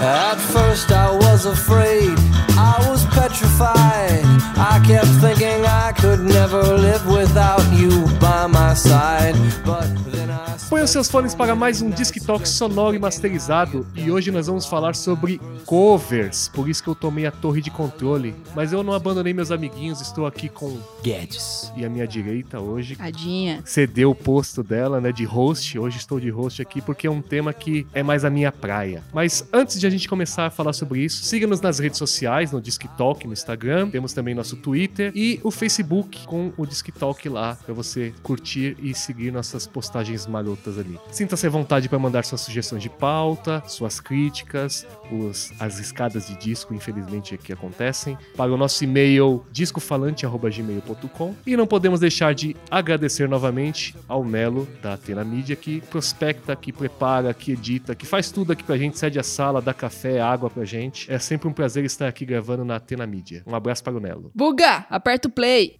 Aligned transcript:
At 0.00 0.36
first 0.36 0.92
I 0.92 1.10
was 1.10 1.44
afraid, 1.44 2.16
I 2.56 2.76
was 2.88 3.04
petrified. 3.06 4.22
I 4.56 4.80
kept 4.86 5.08
thinking 5.20 5.66
I 5.66 5.92
could 5.92 6.20
never 6.20 6.62
live 6.62 7.04
without 7.06 7.64
you 7.72 8.06
by 8.20 8.46
my 8.46 8.74
side. 8.74 9.34
But 9.64 9.88
then 10.12 10.30
I 10.30 10.48
Põe 10.68 10.82
os 10.82 10.90
seus 10.90 11.10
fones 11.10 11.34
para 11.34 11.56
mais 11.56 11.80
um 11.80 11.88
Disc 11.88 12.14
Talk 12.24 12.46
sonoro 12.46 12.94
e 12.94 12.98
masterizado. 12.98 13.86
E 13.94 14.10
hoje 14.10 14.30
nós 14.30 14.46
vamos 14.46 14.66
falar 14.66 14.94
sobre 14.94 15.40
covers. 15.68 16.48
Por 16.48 16.66
isso 16.66 16.82
que 16.82 16.88
eu 16.88 16.94
tomei 16.94 17.26
a 17.26 17.30
torre 17.30 17.60
de 17.60 17.70
controle. 17.70 18.34
Mas 18.56 18.72
eu 18.72 18.82
não 18.82 18.94
abandonei 18.94 19.34
meus 19.34 19.50
amiguinhos, 19.50 20.00
estou 20.00 20.26
aqui 20.26 20.48
com 20.48 20.78
Guedes. 21.02 21.70
E 21.76 21.84
à 21.84 21.90
minha 21.90 22.08
direita 22.08 22.58
hoje 22.58 22.96
Tadinha. 22.96 23.60
cedeu 23.66 24.10
o 24.10 24.14
posto 24.14 24.62
dela, 24.62 24.98
né, 24.98 25.12
de 25.12 25.24
host. 25.24 25.78
Hoje 25.78 25.98
estou 25.98 26.18
de 26.18 26.30
host 26.30 26.62
aqui 26.62 26.80
porque 26.80 27.06
é 27.06 27.10
um 27.10 27.20
tema 27.20 27.52
que 27.52 27.86
é 27.92 28.02
mais 28.02 28.24
a 28.24 28.30
minha 28.30 28.50
praia. 28.50 29.02
Mas 29.12 29.46
antes 29.52 29.78
de 29.78 29.86
a 29.86 29.90
gente 29.90 30.08
começar 30.08 30.46
a 30.46 30.50
falar 30.50 30.72
sobre 30.72 31.00
isso, 31.00 31.22
siga-nos 31.22 31.60
nas 31.60 31.78
redes 31.78 31.98
sociais, 31.98 32.50
no 32.50 32.62
Disc 32.62 32.82
Talk, 32.96 33.26
no 33.26 33.34
Instagram. 33.34 33.90
Temos 33.90 34.14
também 34.14 34.34
nosso 34.34 34.56
Twitter 34.56 35.12
e 35.14 35.38
o 35.44 35.50
Facebook 35.50 36.26
com 36.26 36.50
o 36.56 36.64
Disc 36.64 36.88
Talk 36.92 37.28
lá 37.28 37.58
para 37.62 37.74
você 37.74 38.14
curtir 38.22 38.74
e 38.82 38.94
seguir 38.94 39.30
nossas 39.30 39.66
postagens 39.66 40.26
marotas 40.26 40.78
ali. 40.78 40.98
Sinta-se 41.10 41.46
à 41.46 41.50
vontade 41.50 41.90
para 41.90 41.98
mandar 41.98 42.24
suas 42.24 42.40
sugestões 42.40 42.82
de 42.82 42.88
pauta, 42.88 43.62
suas 43.66 44.00
críticas, 44.00 44.86
os, 45.12 45.52
as 45.58 45.78
escadas 45.78 46.26
de 46.28 46.36
disco, 46.36 46.74
infelizmente, 46.74 47.34
aqui 47.34 47.52
acontecem, 47.52 48.16
para 48.36 48.52
o 48.52 48.56
nosso 48.56 48.82
e-mail 48.84 49.44
discofalante.gmail.com. 49.50 51.34
E 51.46 51.56
não 51.56 51.66
podemos 51.66 52.00
deixar 52.00 52.34
de 52.34 52.56
agradecer 52.70 53.28
novamente 53.28 53.94
ao 54.06 54.24
Melo 54.24 54.68
da 54.82 54.94
Atena 54.94 55.24
Mídia, 55.24 55.56
que 55.56 55.80
prospecta, 55.82 56.54
que 56.56 56.72
prepara, 56.72 57.32
que 57.34 57.52
edita, 57.52 57.94
que 57.94 58.06
faz 58.06 58.30
tudo 58.30 58.52
aqui 58.52 58.62
pra 58.62 58.76
gente, 58.76 58.98
cede 58.98 59.18
a 59.18 59.22
sala, 59.22 59.60
dá 59.60 59.74
café, 59.74 60.20
água 60.20 60.50
pra 60.50 60.64
gente. 60.64 61.10
É 61.10 61.18
sempre 61.18 61.48
um 61.48 61.52
prazer 61.52 61.84
estar 61.84 62.08
aqui 62.08 62.24
gravando 62.24 62.64
na 62.64 62.76
Atena 62.76 63.06
Mídia. 63.06 63.42
Um 63.46 63.54
abraço 63.54 63.82
para 63.82 63.96
o 63.96 64.00
Melo. 64.00 64.30
Buga, 64.34 64.86
aperta 64.88 65.28
o 65.28 65.30
play. 65.30 65.78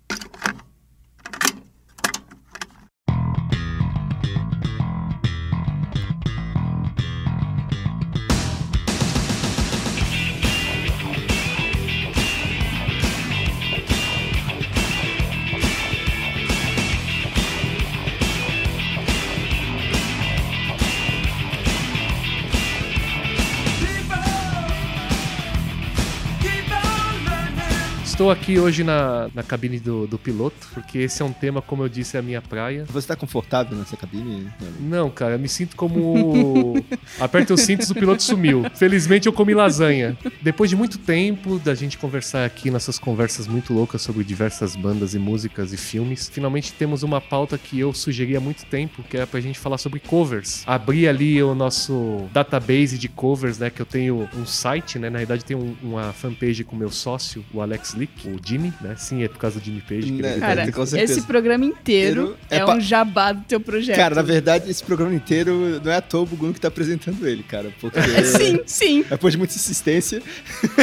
Estou 28.28 28.42
aqui 28.42 28.58
hoje 28.58 28.84
na, 28.84 29.30
na 29.34 29.42
cabine 29.42 29.80
do, 29.80 30.06
do 30.06 30.18
piloto, 30.18 30.68
porque 30.74 30.98
esse 30.98 31.22
é 31.22 31.24
um 31.24 31.32
tema, 31.32 31.62
como 31.62 31.82
eu 31.82 31.88
disse, 31.88 32.14
é 32.14 32.20
a 32.20 32.22
minha 32.22 32.42
praia. 32.42 32.84
Você 32.90 33.08
tá 33.08 33.16
confortável 33.16 33.74
nessa 33.74 33.96
cabine? 33.96 34.46
Não, 34.78 35.08
cara, 35.08 35.36
eu 35.36 35.38
me 35.38 35.48
sinto 35.48 35.74
como. 35.74 36.74
Aperta 37.18 37.54
os 37.54 37.62
cintos, 37.62 37.88
o 37.88 37.94
piloto 37.94 38.22
sumiu. 38.22 38.64
Felizmente 38.74 39.26
eu 39.28 39.32
comi 39.32 39.54
lasanha. 39.54 40.14
Depois 40.42 40.68
de 40.68 40.76
muito 40.76 40.98
tempo 40.98 41.58
da 41.58 41.74
gente 41.74 41.96
conversar 41.96 42.44
aqui 42.44 42.70
nessas 42.70 42.98
conversas 42.98 43.46
muito 43.46 43.72
loucas 43.72 44.02
sobre 44.02 44.22
diversas 44.24 44.76
bandas 44.76 45.14
e 45.14 45.18
músicas 45.18 45.72
e 45.72 45.78
filmes, 45.78 46.28
finalmente 46.30 46.74
temos 46.74 47.02
uma 47.02 47.22
pauta 47.22 47.56
que 47.56 47.80
eu 47.80 47.94
sugeri 47.94 48.36
há 48.36 48.40
muito 48.40 48.66
tempo, 48.66 49.02
que 49.04 49.16
é 49.16 49.24
pra 49.24 49.40
gente 49.40 49.58
falar 49.58 49.78
sobre 49.78 50.00
covers. 50.00 50.64
Abri 50.66 51.08
ali 51.08 51.42
o 51.42 51.54
nosso 51.54 52.28
database 52.30 52.98
de 52.98 53.08
covers, 53.08 53.58
né? 53.58 53.70
Que 53.70 53.80
eu 53.80 53.86
tenho 53.86 54.28
um 54.36 54.44
site, 54.44 54.98
né? 54.98 55.08
Na 55.08 55.16
verdade, 55.16 55.42
tem 55.46 55.56
um- 55.56 55.74
uma 55.82 56.12
fanpage 56.12 56.62
com 56.62 56.76
meu 56.76 56.90
sócio, 56.90 57.42
o 57.54 57.62
Alex 57.62 57.94
Lick, 57.94 58.17
o 58.24 58.36
Jimmy, 58.44 58.72
né? 58.80 58.94
Sim, 58.96 59.22
é 59.22 59.28
por 59.28 59.38
causa 59.38 59.58
do 59.60 59.64
Jimmy 59.64 59.80
Page. 59.80 60.02
que 60.02 60.08
ele 60.08 60.22
Né, 60.22 60.36
é 60.36 60.40
Cara, 60.40 60.66
esse 61.02 61.22
programa 61.22 61.64
inteiro 61.64 62.36
é 62.50 62.56
é, 62.58 62.64
pa- 62.64 62.74
um 62.76 62.80
jabá 62.80 63.32
do 63.32 63.44
teu 63.44 63.60
projeto. 63.60 63.96
Cara, 63.96 64.14
na 64.14 64.22
verdade, 64.22 64.70
esse 64.70 64.82
programa 64.82 65.14
inteiro 65.14 65.80
não 65.84 65.92
é 65.92 65.96
à 65.96 66.00
toa 66.00 66.22
o 66.22 66.26
Bugun 66.26 66.52
que 66.52 66.60
tá 66.60 66.68
apresentando 66.68 67.26
ele, 67.26 67.42
cara. 67.42 67.72
Porque. 67.80 67.98
sim, 68.24 68.60
sim. 68.66 69.04
Depois 69.08 69.32
de 69.32 69.38
muita 69.38 69.54
insistência. 69.54 70.22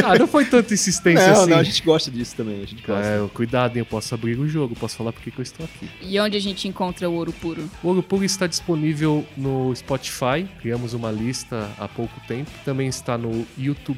Ah, 0.03 0.17
não 0.17 0.27
foi 0.27 0.45
tanta 0.45 0.73
insistência 0.73 1.27
Não, 1.27 1.41
assim. 1.41 1.49
não, 1.51 1.57
a 1.57 1.63
gente 1.63 1.83
gosta 1.83 2.09
disso 2.11 2.35
também. 2.35 2.61
A 2.63 2.65
gente 2.65 2.83
gosta. 2.85 3.05
É, 3.05 3.27
cuidado, 3.33 3.75
hein? 3.75 3.79
Eu 3.81 3.85
posso 3.85 4.13
abrir 4.13 4.37
o 4.39 4.47
jogo, 4.47 4.75
posso 4.75 4.95
falar 4.95 5.11
porque 5.11 5.31
que 5.31 5.39
eu 5.39 5.43
estou 5.43 5.65
aqui. 5.65 5.89
E 6.01 6.19
onde 6.19 6.37
a 6.37 6.41
gente 6.41 6.67
encontra 6.67 7.09
o 7.09 7.13
ouro 7.13 7.33
puro? 7.33 7.69
O 7.83 7.87
Ouro 7.87 8.03
Puro 8.03 8.23
está 8.23 8.47
disponível 8.47 9.25
no 9.35 9.73
Spotify, 9.75 10.45
criamos 10.61 10.93
uma 10.93 11.11
lista 11.11 11.69
há 11.77 11.87
pouco 11.87 12.19
tempo. 12.27 12.49
Também 12.63 12.87
está 12.87 13.17
no 13.17 13.45
YouTube 13.57 13.95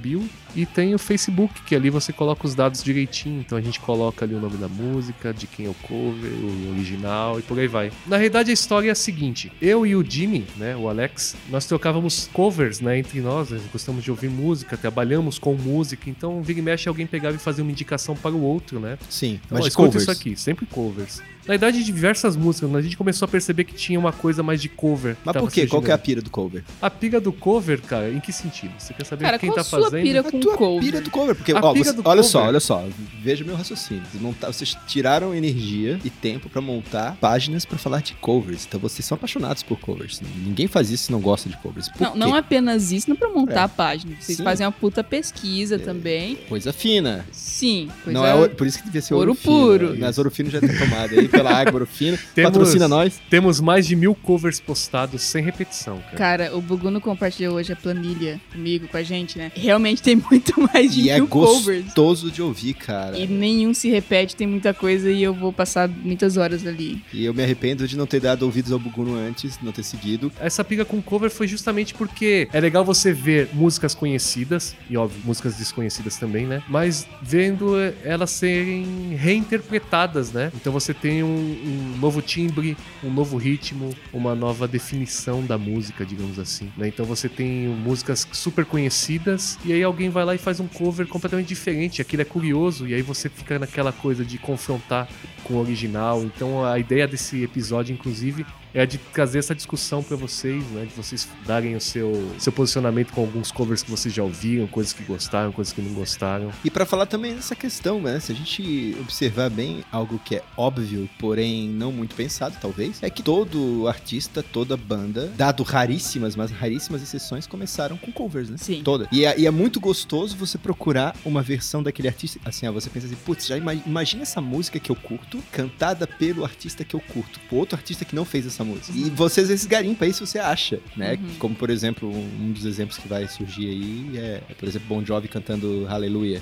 e 0.56 0.66
tem 0.66 0.94
o 0.96 1.00
Facebook, 1.00 1.62
que 1.64 1.75
ali 1.75 1.90
você 1.90 2.12
coloca 2.14 2.46
os 2.48 2.56
dados 2.56 2.84
direitinho. 2.84 3.27
Então 3.30 3.58
a 3.58 3.62
gente 3.62 3.80
coloca 3.80 4.26
ali 4.26 4.34
o 4.36 4.40
nome 4.40 4.58
da 4.58 4.68
música, 4.68 5.34
de 5.34 5.48
quem 5.48 5.66
é 5.66 5.70
o 5.70 5.74
cover, 5.74 6.32
o 6.32 6.72
original 6.72 7.40
e 7.40 7.42
por 7.42 7.60
aí 7.60 7.68
vai. 7.68 7.92
Na 8.06 8.18
realidade 8.18 8.50
a 8.50 8.54
história 8.54 8.90
é 8.90 8.92
a 8.92 8.96
seguinte: 8.96 9.52
eu 9.62 9.86
e 9.86 9.96
o 9.96 10.04
Jimmy, 10.04 10.46
né, 10.58 10.76
o 10.76 10.88
Alex, 10.90 11.36
nós 11.50 11.66
trocávamos 11.66 12.30
covers, 12.34 12.80
né, 12.80 12.98
entre 12.98 13.20
nós. 13.22 13.52
Nós 13.52 13.62
gostamos 13.72 14.04
de 14.04 14.12
ouvir 14.12 14.30
música, 14.30 14.78
trabalhamos 14.78 15.38
com 15.40 15.54
música. 15.54 16.10
Então 16.10 16.42
vira 16.42 16.60
e 16.60 16.62
mexe 16.62 16.88
alguém 16.88 17.06
pegava 17.08 17.36
e 17.36 17.40
fazia 17.40 17.64
uma 17.64 17.72
indicação 17.72 18.16
para 18.16 18.32
o 18.32 18.42
outro, 18.42 18.80
né? 18.80 18.98
Sim, 19.10 19.40
Então, 19.46 19.58
mas 19.58 19.74
ó, 19.74 19.78
covers. 19.78 20.04
isso 20.04 20.12
aqui, 20.12 20.36
sempre 20.36 20.66
covers. 20.66 21.22
Na 21.47 21.53
verdade, 21.53 21.78
de 21.78 21.84
diversas 21.85 22.35
músicas, 22.35 22.74
a 22.75 22.81
gente 22.81 22.97
começou 22.97 23.25
a 23.25 23.30
perceber 23.30 23.63
que 23.63 23.74
tinha 23.74 23.97
uma 24.00 24.12
coisa 24.12 24.44
mais 24.44 24.62
de 24.62 24.68
cover. 24.68 25.16
Mas 25.24 25.35
por 25.38 25.52
quê? 25.52 25.66
Qual 25.66 25.81
que 25.81 25.90
é 25.91 25.94
a 25.94 25.97
pira 25.97 26.22
do 26.22 26.30
cover? 26.30 26.63
A 26.81 26.90
pira 26.90 27.22
do 27.22 27.31
cover, 27.31 27.81
cara, 27.81 28.09
em 28.12 28.19
que 28.19 28.34
sentido? 28.34 28.74
Você 28.78 28.94
quer 28.94 29.06
saber 29.06 29.24
Cara, 29.25 29.40
quem 29.40 29.50
qual 29.50 29.56
tá 29.56 29.62
a 29.62 29.63
sua 29.63 29.84
fazendo? 29.84 30.03
pira 30.03 30.19
A 30.19 30.24
com 30.24 30.40
tua 30.40 30.57
cover? 30.57 30.80
pira 30.84 31.02
do 31.02 31.09
cover. 31.09 31.36
Porque, 31.36 31.52
A 31.53 31.59
ó, 31.63 31.74
você- 31.74 31.94
do 31.94 32.02
olha 32.06 32.18
cover. 32.18 32.24
só, 32.24 32.44
olha 32.46 32.59
só. 32.59 32.86
Veja 33.22 33.44
meu 33.46 33.56
raciocínio. 33.56 34.03
Vocês, 34.12 34.22
monta- 34.22 34.47
vocês 34.52 34.78
tiraram 34.88 35.34
energia 35.34 36.00
e 36.03 36.09
tempo 36.09 36.50
pra 36.50 36.59
montar 36.62 37.16
páginas 37.22 37.63
pra 37.66 37.78
falar 37.78 38.02
de 38.02 38.13
covers. 38.16 38.66
Então 38.68 38.80
vocês 38.80 39.06
são 39.06 39.16
apaixonados 39.16 39.63
por 39.63 39.80
covers. 39.80 40.22
Ninguém 40.46 40.68
faz 40.68 40.90
isso 40.91 41.06
se 41.06 41.12
não 41.12 41.22
gosta 41.22 41.47
de 41.50 41.56
covers. 41.57 41.88
Por 41.90 42.02
Não, 42.02 42.12
quê? 42.12 42.19
não 42.19 42.36
apenas 42.36 42.91
isso, 42.91 43.09
não 43.09 43.16
pra 43.16 43.30
montar 43.30 43.62
É. 43.62 43.63
a 43.63 43.68
página. 43.69 44.16
Vocês 44.19 44.38
Sim. 44.38 44.44
fazem 44.44 44.66
uma 44.66 44.72
puta 44.72 45.03
pesquisa 45.03 45.80
também. 45.80 46.36
Coisa 46.50 46.74
fina. 46.74 47.25
Sim, 47.31 47.90
coisa... 48.03 48.19
Não 48.19 48.25
é, 48.25 48.47
por 48.50 48.68
isso 48.68 48.80
que 48.80 48.84
devia 48.86 49.02
ser 49.02 49.13
ouro, 49.13 49.30
Ouro 49.31 49.40
fino. 49.40 49.56
puro. 49.56 49.96
Mas 50.00 50.18
ouro 50.18 50.30
fino 50.30 50.50
já 50.50 50.59
tem 50.59 50.78
tomado 50.78 51.18
aí 51.18 51.28
pela 51.38 51.52
água, 51.53 51.74
ouro 51.74 51.86
fino. 51.88 52.18
Temos- 52.36 52.52
Patrocina 52.52 52.88
nós. 52.88 53.20
Temos 53.30 53.59
mais 53.59 53.86
de 53.88 53.96
mil 53.96 54.14
covers 54.16 54.59
postados 54.59 55.22
sem 55.22 55.44
repetição, 55.44 55.98
cara. 56.00 56.18
Cara, 56.18 56.56
o 56.58 56.62
Buguno 56.62 57.00
compartilhou 57.02 57.56
hoje 57.56 57.74
a 57.74 57.75
planilha 57.75 58.40
comigo, 58.52 58.88
com 58.88 58.98
a 58.98 59.03
gente, 59.03 59.38
né? 59.38 59.52
Realmente 59.56 60.02
tem 60.02 60.16
muito 60.16 60.53
mais 60.74 60.94
de 60.94 61.02
E 61.02 61.09
é 61.09 61.16
mil 61.16 61.28
covers. 61.28 61.86
gostoso 61.86 62.31
de 62.31 62.42
ouvir, 62.42 62.74
cara. 62.74 63.18
E 63.18 63.28
nenhum 63.28 63.74
se 63.74 63.90
repete, 63.90 64.36
tem 64.36 64.48
muita 64.48 64.74
coisa 64.74 65.09
e 65.12 65.22
eu 65.24 65.34
vou 65.34 65.52
passar 65.53 65.88
muitas 65.88 66.38
horas 66.38 66.66
ali. 66.66 67.02
E 67.14 67.25
eu 67.25 67.34
me 67.34 67.44
arrependo 67.44 67.88
de 67.88 67.98
não 67.98 68.06
ter 68.06 68.19
dado 68.19 68.44
ouvidos 68.44 68.72
ao 68.72 68.80
Buguno 68.80 69.16
antes, 69.16 69.58
não 69.62 69.72
ter 69.72 69.84
seguido. 69.84 70.31
Essa 70.40 70.64
pira 70.64 70.84
com 70.86 71.02
cover 71.02 71.30
foi 71.30 71.48
justamente 71.48 71.94
porque 71.94 72.48
é 72.54 72.59
legal 72.59 72.84
você 72.84 73.12
ver 73.14 73.50
músicas 73.54 73.94
conhecidas, 73.96 74.75
e 74.90 74.98
óbvio, 74.98 75.22
músicas 75.24 75.56
desconhecidas 75.56 76.18
também, 76.18 76.46
né? 76.46 76.62
Mas 76.68 77.08
vendo 77.22 77.75
elas 78.04 78.31
serem 78.31 79.16
reinterpretadas, 79.52 80.31
né? 80.31 80.52
Então 80.56 80.72
você 80.74 80.94
tem 80.94 81.24
um, 81.28 81.94
um 81.96 81.98
novo 82.00 82.22
timbre, 82.22 82.78
um 83.04 83.12
novo 83.12 83.38
ritmo, 83.38 83.94
uma 84.14 84.34
nova 84.34 84.68
definição 84.68 85.46
da 85.46 85.57
música, 85.57 86.06
digamos 86.06 86.40
assim, 86.40 86.72
né? 86.78 86.88
Então 86.88 87.06
você 87.06 87.28
tem 87.30 87.68
músicas 87.68 88.28
super 88.31 88.66
conhecidas, 88.66 89.57
e 89.66 89.74
aí 89.74 89.84
alguém 89.84 90.10
vai 90.10 90.25
lá 90.25 90.36
e 90.36 90.38
faz 90.38 90.60
um 90.60 90.68
cover 90.68 91.07
completamente 91.07 91.48
diferente, 91.48 92.01
aquilo 92.01 92.22
é 92.22 92.25
curioso, 92.25 92.88
e 92.88 92.94
aí 92.94 93.01
você 93.01 93.30
fica 93.30 93.60
naquela 93.60 93.92
coisa 93.92 94.24
de 94.24 94.38
confrontar 94.38 95.07
com 95.44 95.56
o 95.56 95.60
original. 95.60 96.24
Então 96.24 96.66
a 96.66 96.80
ideia 96.80 97.07
desse 97.07 97.44
episódio, 97.44 97.94
inclusive, 97.94 98.46
é 98.74 98.86
de 98.86 98.98
trazer 98.98 99.40
essa 99.40 99.56
discussão 99.56 100.04
pra 100.04 100.16
vocês, 100.16 100.64
né? 100.72 100.86
De 100.86 100.94
vocês 100.94 101.28
darem 101.46 101.75
o 101.75 101.81
seu, 101.81 102.31
seu 102.40 102.52
posicionamento 102.52 103.12
com 103.14 103.22
alguns 103.22 103.52
covers 103.52 103.81
que 103.84 103.90
vocês 103.92 104.14
já 104.14 104.24
ouviram, 104.24 104.68
coisas 104.68 104.94
que 104.94 105.04
gostaram, 105.04 105.52
coisas 105.52 105.74
que 105.74 105.81
não 105.81 105.94
gostaram. 105.94 106.52
E 106.64 106.69
pra 106.69 106.86
falar 106.86 107.06
também 107.06 107.34
dessa 107.36 107.56
questão, 107.56 108.02
né? 108.02 108.19
Se 108.19 108.31
a 108.31 108.36
gente 108.36 108.96
observar 109.00 109.50
bem 109.50 109.84
algo 109.92 110.19
que 110.24 110.36
é 110.36 110.44
óbvio, 110.56 111.10
porém 111.19 111.68
não 111.69 111.92
muito 111.92 112.16
pensado, 112.16 112.56
talvez, 112.62 113.02
é 113.02 113.10
que 113.10 113.24
todo 113.24 113.88
artista, 113.88 114.44
toda 114.44 114.75
banda, 114.78 115.31
dado 115.36 115.63
raríssimas, 115.63 116.36
mas 116.36 116.52
raríssimas 116.52 117.02
exceções, 117.02 117.48
começaram 117.48 117.98
com 117.98 118.12
covers, 118.12 118.50
né? 118.50 118.58
Sim. 118.58 118.81
Toda. 118.84 119.08
E 119.12 119.25
é, 119.25 119.40
e 119.40 119.46
é 119.46 119.52
muito 119.52 119.80
gostoso 119.80 120.36
você 120.36 120.58
procurar 120.58 121.16
uma 121.25 121.42
versão 121.42 121.81
daquele 121.81 122.08
artista. 122.08 122.40
Assim, 122.46 122.68
ó, 122.68 122.72
você 122.72 122.90
pensa 122.90 123.08
assim, 123.08 123.16
putz, 123.25 123.48
já 123.48 123.58
ima- 123.58 123.74
imagina 123.74 124.24
essa 124.24 124.42
música 124.42 124.80
que 124.80 124.92
eu 124.92 124.96
curto, 124.96 125.42
cantada 125.52 126.06
pelo 126.06 126.44
artista 126.44 126.84
que 126.84 126.96
eu 126.96 127.00
curto, 127.00 127.40
por 127.50 127.58
outro 127.58 127.75
artista 127.78 128.06
que 128.06 128.16
não 128.16 128.25
fez 128.25 128.46
essa 128.46 128.56
música. 128.63 128.92
E 128.98 129.09
você 129.09 129.42
às 129.42 129.48
vezes 129.50 129.65
garimpa 129.65 130.06
aí 130.06 130.13
se 130.13 130.19
você 130.19 130.39
acha, 130.39 130.80
né? 130.95 131.13
Uhum. 131.13 131.36
Como, 131.39 131.56
por 131.56 131.69
exemplo, 131.69 132.09
um 132.09 132.51
dos 132.51 132.65
exemplos 132.65 132.98
que 132.98 133.07
vai 133.07 133.27
surgir 133.27 133.68
aí 133.68 134.18
é, 134.18 134.42
é, 134.50 134.54
por 134.54 134.68
exemplo, 134.68 134.88
Bon 134.88 135.04
Jovi 135.04 135.27
cantando 135.27 135.86
Hallelujah. 135.86 136.42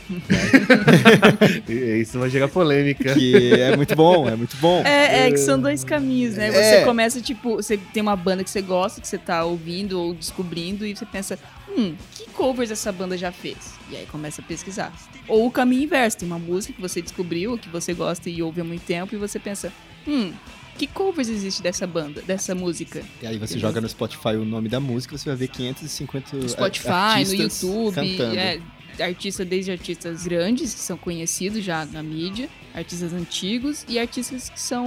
E 1.67 1.73
isso 2.01 2.19
vai 2.19 2.29
gerar 2.29 2.47
polêmica. 2.47 3.13
que 3.13 3.53
é 3.53 3.75
muito 3.75 3.95
bom, 3.95 4.27
é 4.27 4.35
muito 4.35 4.55
bom. 4.57 4.81
É, 4.85 5.27
é 5.27 5.31
que 5.31 5.37
são 5.37 5.59
dois 5.59 5.83
caminhos, 5.83 6.35
né? 6.35 6.47
É. 6.47 6.51
Você 6.51 6.85
começa, 6.85 7.21
tipo, 7.21 7.55
você 7.55 7.77
tem 7.77 8.01
uma 8.01 8.15
banda 8.15 8.43
que 8.43 8.49
você 8.49 8.61
gosta, 8.61 9.01
que 9.01 9.07
você 9.07 9.17
tá 9.17 9.43
ouvindo 9.43 9.99
ou 9.99 10.13
descobrindo, 10.13 10.85
e 10.85 10.95
você 10.95 11.05
pensa, 11.05 11.39
hum, 11.69 11.95
que 12.11 12.29
covers 12.31 12.71
essa 12.71 12.91
banda 12.91 13.17
já 13.17 13.31
fez? 13.31 13.75
E 13.89 13.95
aí 13.95 14.05
começa 14.05 14.41
a 14.41 14.45
pesquisar. 14.45 14.93
Ou 15.27 15.47
o 15.47 15.51
caminho 15.51 15.83
inverso, 15.83 16.17
tem 16.17 16.27
uma 16.27 16.39
música 16.39 16.73
que 16.73 16.81
você 16.81 17.01
descobriu, 17.01 17.57
que 17.57 17.69
você 17.69 17.93
gosta 17.93 18.29
e 18.29 18.41
ouve 18.41 18.61
há 18.61 18.63
muito 18.63 18.83
tempo, 18.83 19.13
e 19.13 19.17
você 19.17 19.39
pensa, 19.39 19.71
hum, 20.07 20.31
que 20.77 20.87
covers 20.87 21.29
existe 21.29 21.61
dessa 21.61 21.87
banda, 21.87 22.21
dessa 22.21 22.53
música? 22.53 23.01
E 23.21 23.27
aí 23.27 23.37
você 23.37 23.57
joga 23.57 23.79
no 23.81 23.87
Spotify 23.87 24.35
o 24.35 24.45
nome 24.45 24.67
da 24.69 24.79
música, 24.79 25.17
você 25.17 25.29
vai 25.29 25.35
ver 25.37 25.47
550 25.47 26.35
No 26.37 26.45
a- 26.45 26.49
Spotify, 26.49 27.25
no 27.25 27.33
YouTube, 27.33 27.95
cantando. 27.95 28.37
é, 28.37 28.59
artistas 28.99 29.47
desde 29.47 29.71
artistas 29.71 30.23
grandes, 30.25 30.73
que 30.73 30.79
são 30.79 30.97
conhecidos 30.97 31.63
já 31.63 31.85
na 31.85 32.01
mídia, 32.03 32.49
artistas 32.73 33.13
antigos 33.13 33.85
e 33.87 33.97
artistas 33.97 34.49
que 34.49 34.59
são 34.59 34.85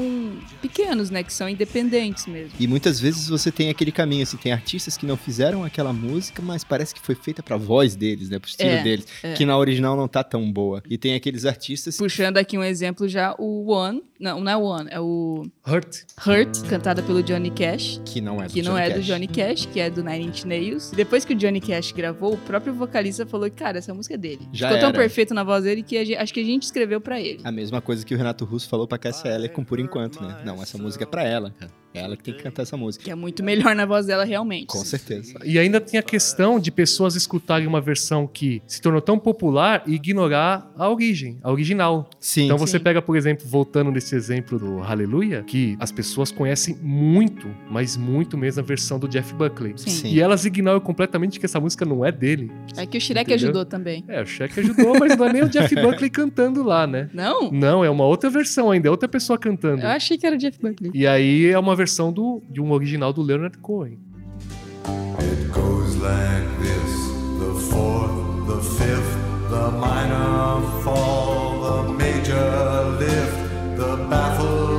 pequenos, 0.61 1.09
né, 1.09 1.23
que 1.23 1.33
são 1.33 1.49
independentes 1.49 2.27
mesmo. 2.27 2.51
E 2.61 2.67
muitas 2.67 3.01
vezes 3.01 3.29
você 3.29 3.51
tem 3.51 3.71
aquele 3.71 3.91
caminho, 3.91 4.23
assim, 4.25 4.37
tem 4.37 4.53
artistas 4.53 4.97
que 4.97 5.07
não 5.07 5.17
fizeram 5.17 5.65
aquela 5.65 5.91
música, 5.93 6.43
mas 6.43 6.63
parece 6.63 6.95
que 6.95 7.01
foi 7.01 7.15
feita 7.15 7.43
pra 7.43 7.57
voz 7.57 7.97
deles, 7.97 8.29
né, 8.29 8.39
pro 8.39 8.49
estilo 8.51 8.69
É, 8.71 8.83
deles, 8.83 9.07
é. 9.23 9.33
que 9.33 9.47
na 9.47 9.57
original 9.57 9.97
não 9.97 10.07
tá 10.07 10.23
tão 10.23 10.51
boa. 10.53 10.83
E 10.89 10.99
tem 10.99 11.15
aqueles 11.15 11.47
artistas 11.47 11.97
Puxando 11.97 12.37
aqui 12.37 12.59
um 12.59 12.63
exemplo 12.63 13.09
já, 13.09 13.35
o 13.39 13.71
One, 13.73 14.03
não, 14.21 14.39
não 14.41 14.53
é 14.53 14.57
o 14.57 14.63
One, 14.63 14.89
é 14.91 15.01
o 15.01 15.47
Hurt. 15.67 16.03
Hurt, 16.27 16.63
cantada 16.69 17.03
pelo 17.03 17.23
Johnny 17.23 17.51
Cash, 17.51 18.03
que 18.05 18.21
não 18.21 18.43
é 18.43 18.49
do 18.49 18.53
que 18.53 18.61
não 18.61 18.73
Johnny 18.73 18.85
é 18.85 18.91
do 18.91 18.97
Cash. 18.97 19.07
Johnny 19.07 19.29
Cash, 19.29 19.67
que 19.67 19.81
é 19.81 19.89
do 19.89 20.05
Nine 20.05 20.27
Inch 20.27 20.45
Nails. 20.45 20.91
Depois 20.91 21.25
que 21.25 21.33
o 21.33 21.37
Johnny 21.37 21.61
Cash 21.61 21.93
gravou, 21.93 22.35
o 22.35 22.39
próprio 22.39 22.75
vocalista 22.75 23.25
falou 23.25 23.49
que, 23.49 23.57
cara, 23.57 23.79
essa 23.79 23.95
música 23.99 24.15
é 24.15 24.19
dele. 24.19 24.49
Já 24.53 24.69
Ficou 24.69 24.81
tão 24.81 24.89
era. 24.91 24.99
perfeito 24.99 25.35
na 25.35 25.45
voz 25.45 25.65
dele 25.65 25.83
que 25.83 25.99
a 25.99 26.05
gente- 26.05 26.17
acho 26.17 26.33
que 26.33 26.41
a 26.41 26.45
gente 26.45 26.63
escreveu 26.63 27.01
pra 27.01 27.21
ele. 27.21 27.41
A 27.45 27.53
mesma 27.53 27.81
coisa 27.83 28.05
que 28.07 28.15
o 28.15 28.17
Renato 28.17 28.45
Russo 28.47 28.69
falou 28.69 28.87
pra 28.89 28.97
Cassia 28.97 29.31
Eller 29.31 29.51
com 29.53 29.63
Por 29.63 29.79
Enquanto, 29.79 30.23
né? 30.23 30.41
Não, 30.45 30.63
essa 30.63 30.79
música 30.79 31.05
é 31.05 31.07
pra 31.07 31.23
ela, 31.25 31.51
cara. 31.59 31.71
É 31.99 32.05
ela 32.05 32.17
que 32.17 32.23
tem 32.25 32.35
que 32.35 32.43
cantar 32.43 32.63
essa 32.63 32.77
música. 32.77 33.05
Que 33.05 33.11
é 33.11 33.15
muito 33.15 33.43
melhor 33.43 33.75
na 33.75 33.85
voz 33.85 34.07
dela, 34.07 34.25
realmente. 34.25 34.67
Com 34.67 34.85
certeza. 34.85 35.39
E 35.45 35.59
ainda 35.59 35.81
tem 35.81 35.99
a 35.99 36.03
questão 36.03 36.59
de 36.61 36.71
pessoas 36.71 37.15
escutarem 37.15 37.67
uma 37.67 37.81
versão 37.81 38.27
que 38.27 38.63
se 38.67 38.81
tornou 38.81 39.01
tão 39.01 39.19
popular 39.19 39.83
e 39.87 39.95
ignorar 39.95 40.71
a 40.77 40.89
origem, 40.89 41.39
a 41.43 41.51
original. 41.51 42.09
Sim. 42.21 42.45
Então 42.45 42.59
você 42.59 42.79
Sim. 42.79 42.85
pega, 42.85 43.03
por 43.03 43.17
exemplo, 43.17 43.47
voltando 43.47 43.91
nesse 43.91 44.15
exemplo 44.15 44.59
do 44.59 44.79
Hallelujah, 44.79 45.43
que 45.43 45.77
as 45.81 45.91
pessoas 45.93 46.31
conhecem 46.31 46.77
muito, 46.81 47.49
mas 47.71 47.97
muito 47.97 48.37
mesmo 48.39 48.61
a 48.61 48.65
versão 48.65 48.99
do 48.99 49.09
Jeff 49.09 49.35
Buckley. 49.35 49.75
Sim. 49.77 49.91
Sim. 49.91 50.09
E 50.15 50.21
elas 50.21 50.45
ignoram 50.45 50.81
completamente 50.81 51.39
que 51.41 51.47
essa 51.47 51.59
música 51.61 51.85
não 51.85 52.05
é 52.05 52.13
dele. 52.13 52.51
É 52.77 52.87
que 52.87 52.97
o 52.97 53.01
Shrek 53.01 53.31
Entendeu? 53.31 53.49
ajudou 53.49 53.65
também. 53.65 54.05
É, 54.09 54.23
o 54.23 54.27
Shaq 54.27 54.61
ajudou, 54.61 54.99
mas 54.99 55.17
não 55.17 55.27
é 55.27 55.33
nem 55.33 55.43
o 55.43 55.49
Jeff 55.49 55.75
Buckley 55.81 56.11
cantando 56.11 56.63
lá, 56.63 56.87
né? 56.87 57.11
Não? 57.13 57.51
Não, 57.51 57.85
é 57.85 57.91
uma 57.91 58.05
outra 58.05 58.31
versão 58.31 58.71
ainda, 58.71 58.89
é 58.89 58.91
outra 58.91 59.09
pessoa 59.09 59.39
cantando. 59.39 59.83
Eu 59.83 59.89
achei 59.89 60.17
que 60.17 60.27
era 60.27 60.37
Jeff 60.37 60.59
Buckley. 60.61 60.91
E 60.95 61.07
aí 61.07 61.47
é 61.47 61.59
uma 61.59 61.75
versão 61.75 61.88
do, 62.13 62.43
de 62.49 62.61
um 62.61 62.73
original 62.73 63.13
do 63.13 63.23
Leonard 63.23 63.59
Cohen. 63.63 63.99
It 65.21 65.53
goes 65.53 65.97
like 65.97 66.49
this 66.61 67.09
the 67.39 67.55
fourth, 67.71 68.47
the 68.47 68.61
fifth, 68.63 69.15
the 69.51 69.71
minor 69.71 70.63
fall, 70.83 71.85
the 71.85 71.93
major 71.93 72.97
lift, 72.99 73.77
the 73.77 74.07
baffled 74.09 74.78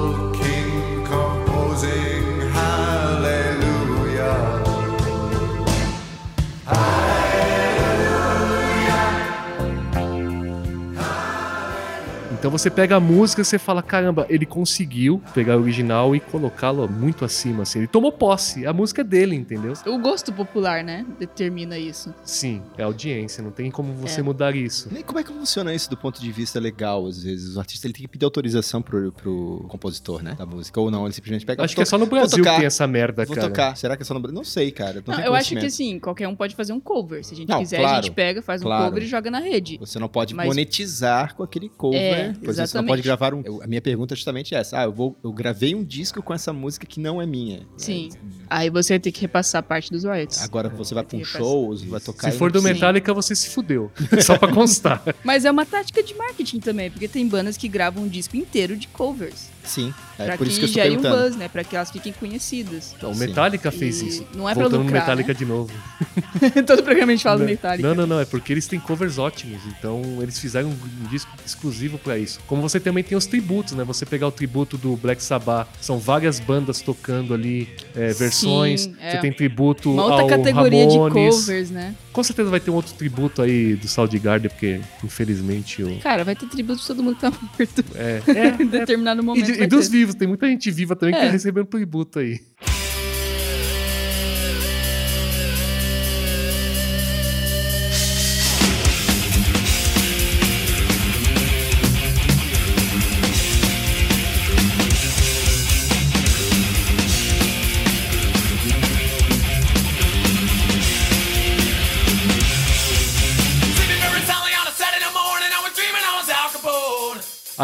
Então 12.40 12.50
você 12.50 12.70
pega 12.70 12.96
a 12.96 13.00
música 13.02 13.42
e 13.42 13.46
você 13.46 13.60
fala, 13.60 13.84
caramba, 13.84 14.26
ele 14.30 14.46
conseguiu 14.46 15.22
pegar 15.34 15.58
o 15.58 15.62
original 15.62 16.16
e 16.16 16.22
colocá-lo 16.22 16.88
muito 16.90 17.26
acima, 17.26 17.64
assim. 17.64 17.80
Ele 17.80 17.88
tomou 17.88 18.14
posse, 18.14 18.66
a 18.66 18.72
música 18.72 19.02
é 19.02 19.04
dele, 19.04 19.36
entendeu? 19.36 19.74
O 19.86 19.98
gosto 20.00 20.32
popular, 20.32 20.82
né? 20.82 21.06
Determina 21.20 21.78
isso. 21.78 22.14
Sim, 22.24 22.62
é 22.78 22.84
audiência, 22.84 23.44
não 23.44 23.52
tem 23.52 23.70
como 23.70 23.92
você 23.94 24.22
É. 24.22 24.24
mudar 24.24 24.56
isso. 24.56 24.88
E 24.98 25.04
como 25.04 25.20
é 25.20 25.24
que 25.24 25.34
funciona 25.34 25.74
isso 25.74 25.90
do 25.90 25.98
ponto 25.98 26.22
de 26.22 26.32
vista 26.32 26.62
legal, 26.62 27.06
às 27.08 27.22
vezes? 27.22 27.58
O 27.58 27.60
artista 27.60 27.86
ele 27.88 27.94
tem 27.94 28.04
que 28.04 28.08
pedir 28.08 28.24
autorização 28.24 28.82
pro, 28.82 29.12
pro 29.12 29.66
compositor, 29.68 30.24
né? 30.24 30.36
Da 30.38 30.46
música. 30.46 30.80
Ou 30.80 30.90
não, 30.90 31.04
ele 31.06 31.14
simplesmente 31.14 31.46
pega. 31.46 31.62
Acho 31.62 31.76
que 31.76 31.82
é 31.82 31.86
só 31.86 31.98
no 31.98 32.06
Vou 32.06 32.18
Brasil 32.20 32.38
tocar, 32.38 32.52
que 32.52 32.58
tem 32.60 32.68
essa 32.68 32.88
merda, 32.88 33.26
Vou 33.26 33.36
cara. 33.36 33.50
tocar. 33.50 33.76
Será 33.76 33.98
que 33.98 34.04
é 34.04 34.06
só 34.06 34.14
no 34.14 34.22
Brasil? 34.22 34.38
Não 34.38 34.46
sei, 34.46 34.72
cara. 34.72 35.04
Não, 35.06 35.14
Não, 35.18 35.24
eu 35.26 35.34
acho 35.36 35.58
que 35.58 35.66
assim, 35.66 36.00
qualquer 36.00 36.30
um 36.30 36.36
pode 36.38 36.56
fazer 36.56 36.72
um 36.72 36.80
cover. 36.80 37.22
Se 37.26 37.34
a 37.34 37.38
gente 37.38 37.50
Não, 37.50 37.60
quiser, 37.60 37.80
claro, 37.82 37.98
a 37.98 38.02
gente 38.02 38.14
pega, 38.14 38.42
faz 38.42 38.62
um 38.62 38.66
claro. 38.66 38.86
cover 38.86 39.04
e 39.04 39.08
joga 39.08 39.30
na 39.30 39.40
rede. 39.40 39.78
Você 39.78 40.00
não 40.00 40.08
pode 40.08 40.34
Mas- 40.34 40.48
monetizar 40.48 41.36
com 41.36 41.44
aquele 41.44 41.68
cover. 41.68 42.00
É, 42.00 42.29
Por 42.34 42.50
exemplo, 42.50 42.54
você 42.54 42.58
não 42.58 42.64
exatamente. 42.64 42.88
pode 42.88 43.02
gravar 43.02 43.34
um. 43.34 43.42
eu- 43.46 43.62
a 43.64 43.68
minha 43.68 43.82
pergunta 43.82 44.14
é 44.14 44.18
justamente 44.18 44.54
essa. 44.56 44.80
Ah, 44.80 44.84
eu, 44.84 44.92
vou, 44.94 45.18
eu 45.24 45.32
gravei 45.32 45.74
um 45.76 45.84
disco 45.84 46.22
com 46.22 46.34
essa 46.34 46.52
música 46.54 46.86
que 46.86 47.00
não 47.00 47.22
é 47.22 47.26
minha. 47.26 47.62
Sim. 47.78 48.10
Aí 48.50 48.70
você 48.70 48.94
vai 48.94 49.00
ter 49.00 49.12
que 49.12 49.22
repassar 49.22 49.62
parte 49.64 49.92
dos 49.92 50.04
royalties. 50.04 50.42
Agora 50.44 50.70
você 50.70 50.94
vai 50.96 51.04
pra 51.04 51.16
um 51.18 51.20
Tem 51.20 51.26
show, 51.26 51.76
vai 51.88 52.00
tocar. 52.00 52.32
Se 52.32 52.38
for 52.38 52.52
do 52.52 52.62
Metallica, 52.62 53.14
você 53.14 53.36
se 53.36 53.50
fudeu. 53.50 53.92
Só 54.24 54.38
pra 54.38 54.52
constar. 54.52 55.04
Mas 55.24 55.46
é 55.46 55.52
uma 55.52 55.66
tática 55.66 56.02
de 56.04 56.14
marketing 56.16 56.60
também, 56.60 56.90
porque 56.90 57.08
tem 57.08 57.28
bandas 57.28 57.58
que 57.58 57.68
gravam 57.68 58.04
um 58.04 58.08
disco 58.08 58.36
inteiro 58.36 58.76
de 58.76 58.88
covers. 58.88 59.50
Sim. 59.64 59.94
É 60.18 60.26
pra 60.26 60.38
por 60.38 60.46
que 60.46 60.50
isso 60.52 60.60
que 60.60 60.66
eu 60.66 60.70
estou 60.70 60.84
gere 60.84 60.96
um 60.98 61.02
perguntando. 61.02 61.24
buzz, 61.30 61.36
né? 61.38 61.48
Pra 61.48 61.64
que 61.64 61.76
elas 61.76 61.92
fiquem 61.92 62.12
conhecidas. 62.12 62.94
Então, 62.98 63.12
o 63.12 63.14
Sim. 63.14 63.20
Metallica 63.28 63.72
fez 63.72 64.02
E 64.02 64.08
isso. 64.08 64.28
não 64.36 64.50
é 64.50 64.54
pra 64.54 64.64
Voltando 64.64 64.80
no 64.80 64.86
lucrar, 64.86 65.02
Metallica 65.04 65.34
né? 65.34 65.38
de 65.40 65.46
novo. 65.46 65.72
Todo 66.66 66.84
programa 66.84 67.12
a 67.12 67.16
gente 67.16 67.24
fala 67.24 67.38
do 67.38 67.42
Não, 67.44 67.48
Metallica. 67.50 67.88
Não, 67.88 67.96
não, 67.96 68.08
não. 68.08 68.20
É 68.20 68.26
porque 68.26 68.52
eles 68.54 68.68
têm 68.68 68.80
covers 68.80 69.18
ótimos. 69.18 69.62
Então, 69.78 70.02
eles 70.22 70.40
fizeram 70.40 70.70
um, 70.70 71.06
um 71.06 71.08
disco 71.10 71.30
exclusivo 71.46 71.98
pra 72.00 72.18
isso. 72.20 72.40
Como 72.48 72.62
você 72.62 72.80
também 72.80 73.04
tem 73.04 73.18
os 73.18 73.26
tributos, 73.26 73.74
né? 73.74 73.84
Você 73.84 74.06
pegar 74.06 74.28
o 74.28 74.32
tributo 74.32 74.78
do 74.78 74.96
Black 74.96 75.22
Sabbath, 75.24 75.68
são 75.82 75.98
várias 75.98 76.40
bandas 76.40 76.82
tocando 76.82 77.34
ali 77.34 77.68
é, 77.96 78.12
versões. 78.14 78.82
Sim, 78.82 78.96
é. 79.00 79.12
Você 79.12 79.18
tem 79.20 79.32
tributo 79.34 79.92
Uma 79.92 80.04
outra 80.04 80.22
ao 80.22 80.28
categoria 80.28 80.86
Ramones. 80.86 81.14
de 81.36 81.40
covers, 81.42 81.72
né? 81.72 81.96
Com 82.14 82.24
certeza 82.24 82.50
vai 82.50 82.60
ter 82.60 82.72
um 82.72 82.76
outro 82.76 82.94
tributo 82.94 83.42
aí 83.42 83.76
do 83.76 83.88
Soundgarden, 83.88 84.50
porque 84.50 84.80
infelizmente 85.04 85.84
o. 85.84 86.00
Cara, 86.00 86.24
vai 86.24 86.36
ter 86.36 86.48
tributo 86.48 86.82
de 86.82 86.88
todo 86.88 87.02
mundo 87.04 87.16
que 87.16 87.22
tá 87.22 87.32
morto 87.32 87.86
É, 87.96 88.22
é, 88.60 88.62
em 88.64 88.68
determinado 88.68 89.22
E, 89.22 89.26
momento. 89.26 89.46
de- 89.46 89.64
e 89.64 89.68
dos 89.68 89.88
vivos, 89.88 90.16
tem 90.16 90.28
muita 90.28 90.48
gente 90.48 90.70
viva 90.72 90.96
também 90.96 91.14
que 91.16 91.22
É. 91.22 91.26
tá 91.26 91.32
recebendo 91.32 91.66
tributo 91.66 92.20
aí. 92.20 92.40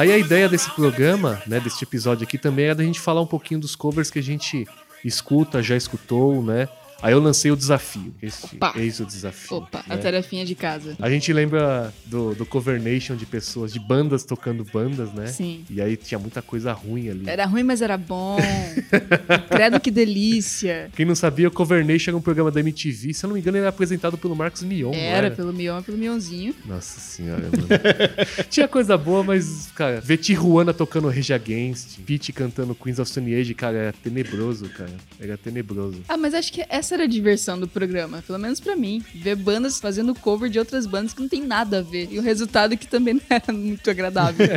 Aí 0.05 0.12
a 0.12 0.19
ideia 0.19 0.47
desse 0.47 0.69
programa, 0.69 1.41
né, 1.47 1.59
desse 1.59 1.83
episódio 1.83 2.25
aqui 2.25 2.38
também 2.38 2.65
é 2.65 2.75
da 2.75 2.83
gente 2.83 3.00
falar 3.00 3.21
um 3.21 3.25
pouquinho 3.25 3.59
dos 3.59 3.75
covers 3.75 4.12
que 4.12 4.19
a 4.19 4.21
gente 4.21 4.67
escuta, 5.03 5.63
já 5.63 5.75
escutou, 5.75 6.43
né? 6.43 6.69
Aí 7.01 7.13
eu 7.13 7.19
lancei 7.19 7.51
o 7.51 7.55
desafio. 7.55 8.13
Esse, 8.21 8.55
Opa. 8.55 8.73
eis 8.75 8.99
o 8.99 9.05
desafio. 9.05 9.57
Opa, 9.57 9.83
né? 9.87 9.95
a 9.95 9.97
tarefinha 9.97 10.45
de 10.45 10.55
casa. 10.55 10.95
A 10.99 11.09
gente 11.09 11.31
lembra 11.31 11.93
do, 12.05 12.33
do 12.33 12.45
Cover 12.45 12.81
Nation 12.81 13.15
de 13.15 13.25
pessoas, 13.25 13.73
de 13.73 13.79
bandas 13.79 14.23
tocando 14.23 14.63
bandas, 14.63 15.13
né? 15.13 15.27
Sim. 15.27 15.65
E 15.69 15.81
aí 15.81 15.97
tinha 15.97 16.17
muita 16.17 16.41
coisa 16.41 16.73
ruim 16.73 17.09
ali. 17.09 17.29
Era 17.29 17.45
ruim, 17.45 17.63
mas 17.63 17.81
era 17.81 17.97
bom. 17.97 18.37
Credo 19.49 19.79
que 19.79 19.91
delícia. 19.91 20.89
Quem 20.95 21.05
não 21.05 21.15
sabia, 21.15 21.47
o 21.47 21.51
Cover 21.51 21.85
Nation 21.85 22.11
era 22.11 22.17
um 22.17 22.21
programa 22.21 22.51
da 22.51 22.59
MTV. 22.59 23.13
Se 23.13 23.25
eu 23.25 23.27
não 23.29 23.35
me 23.35 23.41
engano, 23.41 23.57
ele 23.57 23.63
era 23.63 23.69
apresentado 23.69 24.17
pelo 24.17 24.35
Marcos 24.35 24.63
Mion. 24.63 24.91
não 24.91 24.99
Era, 24.99 25.31
pelo 25.31 25.53
Mion 25.53 25.81
pelo 25.81 25.97
Mionzinho. 25.97 26.55
Nossa 26.65 26.99
senhora, 26.99 27.43
mano. 27.43 27.67
Tinha 28.49 28.67
coisa 28.67 28.97
boa, 28.97 29.23
mas, 29.23 29.69
cara, 29.75 29.99
ver 30.01 30.17
Tijuana 30.17 30.73
tocando 30.73 31.09
Rage 31.09 31.33
Against, 31.33 31.99
Pete 32.05 32.31
cantando 32.31 32.75
Queens 32.75 32.99
of 32.99 33.09
Stone 33.09 33.33
Age, 33.33 33.53
cara, 33.53 33.77
era 33.77 33.93
tenebroso, 33.93 34.69
cara. 34.69 34.91
Era 35.19 35.37
tenebroso. 35.37 36.01
Ah, 36.07 36.17
mas 36.17 36.33
acho 36.33 36.51
que 36.51 36.65
essa 36.69 36.85
era 36.94 37.04
a 37.04 37.08
diversão 37.08 37.60
do 37.60 37.68
programa, 37.68 38.24
pelo 38.25 38.39
menos 38.39 38.60
pra 38.60 38.75
mim. 38.75 39.04
Ver 39.13 39.36
bandas 39.36 39.80
fazendo 39.80 40.13
cover 40.15 40.50
de 40.50 40.60
outras 40.60 40.86
bandas 40.86 41.13
que 41.13 41.22
não 41.22 41.30
tem 41.30 41.42
nada 41.44 41.80
a 41.80 41.82
ver. 41.82 42.08
E 42.12 42.20
o 42.20 42.22
resultado 42.22 42.77
que 42.77 42.88
também 42.88 43.13
não 43.15 43.22
era 43.30 43.51
muito 43.54 43.89
agradável. 43.89 44.48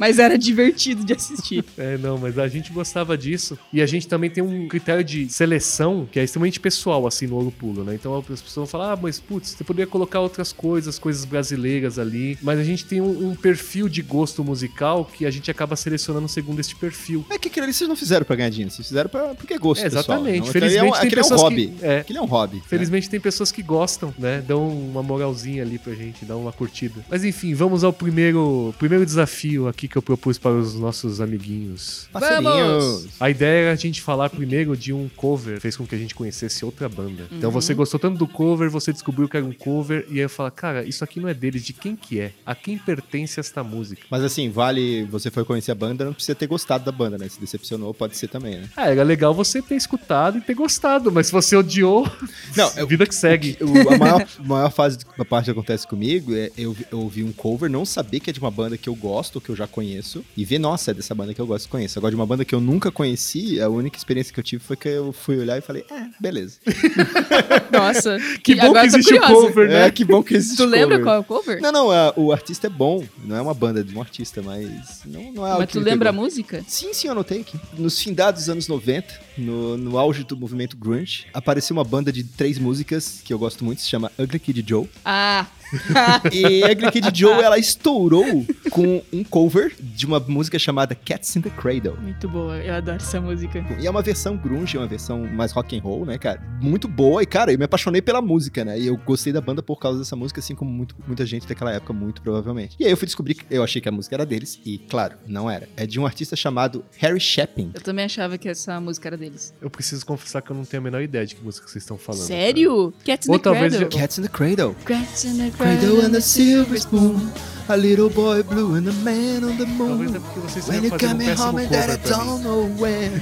mas 0.00 0.18
era 0.18 0.36
divertido 0.38 1.04
de 1.04 1.12
assistir. 1.12 1.64
É, 1.76 1.96
não, 1.98 2.18
mas 2.18 2.38
a 2.38 2.48
gente 2.48 2.72
gostava 2.72 3.16
disso. 3.16 3.58
E 3.72 3.80
a 3.82 3.86
gente 3.86 4.08
também 4.08 4.30
tem 4.30 4.42
um 4.42 4.68
critério 4.68 5.04
de 5.04 5.28
seleção 5.32 6.08
que 6.10 6.18
é 6.18 6.24
extremamente 6.24 6.58
pessoal, 6.60 7.06
assim, 7.06 7.26
no 7.26 7.36
Ouro 7.36 7.50
Pulo, 7.52 7.84
né? 7.84 7.94
Então 7.94 8.16
as 8.16 8.24
pessoas 8.24 8.54
vão 8.54 8.66
falar, 8.66 8.92
ah, 8.92 8.98
mas 9.00 9.18
putz, 9.20 9.50
você 9.50 9.64
poderia 9.64 9.86
colocar 9.86 10.20
outras 10.20 10.52
coisas, 10.52 10.98
coisas 10.98 11.24
brasileiras 11.24 11.98
ali. 11.98 12.38
Mas 12.42 12.58
a 12.58 12.64
gente 12.64 12.84
tem 12.84 13.00
um, 13.00 13.30
um 13.30 13.34
perfil 13.34 13.88
de 13.88 14.02
gosto 14.02 14.42
musical 14.44 15.04
que 15.04 15.24
a 15.26 15.30
gente 15.30 15.50
acaba 15.50 15.76
selecionando 15.76 16.28
segundo 16.28 16.60
este 16.60 16.74
perfil. 16.76 17.24
É 17.30 17.38
que 17.38 17.48
aquilo 17.48 17.64
ali 17.64 17.72
vocês 17.74 17.88
não 17.88 17.96
fizeram 17.96 18.24
pra 18.24 18.36
ganhar 18.36 18.50
dinheiro, 18.50 18.70
vocês 18.72 18.86
fizeram 18.88 19.08
pra, 19.10 19.34
porque 19.34 19.54
é 19.54 19.58
gosto 19.58 19.80
É, 19.82 19.84
pessoal. 19.84 20.04
exatamente. 20.04 20.40
Não, 20.40 20.48
aquele 20.48 20.64
é 20.76 20.82
um- 20.82 20.92
Felizmente 20.92 21.14
tem 21.14 21.18
é 21.18 21.34
um 21.34 21.36
hobby. 21.38 21.72
Que 21.76 21.84
É. 21.84 22.00
Aquilo 22.00 22.18
é 22.18 22.22
um 22.22 22.26
hobby. 22.26 22.56
né? 22.56 22.62
Felizmente 22.66 23.08
tem 23.08 23.20
pessoas 23.20 23.50
que 23.52 23.62
gostam, 23.62 24.12
né? 24.18 24.42
Dão 24.46 24.68
uma 24.68 25.02
moralzinha 25.02 25.62
ali 25.62 25.78
pra 25.78 25.94
gente, 25.94 26.24
dão 26.24 26.40
uma 26.42 26.52
curtida. 26.52 27.04
Mas 27.08 27.24
enfim, 27.24 27.54
vamos 27.54 27.84
ao 27.84 27.92
primeiro, 27.92 28.74
primeiro 28.78 29.04
desafio 29.04 29.68
aqui 29.68 29.88
que 29.88 29.96
eu 29.96 30.02
propus 30.02 30.38
para 30.38 30.52
os 30.52 30.74
nossos 30.74 31.20
amiguinhos. 31.20 32.08
Passarinhos. 32.12 33.08
A 33.20 33.30
ideia 33.30 33.62
era 33.66 33.72
a 33.72 33.76
gente 33.76 34.00
falar 34.02 34.30
primeiro 34.30 34.76
de 34.76 34.92
um 34.92 35.08
cover, 35.16 35.60
fez 35.60 35.76
com 35.76 35.86
que 35.86 35.94
a 35.94 35.98
gente 35.98 36.14
conhecesse 36.14 36.64
outra 36.64 36.88
banda. 36.88 37.26
Então 37.32 37.50
você 37.50 37.74
gostou 37.74 37.98
tanto 37.98 38.18
do 38.18 38.26
cover, 38.26 38.70
você 38.70 38.92
descobriu 38.92 39.28
que 39.28 39.36
era 39.36 39.46
um 39.46 39.52
cover, 39.52 40.06
e 40.08 40.14
aí 40.14 40.20
eu 40.20 40.30
falo, 40.30 40.50
cara, 40.50 40.84
isso 40.84 41.02
aqui 41.04 41.20
não 41.20 41.28
é 41.28 41.34
deles, 41.34 41.64
de 41.64 41.72
quem 41.72 41.96
que 41.96 42.20
é? 42.20 42.32
A 42.44 42.54
quem 42.54 42.78
pertence 42.78 43.38
esta 43.40 43.62
música? 43.62 44.02
Mas 44.10 44.22
assim, 44.22 44.50
vale. 44.50 45.04
Você 45.04 45.30
foi 45.30 45.44
conhecer 45.44 45.72
a 45.72 45.74
banda, 45.74 46.04
não 46.04 46.12
precisa 46.12 46.34
ter 46.34 46.46
gostado 46.46 46.84
da 46.84 46.92
banda, 46.92 47.18
né? 47.18 47.28
Se 47.28 47.40
decepcionou, 47.40 47.92
pode 47.94 48.16
ser 48.16 48.28
também, 48.28 48.56
né? 48.56 48.68
Ah, 48.76 48.90
era 48.90 49.02
legal 49.02 49.34
você 49.34 49.60
ter 49.62 49.76
escutado 49.76 50.38
e 50.38 50.40
ter 50.40 50.54
gostado, 50.54 51.10
mas 51.12 51.26
se 51.26 51.32
você 51.32 51.56
odiou, 51.66 52.10
Não, 52.56 52.70
eu- 52.76 52.86
vida 52.88 53.06
que 53.06 53.14
segue. 53.14 53.56
O- 53.60 53.92
a 53.92 53.98
maior, 53.98 54.28
maior 54.44 54.70
fase 54.70 54.98
da 55.18 55.24
parte 55.24 55.46
que 55.46 55.50
acontece 55.50 55.86
comigo 55.86 56.34
é 56.34 56.50
eu, 56.56 56.74
eu 56.90 57.00
ouvir 57.00 57.24
um 57.24 57.32
cover, 57.32 57.68
não 57.70 57.84
saber 57.84 58.20
que 58.20 58.30
é 58.30 58.32
de 58.32 58.40
uma 58.40 58.50
banda 58.50 58.76
que 58.78 58.88
eu 58.88 58.94
gosto, 58.94 59.40
que 59.40 59.50
eu 59.50 59.56
já 59.56 59.66
conheço, 59.66 60.24
e 60.36 60.44
ver, 60.44 60.58
nossa, 60.58 60.90
é 60.90 60.94
dessa 60.94 61.14
banda 61.14 61.34
que 61.34 61.40
eu 61.40 61.46
gosto 61.46 61.66
e 61.66 61.68
conheço. 61.68 61.98
Agora, 61.98 62.10
de 62.10 62.16
uma 62.16 62.26
banda 62.26 62.44
que 62.44 62.54
eu 62.54 62.60
nunca 62.60 62.90
conheci, 62.90 63.60
a 63.60 63.68
única 63.68 63.96
experiência 63.98 64.32
que 64.32 64.40
eu 64.40 64.44
tive 64.44 64.62
foi 64.62 64.76
que 64.76 64.88
eu 64.88 65.12
fui 65.12 65.38
olhar 65.38 65.58
e 65.58 65.60
falei, 65.60 65.84
é, 65.90 66.06
beleza. 66.20 66.58
Nossa. 67.72 68.16
Que 68.42 68.54
bom 68.54 68.66
agora 68.66 68.80
que 68.82 68.86
existe 68.96 69.14
o 69.14 69.20
cover, 69.20 69.68
né? 69.68 69.86
É, 69.86 69.90
que 69.90 70.04
bom 70.04 70.22
que 70.22 70.34
existe 70.34 70.56
Tu 70.56 70.64
lembra 70.64 70.98
cover. 70.98 71.04
qual 71.04 71.16
é 71.16 71.18
o 71.18 71.24
cover? 71.24 71.60
Não, 71.60 71.72
não, 71.72 71.90
a- 71.90 72.12
o 72.16 72.32
artista 72.32 72.66
é 72.68 72.70
bom, 72.70 73.04
não 73.24 73.34
é 73.36 73.40
uma 73.40 73.54
banda 73.54 73.80
é 73.80 73.82
de 73.82 73.94
um 73.94 74.00
artista, 74.00 74.40
mas 74.42 75.00
não, 75.04 75.32
não 75.32 75.46
é 75.46 75.50
algo 75.50 75.62
Mas 75.62 75.70
tu 75.72 75.80
lembra 75.80 76.10
a 76.10 76.12
pegou. 76.12 76.24
música? 76.24 76.64
Sim, 76.68 76.92
sim, 76.94 77.08
eu 77.08 77.12
anotei 77.12 77.40
aqui. 77.40 77.58
Nos 77.76 78.00
findados 78.00 78.42
dos 78.42 78.50
anos 78.50 78.68
90, 78.68 79.20
no, 79.36 79.76
no 79.76 79.98
auge 79.98 80.22
do 80.22 80.36
movimento 80.36 80.76
grunge, 80.76 81.26
apareceu 81.34 81.55
uma 81.72 81.84
banda 81.84 82.12
de 82.12 82.24
três 82.24 82.58
músicas 82.58 83.20
que 83.24 83.32
eu 83.32 83.38
gosto 83.38 83.64
muito, 83.64 83.80
se 83.80 83.88
chama 83.88 84.10
Ugly 84.18 84.38
Kid 84.38 84.64
Joe. 84.66 84.88
Ah, 85.04 85.46
E 86.32 86.62
Ugly 86.70 86.90
Kid 86.92 87.10
Joe, 87.18 87.42
ela 87.42 87.58
estourou 87.58 88.44
com 88.70 89.02
um 89.12 89.24
cover 89.24 89.74
de 89.80 90.06
uma 90.06 90.20
música 90.20 90.58
chamada 90.58 90.94
Cats 90.94 91.36
in 91.36 91.40
the 91.42 91.50
Cradle. 91.50 91.96
muito 92.00 92.28
boa. 92.28 92.56
Eu 92.58 92.74
adoro 92.74 92.96
essa 92.96 93.20
música. 93.20 93.64
E 93.80 93.86
é 93.86 93.90
uma 93.90 94.02
versão 94.02 94.36
grunge, 94.36 94.76
é 94.76 94.80
uma 94.80 94.86
versão 94.86 95.26
mais 95.26 95.52
rock 95.52 95.76
and 95.76 95.82
roll, 95.82 96.04
né, 96.06 96.18
cara? 96.18 96.40
Muito 96.60 96.88
boa. 96.88 97.22
E, 97.22 97.26
cara, 97.26 97.52
eu 97.52 97.58
me 97.58 97.64
apaixonei 97.64 98.00
pela 98.02 98.20
música, 98.22 98.64
né? 98.64 98.78
E 98.78 98.86
eu 98.86 98.96
gostei 98.96 99.32
da 99.32 99.40
banda 99.40 99.62
por 99.62 99.76
causa 99.78 99.98
dessa 99.98 100.16
música, 100.16 100.40
assim 100.40 100.54
como 100.54 100.70
muito- 100.70 100.94
muita 101.06 101.24
gente 101.26 101.46
daquela 101.46 101.72
época, 101.72 101.92
muito 101.92 102.22
provavelmente. 102.22 102.76
E 102.78 102.84
aí 102.84 102.90
eu 102.90 102.96
fui 102.96 103.06
descobrir 103.06 103.34
que 103.34 103.44
eu 103.50 103.62
achei 103.62 103.80
que 103.80 103.88
a 103.88 103.92
música 103.92 104.14
era 104.16 104.26
deles, 104.26 104.60
e, 104.64 104.78
claro, 104.78 105.16
não 105.26 105.50
era. 105.50 105.68
É 105.76 105.86
de 105.86 105.98
um 106.00 106.06
artista 106.06 106.36
chamado 106.36 106.84
Harry 106.98 107.20
Shepin. 107.20 107.70
Eu 107.74 107.80
também 107.80 108.04
achava 108.04 108.38
que 108.38 108.48
essa 108.48 108.80
música 108.80 109.08
era 109.08 109.16
deles. 109.16 109.54
Eu 109.60 109.70
preciso 109.70 110.04
confessar 110.04 110.42
que 110.42 110.50
eu 110.50 110.56
não 110.56 110.64
tenho 110.64 110.80
a 110.82 110.84
menor 110.84 111.02
ideia 111.02 111.26
de 111.26 111.34
que 111.34 111.42
música 111.44 111.66
vocês 111.68 111.82
estão 111.82 111.98
falando. 111.98 112.22
Sério? 112.26 112.92
Cats 113.04 113.26
in 113.28 113.32
Ou 113.32 113.38
the 113.38 113.44
talvez 113.44 113.72
Cradle. 113.74 113.90
já- 113.92 114.00
Cats 114.00 114.18
in 114.18 114.22
the 114.22 114.28
Cradle. 114.28 114.74
Cats 114.84 115.24
in 115.24 115.36
the 115.38 115.55
Cradle 115.56 116.04
and 116.04 116.10
the 116.12 116.20
silver 116.20 116.78
spoon. 116.78 117.30
A 117.68 117.76
little 117.76 118.08
boy 118.08 118.42
blue 118.44 118.76
and 118.76 118.84
the 118.84 118.92
man 119.02 119.42
on 119.42 119.56
the 119.56 119.64
Talvez 119.66 120.14
é 120.14 120.18
moon. 120.18 120.20
porque 120.20 120.40
vocês 120.40 120.68
When 120.68 120.84
you 120.84 120.90
fazendo 120.90 121.14
um 121.22 121.48
home 121.48 121.62
and 121.64 121.68
pra 121.68 121.86
mim. 121.88 121.98
don't 122.08 122.42
know 122.44 122.70
when 122.78 123.12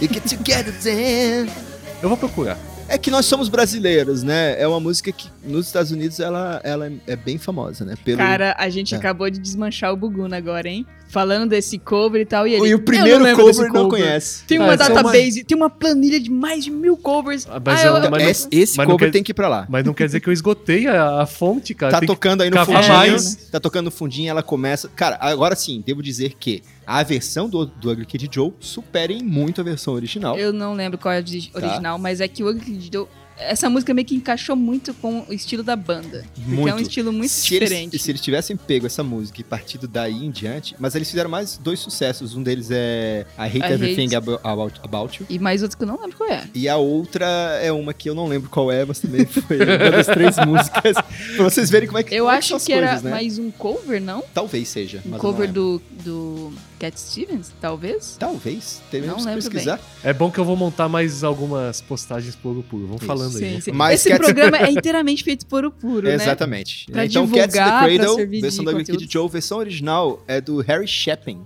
You 0.00 0.08
get 0.12 0.24
together 0.28 0.72
then 0.82 1.48
Eu 2.02 2.08
vou 2.08 2.18
procurar. 2.18 2.58
É 2.88 2.98
que 2.98 3.10
nós 3.10 3.24
somos 3.24 3.48
brasileiros, 3.48 4.22
né? 4.22 4.60
É 4.60 4.66
uma 4.68 4.78
música 4.80 5.10
que 5.12 5.28
nos 5.42 5.66
Estados 5.66 5.90
Unidos 5.90 6.20
ela, 6.20 6.60
ela 6.64 6.92
é 7.06 7.16
bem 7.16 7.38
famosa, 7.38 7.82
né? 7.84 7.94
Pelo... 8.04 8.18
Cara, 8.18 8.54
a 8.58 8.68
gente 8.68 8.94
É. 8.94 8.98
acabou 8.98 9.30
de 9.30 9.38
desmanchar 9.38 9.90
o 9.92 9.96
Buguna 9.96 10.36
agora, 10.36 10.68
hein? 10.68 10.84
Falando 11.14 11.48
desse 11.48 11.78
cover 11.78 12.20
e 12.20 12.24
tal. 12.26 12.46
E, 12.46 12.54
ele, 12.54 12.66
e 12.66 12.74
o 12.74 12.78
"Eu 12.78 12.78
primeiro 12.80 13.22
desse 13.24 13.36
cover 13.40 13.72
não 13.72 13.88
conhece. 13.88 14.44
Tem 14.44 14.58
Ah, 14.58 14.62
uma 14.64 14.74
essa 14.74 14.82
é 14.84 14.88
uma- 14.88 15.02
database, 15.02 15.44
tem 15.44 15.56
uma 15.56 15.70
planilha 15.70 16.18
de 16.20 16.28
mais 16.30 16.64
de 16.64 16.70
mil 16.70 16.96
covers. 16.96 17.46
Ah, 17.48 17.62
mas 17.64 17.80
Ah, 17.80 17.86
eu- 17.86 17.92
mas 18.10 18.10
não- 18.10 18.18
esse 18.30 18.48
esse 18.50 18.76
mas 18.76 18.86
cover 18.86 19.06
quer- 19.08 19.12
tem 19.12 19.22
que 19.22 19.30
ir 19.30 19.34
pra 19.34 19.46
lá. 19.48 19.64
Mas 19.68 19.84
não 19.84 19.94
quer 19.94 20.06
dizer 20.06 20.18
que 20.20 20.28
eu 20.28 20.32
esgotei 20.32 20.88
a, 20.88 21.22
a 21.22 21.26
fonte, 21.26 21.72
cara. 21.72 21.92
Tá 21.92 22.00
Tem 22.00 22.06
tocando 22.08 22.42
aí 22.42 22.50
no 22.50 22.66
fundinho. 22.66 22.88
mais. 22.88 23.34
Tá 23.50 23.60
tocando 23.60 23.84
no 23.86 23.90
fundinho, 23.92 24.28
ela 24.28 24.42
começa. 24.42 24.88
Cara, 24.88 25.16
agora 25.20 25.54
sim, 25.54 25.82
devo 25.86 26.02
dizer 26.02 26.34
que 26.38 26.62
a 26.86 27.02
versão 27.04 27.48
do, 27.48 27.64
do 27.64 27.90
Ugly 27.92 28.04
Kid 28.06 28.28
Joe 28.32 28.52
supera 28.58 29.12
em 29.12 29.22
muito 29.22 29.60
a 29.60 29.64
versão 29.64 29.94
original. 29.94 30.36
Eu 30.36 30.52
não 30.52 30.74
lembro 30.74 30.98
qual 30.98 31.14
é 31.14 31.18
a 31.18 31.22
Tá. 31.22 31.58
original, 31.66 31.98
mas 31.98 32.20
é 32.20 32.26
que 32.28 32.42
o 32.42 32.48
Ugly 32.50 32.60
Kid 32.64 32.90
Joe- 32.92 33.08
Essa 33.36 33.68
música 33.68 33.92
meio 33.92 34.06
que 34.06 34.14
encaixou 34.14 34.54
muito 34.54 34.94
com 34.94 35.24
o 35.28 35.32
estilo 35.32 35.62
da 35.62 35.74
banda. 35.74 36.24
Porque 36.34 36.50
é 36.50 36.72
um 36.72 36.74
Muito. 36.76 36.82
estilo 36.82 37.12
muito 37.12 37.30
se 37.30 37.42
diferente. 37.48 37.94
Eles, 37.94 38.02
se 38.02 38.10
eles 38.10 38.20
tivessem 38.20 38.56
pego 38.56 38.86
essa 38.86 39.02
música 39.02 39.40
e 39.40 39.44
partido 39.44 39.88
daí 39.88 40.24
em 40.24 40.30
diante, 40.30 40.76
mas 40.78 40.94
eles 40.94 41.08
fizeram 41.10 41.28
mais 41.28 41.58
dois 41.58 41.80
sucessos. 41.80 42.34
Um 42.36 42.42
deles 42.42 42.68
é 42.70 43.26
I 43.36 43.42
Hate 43.42 43.58
I 43.58 43.72
Everything 43.72 44.06
Hate. 44.06 44.16
Abo- 44.16 44.40
About, 44.44 44.80
About 44.84 45.20
You. 45.20 45.26
E 45.28 45.38
mais 45.38 45.62
outros 45.62 45.74
que 45.76 45.82
eu 45.82 45.88
não 45.88 46.00
lembro 46.00 46.16
qual 46.16 46.30
é. 46.30 46.44
E 46.54 46.68
a 46.68 46.76
outra 46.76 47.26
é 47.60 47.72
uma 47.72 47.92
que 47.92 48.08
eu 48.08 48.14
não 48.14 48.26
lembro 48.28 48.48
qual 48.48 48.70
é, 48.70 48.84
mas 48.84 49.00
também 49.00 49.26
foi 49.26 49.56
uma 49.56 49.90
das 49.90 50.06
três 50.06 50.36
músicas. 50.46 50.94
Pra 51.36 51.44
vocês 51.44 51.68
verem 51.70 51.88
como 51.88 51.98
é 51.98 52.02
que 52.04 52.14
Eu 52.14 52.30
é 52.30 52.36
acho 52.36 52.58
que 52.60 52.72
era 52.72 52.86
coisas, 52.86 53.02
né? 53.02 53.10
mais 53.10 53.38
um 53.38 53.50
cover, 53.50 54.00
não? 54.00 54.22
Talvez 54.32 54.68
seja. 54.68 55.02
Um 55.04 55.18
cover 55.18 55.50
do, 55.52 55.82
do 56.04 56.52
Cat 56.78 56.98
Stevens, 56.98 57.52
talvez? 57.60 58.16
Talvez. 58.18 58.82
Teremos 58.90 59.24
Não 59.24 59.34
pesquisar. 59.34 59.80
É 60.02 60.12
bom 60.12 60.30
que 60.30 60.38
eu 60.38 60.44
vou 60.44 60.56
montar 60.56 60.88
mais 60.88 61.24
algumas 61.24 61.80
postagens 61.80 62.36
por 62.36 62.62
puro. 62.64 62.86
Vamos 62.86 63.04
falando 63.04 63.36
aí. 63.36 63.42
Sim, 63.42 63.48
vamos 63.50 63.64
sim. 63.64 63.72
Mas 63.72 64.00
Esse 64.00 64.10
Cats- 64.10 64.24
programa 64.24 64.58
é 64.58 64.70
inteiramente 64.72 65.24
feito 65.24 65.46
por 65.46 65.64
o 65.64 65.70
puro, 65.70 66.06
né? 66.06 66.14
Exatamente. 66.14 66.86
Pra 66.90 67.06
então, 67.06 67.24
divulgar, 67.24 67.48
Cats 67.48 67.54
the 67.54 67.96
Cradle, 67.96 68.40
versão 68.40 68.64
da 68.64 68.72
conteúdo. 68.72 69.06
Joe, 69.10 69.28
versão 69.28 69.58
original 69.58 70.22
é 70.28 70.40
do 70.40 70.60
Harry 70.60 70.86
Shepin. 70.86 71.40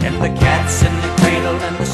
And 0.00 0.20
the 0.22 0.30
cat's 0.40 0.82
in 0.82 0.86
the 0.86 1.22
cradle 1.22 1.56
and 1.56 1.76
the 1.76 1.84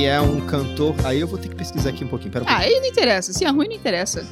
Que 0.00 0.06
é 0.06 0.18
um 0.18 0.40
cantor. 0.46 0.94
Aí 1.04 1.20
eu 1.20 1.26
vou 1.28 1.38
ter 1.38 1.50
que 1.50 1.54
pesquisar 1.54 1.90
aqui 1.90 2.02
um 2.04 2.08
pouquinho. 2.08 2.32
Pera 2.32 2.42
um 2.42 2.48
Ah, 2.48 2.52
pouquinho. 2.54 2.74
aí 2.74 2.80
não 2.80 2.88
interessa. 2.88 3.34
Se 3.34 3.44
é 3.44 3.50
ruim, 3.50 3.68
não 3.68 3.74
interessa. 3.76 4.26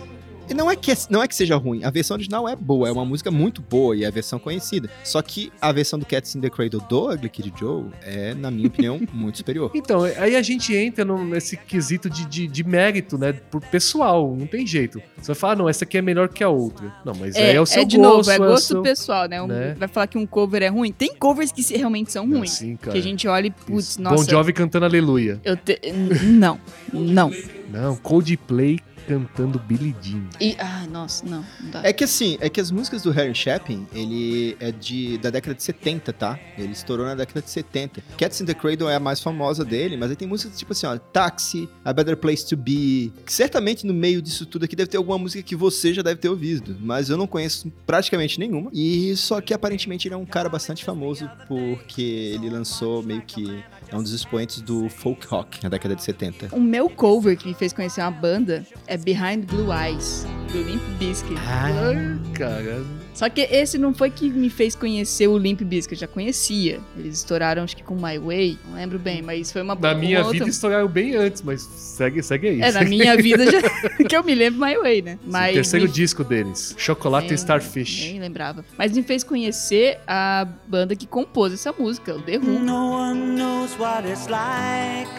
E 0.49 0.55
não 0.55 0.71
é, 0.71 0.77
que, 0.77 0.93
não 1.11 1.23
é 1.23 1.29
que 1.29 1.35
seja 1.35 1.57
ruim, 1.57 1.85
a 1.85 1.91
versão 1.91 2.15
original 2.17 2.49
é 2.49 2.57
boa, 2.57 2.89
é 2.89 2.93
uma 2.93 3.05
música 3.05 3.31
muito 3.31 3.61
boa 3.61 3.95
e 3.97 4.05
é 4.05 4.07
a 4.07 4.11
versão 4.11 4.39
conhecida. 4.39 4.89
Só 5.05 5.21
que 5.21 5.53
a 5.61 5.71
versão 5.73 5.99
do 5.99 6.07
Cats 6.07 6.35
in 6.35 6.41
the 6.41 6.49
Cradle 6.51 6.81
do 6.89 7.11
Ugly 7.13 7.29
Kid 7.29 7.53
Joe 7.59 7.85
é, 8.03 8.35
na 8.35 8.51
minha 8.51 8.69
opinião, 8.69 9.01
muito 9.13 9.39
superior. 9.39 9.71
Então, 9.75 10.03
aí 10.05 10.35
a 10.37 10.43
gente 10.43 10.75
entra 10.75 11.05
no- 11.05 11.25
nesse 11.25 11.57
quesito 11.57 12.09
de, 12.09 12.25
de, 12.27 12.47
de 12.47 12.65
mérito, 12.65 13.19
né? 13.19 13.33
Por 13.33 13.61
pessoal, 13.61 14.35
não 14.39 14.47
tem 14.47 14.67
jeito. 14.67 15.03
Você 15.17 15.27
vai 15.29 15.35
falar, 15.37 15.53
ah, 15.53 15.57
não, 15.57 15.69
essa 15.69 15.85
aqui 15.85 15.99
é 15.99 16.03
melhor 16.03 16.29
que 16.29 16.43
a 16.43 16.49
outra. 16.49 16.93
Não, 17.05 17.15
mas 17.15 17.37
aí 17.37 17.57
é, 17.57 17.61
o 17.61 17.67
seu 17.67 17.85
de 17.85 17.97
gosto. 17.97 18.09
novo, 18.17 18.31
é 18.31 18.37
o 18.37 18.39
gosto 18.39 18.67
seu- 18.69 18.83
pessoal, 18.83 19.29
né? 19.29 19.43
Um- 19.43 19.47
né? 19.47 19.75
Vai 19.79 19.89
falar 19.89 20.07
que 20.07 20.17
um 20.19 20.27
cover 20.27 20.63
é 20.63 20.69
ruim. 20.69 20.93
Tem 20.93 21.15
covers 21.15 21.53
que 21.53 21.63
se- 21.63 21.77
realmente 21.77 22.11
são 22.13 22.29
ruins. 22.29 22.53
Sim, 22.53 22.77
cara. 22.77 22.93
que 22.93 22.99
a 22.99 23.03
gente 23.03 23.29
olha 23.29 23.47
e, 23.49 23.51
putz, 23.51 23.91
Isso. 23.91 24.03
nossa. 24.03 24.25
Bon 24.25 24.31
Jovi 24.31 24.53
cantando 24.53 24.85
Aleluia. 24.87 25.41
Eu 25.45 25.57
te... 25.57 25.79
Não, 26.25 26.59
não. 26.93 27.31
Não, 27.71 27.97
Coldplay 27.97 28.79
cantando 29.09 29.59
Billie 29.59 29.97
Jean. 30.03 30.29
E, 30.39 30.55
ah, 30.59 30.87
nossa, 30.87 31.25
não. 31.25 31.43
não 31.61 31.71
dá. 31.71 31.81
É 31.83 31.95
que 31.95 32.05
assim, 32.05 32.37
é 32.43 32.51
que 32.51 32.61
as 32.61 32.71
músicas 32.71 33.03
do 33.03 33.11
Harry 33.11 33.35
Chapin, 33.35 33.87
ele 33.95 34.55
é 34.61 34.71
de, 34.71 35.17
da 35.17 35.31
década 35.31 35.55
de 35.55 35.63
70, 35.63 36.13
tá? 36.13 36.39
Ele 36.59 36.73
estourou 36.73 37.07
na 37.07 37.15
década 37.15 37.41
de 37.41 37.51
70. 37.51 38.03
Cats 38.19 38.43
in 38.43 38.45
the 38.45 38.53
Cradle 38.53 38.91
é 38.91 38.97
a 38.97 39.01
mais 39.01 39.21
famosa 39.21 39.65
dele, 39.65 39.97
mas 39.97 40.11
aí 40.11 40.17
tem 40.17 40.29
músicas 40.29 40.59
tipo 40.59 40.73
assim, 40.73 40.87
ó, 40.87 40.99
Taxi, 40.99 41.67
A 41.83 41.93
Better 41.93 42.19
Place 42.19 42.47
to 42.47 42.57
Be. 42.57 43.11
Certamente 43.27 43.87
no 43.87 43.95
meio 43.95 44.21
disso 44.21 44.45
tudo 44.45 44.67
aqui 44.67 44.77
deve 44.77 44.91
ter 44.91 44.99
alguma 44.99 45.17
música 45.17 45.43
que 45.43 45.57
você 45.57 45.95
já 45.95 46.03
deve 46.03 46.21
ter 46.21 46.29
ouvido, 46.29 46.77
mas 46.79 47.09
eu 47.09 47.17
não 47.17 47.27
conheço 47.27 47.73
praticamente 47.87 48.39
nenhuma. 48.39 48.71
E 48.75 49.17
só 49.17 49.41
que 49.41 49.55
aparentemente 49.55 50.07
ele 50.07 50.15
é 50.15 50.19
um 50.19 50.27
cara 50.27 50.51
bastante 50.51 50.85
famoso 50.85 51.31
porque 51.47 52.03
ele 52.03 52.51
lançou 52.51 53.03
meio 53.03 53.23
que 53.23 53.65
é 53.91 53.97
um 53.97 54.03
dos 54.03 54.13
expoentes 54.13 54.61
do 54.61 54.89
folk 54.91 55.27
rock 55.27 55.63
na 55.63 55.71
década 55.71 55.97
de 55.97 56.03
70. 56.03 56.55
O 56.55 56.61
meu 56.61 56.91
cover 56.91 57.39
que 57.39 57.49
me 57.49 57.55
fez 57.55 57.73
conhecer 57.73 58.03
uma 58.03 58.11
banda 58.11 58.67
é 58.87 58.98
Behind 59.05 59.45
Blue 59.47 59.69
Eyes, 59.73 60.27
do 60.53 60.63
Limp 60.63 60.83
Bizkit. 60.99 61.35
Ai, 61.47 62.19
cara. 62.35 62.85
Só 63.15 63.29
que 63.29 63.41
esse 63.41 63.77
não 63.79 63.93
foi 63.93 64.11
que 64.11 64.31
me 64.31 64.49
fez 64.49 64.77
conhecer 64.77 65.27
o 65.27 65.37
Limp 65.37 65.61
Bizkit, 65.63 65.95
eu 65.95 65.99
já 65.99 66.07
conhecia. 66.07 66.79
Eles 66.97 67.19
estouraram, 67.19 67.65
acho 67.65 67.77
que 67.77 67.83
com 67.83 67.97
My 67.97 68.17
Way, 68.17 68.57
não 68.69 68.77
lembro 68.77 68.97
bem, 68.97 69.23
mas 69.23 69.51
foi 69.51 69.61
uma 69.63 69.75
Na 69.75 69.89
uma 69.89 69.95
minha 69.99 70.19
outra- 70.21 70.35
vida 70.35 70.49
estouraram 70.49 70.87
bem 70.87 71.17
antes, 71.17 71.43
mas 71.43 71.63
segue, 71.63 72.23
segue 72.23 72.47
aí. 72.49 72.61
É, 72.63 72.71
na 72.71 72.83
minha 72.87 73.17
vida 73.17 73.45
já. 73.51 73.61
que 74.09 74.17
eu 74.17 74.23
me 74.23 74.37
lembro 74.37 74.65
My 74.65 74.77
Way, 74.77 75.03
né? 75.03 75.19
Mas 75.27 75.53
Terceiro 75.55 75.87
me- 75.87 75.93
disco 75.93 76.23
deles, 76.23 76.77
Chocolate 76.79 77.27
nem- 77.27 77.35
Starfish. 77.35 78.05
Nem 78.13 78.21
lembrava. 78.21 78.65
Mas 78.79 78.93
me 78.93 79.03
fez 79.03 79.25
conhecer 79.25 79.99
a 80.07 80.47
banda 80.69 80.95
que 80.95 81.07
compôs 81.07 81.53
essa 81.53 81.73
música, 81.73 82.15
o 82.15 82.23
The 82.23 82.37
Who. 82.39 82.61
No 82.61 82.93
one 82.93 83.35
knows 83.37 83.77
what 83.81 84.09
it's 84.09 84.29
like 84.29 85.11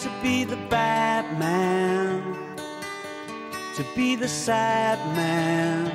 to 0.00 0.08
be 0.22 0.46
the 0.46 0.56
bad 0.70 1.26
man, 1.38 2.22
to 3.76 3.82
be 3.96 4.16
the 4.16 4.28
sad 4.28 4.98
man. 5.16 5.90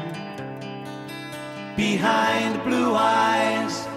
Behind 1.75 2.61
blue 2.65 2.93
eyes, 2.95 3.87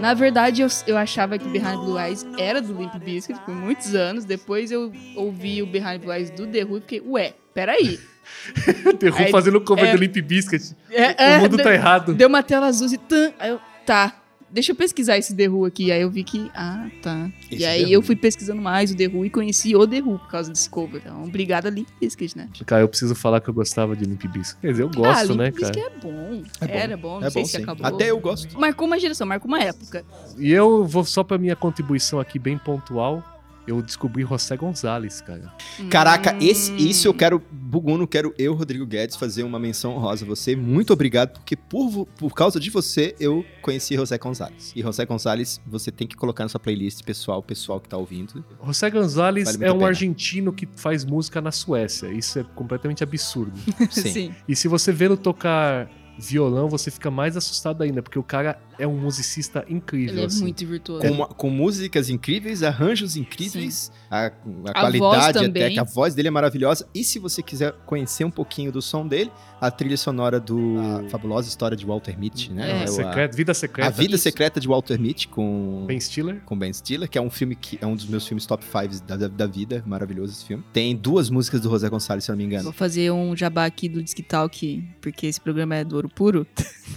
Na 0.00 0.12
verdade, 0.14 0.62
eu, 0.62 0.68
eu 0.86 0.96
achava 0.96 1.38
que 1.38 1.48
Behind 1.48 1.76
Blue 1.80 1.98
Eyes 1.98 2.24
era 2.38 2.60
do 2.60 2.72
Limp 2.72 2.94
Bizkit 2.96 3.38
por 3.40 3.54
muitos 3.54 3.94
anos. 3.94 4.24
Depois 4.24 4.70
eu 4.72 4.92
ouvi 5.16 5.60
o 5.62 5.66
Behind 5.66 6.00
Blue 6.00 6.12
Eyes 6.12 6.30
do 6.30 6.46
The 6.46 6.64
Who 6.64 6.78
e 6.78 6.80
fiquei, 6.80 7.00
ué, 7.04 7.34
peraí. 7.54 7.98
The 8.98 9.10
Who 9.10 9.16
Aí- 9.18 9.30
fazendo 9.30 9.60
cover 9.60 9.86
é- 9.86 9.92
do 9.92 9.98
Limp 9.98 10.16
Bizkit. 10.18 10.74
É, 10.90 11.38
o 11.38 11.40
mundo 11.42 11.56
de- 11.56 11.62
tá 11.62 11.72
errado. 11.72 12.14
Deu 12.14 12.28
uma 12.28 12.42
tela 12.42 12.66
azul 12.66 12.88
e 12.92 12.98
tan. 12.98 13.32
Aí 13.38 13.50
eu, 13.50 13.60
tá. 13.86 14.14
Deixa 14.50 14.72
eu 14.72 14.76
pesquisar 14.76 15.18
esse 15.18 15.34
The 15.34 15.48
Who 15.48 15.64
aqui. 15.66 15.92
Aí 15.92 16.00
eu 16.00 16.10
vi 16.10 16.24
que, 16.24 16.50
ah, 16.54 16.88
tá. 17.02 17.30
Esse 17.50 17.62
e 17.62 17.66
aí 17.66 17.84
The 17.84 17.90
eu 17.90 18.02
fui 18.02 18.16
pesquisando 18.16 18.62
mais 18.62 18.90
o 18.90 18.96
The 18.96 19.06
Who 19.06 19.24
e 19.26 19.30
conheci 19.30 19.76
o 19.76 19.86
The 19.86 20.00
Who 20.00 20.18
por 20.18 20.28
causa 20.28 20.50
desse 20.50 20.68
cover. 20.70 21.02
Então, 21.04 21.24
obrigada 21.24 21.68
Limp 21.68 21.88
Bizkit, 22.00 22.36
né? 22.36 22.48
Cara, 22.64 22.82
eu 22.82 22.88
preciso 22.88 23.14
falar 23.14 23.40
que 23.40 23.48
eu 23.48 23.54
gostava 23.54 23.94
de 23.94 24.04
Limp 24.04 24.24
Bizkit. 24.24 24.60
Quer 24.60 24.70
dizer, 24.70 24.82
eu 24.84 24.90
ah, 24.92 24.96
gosto, 24.96 25.32
Limp 25.32 25.38
né, 25.40 25.50
cara? 25.52 25.78
é 25.78 25.90
bom. 26.00 26.42
É 26.60 26.66
bom. 26.66 26.72
Era 26.74 26.96
bom, 26.96 27.20
não 27.20 27.26
É 27.26 27.30
sei 27.30 27.42
bom 27.42 27.46
se 27.46 27.56
sim. 27.56 27.62
acabou. 27.62 27.86
Até 27.86 28.10
eu 28.10 28.18
gosto. 28.18 28.58
Marcou 28.58 28.86
uma 28.86 28.98
geração, 28.98 29.26
marcou 29.26 29.48
uma 29.48 29.60
época. 29.62 30.04
E 30.38 30.50
eu 30.50 30.84
vou 30.86 31.04
só 31.04 31.22
pra 31.22 31.36
minha 31.36 31.54
contribuição 31.54 32.18
aqui 32.18 32.38
bem 32.38 32.56
pontual. 32.56 33.22
Eu 33.68 33.82
descobri 33.82 34.24
José 34.24 34.56
Gonzalez, 34.56 35.20
cara. 35.20 35.52
Caraca, 35.90 36.34
Hum. 36.34 36.38
esse, 36.40 36.72
isso 36.76 37.06
eu 37.06 37.12
quero, 37.14 37.40
Buguno, 37.50 38.06
quero 38.06 38.34
eu, 38.38 38.54
Rodrigo 38.54 38.86
Guedes, 38.86 39.14
fazer 39.14 39.42
uma 39.42 39.58
menção 39.58 39.94
honrosa 39.94 40.24
a 40.24 40.28
você. 40.28 40.56
Muito 40.56 40.92
obrigado, 40.92 41.32
porque 41.34 41.54
por, 41.54 42.06
por 42.18 42.34
causa 42.34 42.58
de 42.58 42.70
você, 42.70 43.14
eu 43.20 43.44
conheci 43.60 43.94
José 43.94 44.16
Gonzalez. 44.16 44.72
E 44.74 44.80
José 44.82 45.04
Gonzalez, 45.04 45.60
você 45.66 45.90
tem 45.92 46.06
que 46.08 46.16
colocar 46.16 46.44
na 46.44 46.48
sua 46.48 46.58
playlist, 46.60 47.02
pessoal, 47.04 47.42
pessoal 47.42 47.78
que 47.80 47.88
tá 47.88 47.96
ouvindo. 47.96 48.42
José 48.64 48.90
Gonzalez 48.90 49.52
Vale 49.52 49.64
é 49.66 49.70
um 49.72 49.76
pena. 49.78 49.88
argentino 49.88 50.52
que 50.52 50.66
faz 50.74 51.04
música 51.04 51.40
na 51.40 51.52
Suécia. 51.52 52.06
Isso 52.08 52.38
é 52.38 52.44
completamente 52.54 53.02
absurdo. 53.04 53.52
Sim. 53.90 54.12
Sim. 54.12 54.34
E 54.48 54.56
se 54.56 54.66
você 54.68 54.90
vê 54.92 55.04
ele 55.04 55.16
tocar 55.16 55.90
violão, 56.18 56.68
você 56.68 56.90
fica 56.90 57.10
mais 57.10 57.36
assustado 57.36 57.82
ainda, 57.82 58.02
porque 58.02 58.18
o 58.18 58.22
cara 58.22 58.60
é 58.78 58.86
um 58.86 58.98
musicista 58.98 59.64
incrível. 59.68 60.14
Ele 60.14 60.22
é 60.22 60.26
assim. 60.26 60.42
muito 60.42 60.66
virtuoso. 60.66 61.02
Com, 61.06 61.12
uma- 61.12 61.26
com 61.28 61.48
músicas 61.50 62.10
incríveis, 62.10 62.62
arranjos 62.62 63.16
incríveis, 63.16 63.92
a, 64.10 64.26
a 64.26 64.30
voz 64.30 64.72
qualidade 64.72 65.38
até 65.46 65.70
que 65.70 65.78
a 65.80 65.84
voz 65.84 66.14
dele 66.14 66.28
é 66.28 66.30
maravilhosa. 66.30 66.88
E 66.94 67.04
se 67.04 67.18
você 67.18 67.42
quiser 67.42 67.72
conhecer 67.86 68.24
um 68.24 68.30
pouquinho 68.30 68.72
do 68.72 68.80
som 68.80 69.06
dele, 69.06 69.30
a 69.60 69.70
trilha 69.70 69.96
sonora 69.96 70.40
do 70.40 70.76
a 70.78 71.08
fabulosa 71.10 71.48
história 71.48 71.76
de 71.76 71.84
Walter 71.84 72.18
Mitty, 72.18 72.52
né? 72.52 72.70
É. 72.70 72.78
É 72.80 72.82
a- 72.84 72.86
Secreto, 72.86 73.36
Vida 73.36 73.54
Secreta. 73.54 73.88
a 73.88 73.90
Vida 73.90 74.14
Isso. 74.14 74.22
Secreta 74.22 74.60
de 74.60 74.68
Walter 74.68 74.98
Mitty 74.98 75.28
com 75.28 75.84
Ben 75.86 76.00
Stiller. 76.00 76.40
com 76.44 76.56
Ben 76.56 76.72
Stiller, 76.72 77.08
que 77.08 77.18
é 77.18 77.20
um 77.20 77.30
filme 77.30 77.54
que 77.54 77.78
é 77.80 77.86
um 77.86 77.94
dos 77.96 78.06
meus 78.06 78.26
filmes 78.26 78.46
top 78.46 78.64
5 78.64 79.04
da, 79.06 79.16
da, 79.16 79.28
da 79.28 79.46
vida, 79.46 79.82
maravilhoso 79.86 80.32
esse 80.32 80.44
filme. 80.44 80.64
Tem 80.72 80.96
duas 80.96 81.28
músicas 81.30 81.60
do 81.60 81.68
José 81.70 81.88
Gonçalves, 81.88 82.24
se 82.24 82.30
eu 82.30 82.34
não 82.34 82.38
me 82.38 82.44
engano. 82.44 82.64
Vou 82.64 82.72
fazer 82.72 83.10
um 83.10 83.36
jabá 83.36 83.64
aqui 83.66 83.88
do 83.88 84.02
Disque 84.02 84.22
Talk, 84.22 84.84
porque 85.00 85.26
esse 85.26 85.40
programa 85.40 85.76
é 85.76 85.84
do 85.84 85.96
ouro 85.96 86.08
puro. 86.08 86.46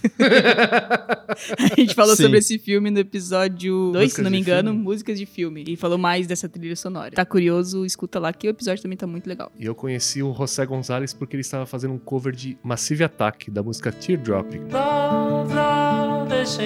a 0.19 1.75
gente 1.79 1.93
falou 1.93 2.15
Sim. 2.15 2.23
sobre 2.23 2.39
esse 2.39 2.57
filme 2.59 2.89
no 2.91 2.99
episódio 2.99 3.91
2, 3.93 4.13
se 4.13 4.21
não 4.21 4.31
me 4.31 4.39
engano, 4.39 4.69
filme. 4.71 4.83
músicas 4.83 5.17
de 5.17 5.25
filme. 5.25 5.63
E 5.67 5.75
falou 5.75 5.97
mais 5.97 6.27
dessa 6.27 6.47
trilha 6.47 6.75
sonora. 6.75 7.00
Tá 7.09 7.25
curioso, 7.25 7.85
escuta 7.85 8.19
lá 8.19 8.31
que 8.31 8.47
o 8.47 8.49
episódio 8.49 8.83
também 8.83 8.97
tá 8.97 9.07
muito 9.07 9.27
legal. 9.27 9.51
E 9.57 9.65
eu 9.65 9.73
conheci 9.73 10.21
o 10.21 10.33
José 10.33 10.65
Gonzalez 10.65 11.13
porque 11.13 11.35
ele 11.35 11.41
estava 11.41 11.65
fazendo 11.65 11.93
um 11.93 11.99
cover 11.99 12.33
de 12.35 12.57
Massive 12.63 13.03
Attack, 13.03 13.49
da 13.49 13.63
música 13.63 13.91
Teardrop. 13.91 14.53
Love, 14.71 15.53
love 15.53 16.33
is 16.41 16.57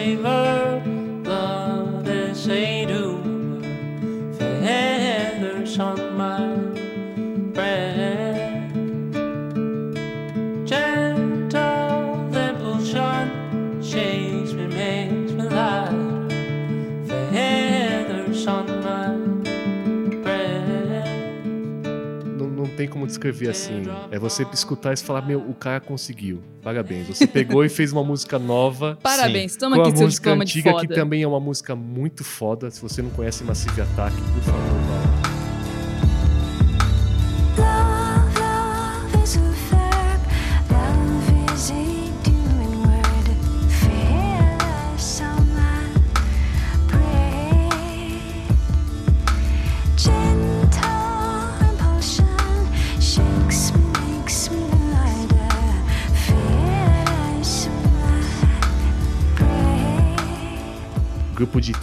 love 1.25 2.07
is 2.07 2.47
a 2.49 2.85
do. 2.85 3.19
Feathers 4.37 5.79
on 5.79 6.17
my 6.17 6.55
breath. 7.53 8.73
Gentle 10.65 12.35
impulsion 12.35 13.81
shakes 13.81 14.53
me, 14.53 14.67
makes 14.67 15.31
me 15.33 15.43
light. 15.49 16.29
Feathers 17.07 18.47
on 18.47 18.74
tem 22.85 22.89
como 22.89 23.05
descrever 23.07 23.49
assim. 23.49 23.83
É 24.11 24.19
você 24.19 24.45
escutar 24.53 24.93
e 24.93 24.97
falar, 24.97 25.21
meu, 25.23 25.39
o 25.39 25.53
cara 25.53 25.79
conseguiu. 25.79 26.41
Parabéns. 26.61 27.07
Você 27.07 27.27
pegou 27.27 27.65
e 27.65 27.69
fez 27.69 27.91
uma 27.91 28.03
música 28.03 28.39
nova. 28.39 28.97
Parabéns, 29.03 29.55
toma 29.55 29.75
com 29.75 29.81
aqui 29.83 29.97
seu 29.97 30.05
música 30.05 30.29
diploma 30.29 30.45
de 30.45 30.51
antiga, 30.51 30.71
foda. 30.71 30.87
que 30.87 30.93
também 30.93 31.23
é 31.23 31.27
uma 31.27 31.39
música 31.39 31.75
muito 31.75 32.23
foda. 32.23 32.69
Se 32.69 32.81
você 32.81 33.01
não 33.01 33.09
conhece 33.09 33.43
Massive 33.43 33.81
Attack, 33.81 34.15
por 34.15 34.43
favor, 34.43 34.79
vai. 34.87 35.14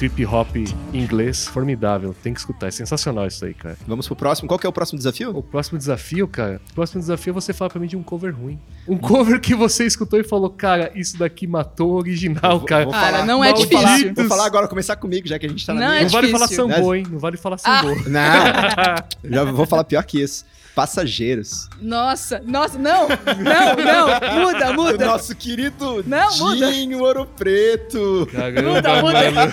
Trip 0.03 0.27
hop 0.27 0.57
inglês 0.93 1.47
formidável. 1.47 2.13
Tem 2.25 2.35
que 2.35 2.41
escutar. 2.41 2.67
É 2.67 2.71
sensacional 2.73 3.25
isso 3.29 3.45
aí, 3.45 3.55
cara. 3.55 3.77
Vamos 3.87 4.07
pro 4.09 4.17
próximo. 4.17 4.49
Qual 4.49 4.59
que 4.59 4.67
é 4.67 4.69
o 4.69 4.73
próximo 4.73 4.99
desafio? 4.99 5.31
O 5.31 5.43
próximo 5.43 5.79
desafio, 5.79 6.27
cara, 6.27 6.61
o 6.71 6.75
próximo 6.75 7.01
desafio 7.01 7.31
é 7.31 7.35
você 7.35 7.53
falar 7.53 7.71
pra 7.71 7.79
mim 7.81 7.87
de 7.87 7.97
um 7.97 8.03
cover 8.03 8.35
ruim. 8.35 8.59
Um 8.89 8.99
cover 8.99 9.41
que 9.41 9.55
você 9.55 9.87
escutou 9.87 10.19
e 10.19 10.25
falou, 10.25 10.51
cara, 10.51 10.91
isso 10.97 11.17
daqui 11.17 11.47
matou 11.47 11.93
o 11.93 11.95
original, 11.95 12.59
Vou- 12.59 12.67
cara. 12.67 12.85
vou 12.85 12.93
Cara, 12.93 13.13
falar- 13.13 13.27
não 13.27 13.45
é 13.45 13.53
vou 13.53 13.59
difícil. 13.63 13.81
falar- 13.81 14.15
Vou 14.15 14.25
falar 14.25 14.47
agora, 14.47 14.67
começar 14.67 14.97
comigo, 14.97 15.29
já 15.29 15.39
que 15.39 15.47
a 15.47 15.49
gente 15.49 15.65
tá 15.65 15.73
na 15.73 15.81
Não 15.83 15.89
minha. 15.89 16.01
é 16.01 16.03
não 16.03 16.11
vale 16.11 16.29
falar 16.31 16.49
sambô, 16.49 16.95
hein? 16.95 17.07
Não 17.09 17.19
vale 17.21 17.37
falar 17.37 17.59
sambô. 17.59 17.95
Não, 18.09 19.31
já 19.31 19.45
vou 19.45 19.67
falar 19.67 19.85
pior 19.85 20.03
que 20.05 20.21
isso. 20.21 20.45
Passageiros. 20.75 21.69
Nossa, 21.81 22.41
nossa, 22.47 22.79
não, 22.79 23.07
não, 23.09 23.77
não, 23.77 24.45
muda, 24.47 24.71
O 24.71 24.75
muda. 24.75 25.07
nosso 25.07 25.35
querido 25.37 26.03
Não, 26.07 26.37
muda. 26.39 26.73
Dinho 26.73 27.01
Ouro 27.03 27.27
Preto. 27.37 28.27
Caramba, 28.33 28.63
Muda, 28.75 29.03
muda. 29.03 29.31
mano. 29.31 29.53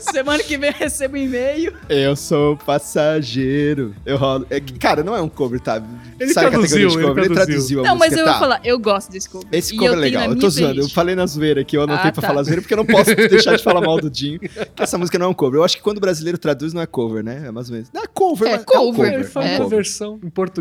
Semana 0.00 0.42
que 0.42 0.56
vem 0.56 0.70
eu 0.70 0.76
recebo 0.76 1.14
um 1.16 1.18
e-mail. 1.20 1.74
Eu 1.88 2.14
sou 2.14 2.56
passageiro. 2.56 3.94
Eu 4.06 4.16
rolo. 4.16 4.46
É 4.50 4.60
que, 4.60 4.72
cara, 4.74 5.02
não 5.02 5.16
é 5.16 5.20
um 5.20 5.28
cover, 5.28 5.60
tá? 5.60 5.82
Ele 6.18 6.32
Sai 6.32 6.44
a 6.46 6.50
categoria 6.50 6.68
traduziu, 6.68 6.88
de 6.88 6.96
ele 6.98 7.06
cover, 7.08 7.24
ele 7.24 7.34
traduziu. 7.34 7.54
traduziu 7.56 7.80
a 7.80 7.82
Não, 7.84 7.96
mas 7.96 8.10
música, 8.10 8.20
eu 8.20 8.24
vou 8.26 8.34
tá? 8.34 8.40
falar, 8.40 8.60
eu 8.64 8.78
gosto 8.78 9.10
desse 9.12 9.28
cover. 9.28 9.48
Esse 9.52 9.74
E 9.74 9.78
cover 9.78 9.92
é 9.92 9.96
eu 9.96 10.00
legal. 10.00 10.24
Eu 10.30 10.38
tô 10.38 10.48
zoando. 10.50 10.80
Eu 10.80 10.88
falei 10.88 11.14
na 11.14 11.26
zoeira 11.26 11.60
aqui, 11.62 11.76
eu 11.76 11.82
anotei 11.82 12.10
Ah, 12.10 12.12
pra 12.12 12.22
tá. 12.22 12.28
falar 12.28 12.42
zoeira 12.42 12.60
porque 12.62 12.74
eu 12.74 12.78
não 12.78 12.86
posso 12.86 13.14
deixar 13.16 13.56
de 13.56 13.62
falar 13.62 13.80
mal 13.80 14.00
do 14.00 14.08
Dinho. 14.10 14.38
Que 14.40 14.82
essa 14.82 14.96
música 14.98 15.18
não 15.18 15.26
é 15.26 15.28
um 15.28 15.34
cover. 15.34 15.58
Eu 15.60 15.64
acho 15.64 15.76
que 15.76 15.82
quando 15.82 15.96
o 15.96 16.00
brasileiro 16.00 16.38
traduz, 16.38 16.72
não 16.72 16.80
é 16.82 16.86
cover, 16.86 17.24
né? 17.24 17.42
É 17.46 17.50
mais 17.50 17.68
ou 17.68 17.74
menos. 17.74 17.90
Não 17.92 18.02
é 18.02 18.06
cover, 18.06 18.48
É 18.48 18.52
mas 18.52 18.60
é 18.60 18.62
um 18.62 18.64
cover, 18.92 19.06
Ele 19.06 19.16
cover. 19.24 19.30
faz 19.32 19.46
É 19.46 19.48
um 19.48 19.52
uma 19.54 19.64
cover. 19.64 19.76
versão 19.78 20.20
em 20.22 20.30
português. 20.30 20.59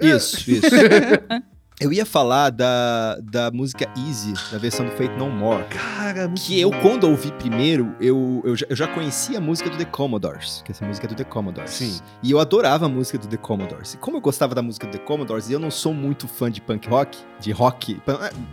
Isso, 0.00 0.50
isso. 0.50 0.66
Eu 1.78 1.92
ia 1.92 2.06
falar 2.06 2.48
da, 2.48 3.18
da 3.22 3.50
música 3.50 3.86
Easy, 3.98 4.32
da 4.50 4.56
versão 4.56 4.86
do 4.86 4.92
Fate 4.92 5.14
No 5.18 5.28
More. 5.28 5.62
Cara, 5.64 6.26
muito 6.26 6.40
Que 6.40 6.58
eu, 6.58 6.70
quando 6.80 7.04
ouvi 7.04 7.30
primeiro, 7.32 7.94
eu, 8.00 8.40
eu, 8.46 8.56
já, 8.56 8.66
eu 8.70 8.74
já 8.74 8.86
conhecia 8.88 9.36
a 9.36 9.40
música 9.42 9.68
do 9.68 9.76
The 9.76 9.84
Commodores. 9.84 10.62
Que 10.64 10.72
essa 10.72 10.86
música 10.86 11.06
é 11.06 11.08
do 11.10 11.14
The 11.14 11.24
Commodores. 11.24 11.70
Sim. 11.72 12.00
E 12.22 12.30
eu 12.30 12.40
adorava 12.40 12.86
a 12.86 12.88
música 12.88 13.18
do 13.18 13.26
The 13.26 13.36
Commodores. 13.36 13.92
E 13.92 13.98
como 13.98 14.16
eu 14.16 14.22
gostava 14.22 14.54
da 14.54 14.62
música 14.62 14.86
do 14.86 14.92
The 14.92 15.04
Commodores, 15.04 15.50
e 15.50 15.52
eu 15.52 15.58
não 15.58 15.70
sou 15.70 15.92
muito 15.92 16.26
fã 16.26 16.50
de 16.50 16.62
punk 16.62 16.88
rock, 16.88 17.18
de 17.38 17.52
rock. 17.52 18.00
é, 18.06 18.12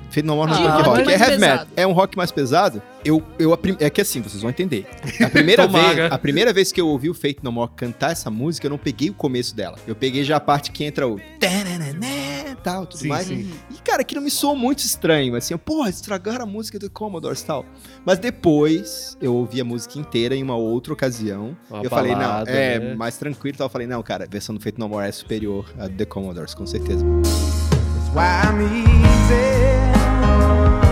Fate 0.10 0.24
No 0.24 0.36
More 0.36 0.52
não 0.52 0.58
é 0.62 0.68
Ah, 0.68 0.76
punk 0.76 0.86
rock, 0.90 1.06
mais 1.06 1.22
é 1.22 1.26
heavy 1.26 1.40
metal. 1.40 1.68
É 1.78 1.88
um 1.88 1.94
rock 1.94 2.18
mais 2.18 2.30
pesado. 2.30 2.82
Eu, 3.06 3.24
eu, 3.40 3.58
é 3.80 3.90
que 3.90 4.02
assim, 4.02 4.22
vocês 4.22 4.42
vão 4.42 4.50
entender. 4.50 4.86
A 5.24 5.30
primeira, 5.30 5.66
vez, 5.68 6.12
a 6.12 6.18
primeira 6.18 6.52
vez 6.52 6.74
que 6.74 6.82
eu 6.82 6.90
ouvi 6.90 7.10
o 7.10 7.14
Fate 7.14 7.40
No 7.42 7.54
More 7.54 7.72
cantar 7.74 8.12
essa 8.12 8.30
música, 8.30 8.68
eu 8.68 8.72
não 8.72 8.78
peguei 8.78 9.10
o 9.10 9.14
começo 9.14 9.56
dela. 9.56 9.78
Eu 9.88 9.96
peguei 9.96 10.26
já 10.26 10.36
a 10.36 10.42
parte 10.42 10.72
que 10.72 10.84
entra 10.84 11.08
o. 11.08 11.22
Tal, 12.64 12.86
tudo 12.86 13.00
Sim, 13.00 13.10
mais. 13.14 13.28
sim. 13.28 13.52
E, 13.72 13.76
cara, 13.82 14.02
aquilo 14.02 14.22
me 14.22 14.32
soou 14.32 14.56
muito 14.56 14.80
estranho, 14.80 15.36
assim, 15.36 15.58
porra, 15.58 15.90
estragaram 15.90 16.44
a 16.44 16.46
música 16.46 16.78
do 16.78 16.90
Commodores 16.90 17.42
e 17.42 17.46
tal. 17.46 17.66
Mas 18.06 18.20
depois, 18.20 19.18
eu 19.22 19.34
ouvi 19.36 19.62
a 19.62 19.66
música 19.66 20.00
inteira 20.00 20.36
em 20.36 20.44
uma 20.44 20.56
outra 20.56 20.94
ocasião. 20.94 21.58
Uma 21.70 21.84
eu 21.84 21.90
falei, 21.90 22.14
não, 22.14 22.20
balada, 22.20 22.52
é 22.52 22.80
né? 22.80 22.96
mais 22.96 23.18
tranquilo. 23.18 23.56
Então 23.56 23.66
eu 23.66 23.70
falei, 23.70 23.88
não, 23.88 24.02
cara, 24.04 24.26
a 24.26 24.28
versão 24.28 24.56
do 24.56 24.62
Feito 24.62 24.80
No 24.80 24.90
More 24.90 25.08
é 25.08 25.12
superior 25.12 25.66
a 25.78 25.90
The 25.90 26.06
Commodores, 26.06 26.54
com 26.54 26.66
certeza. 26.66 27.04
That's 27.04 28.10
why 28.14 28.42
I'm 28.44 28.62
easy. 28.62 30.83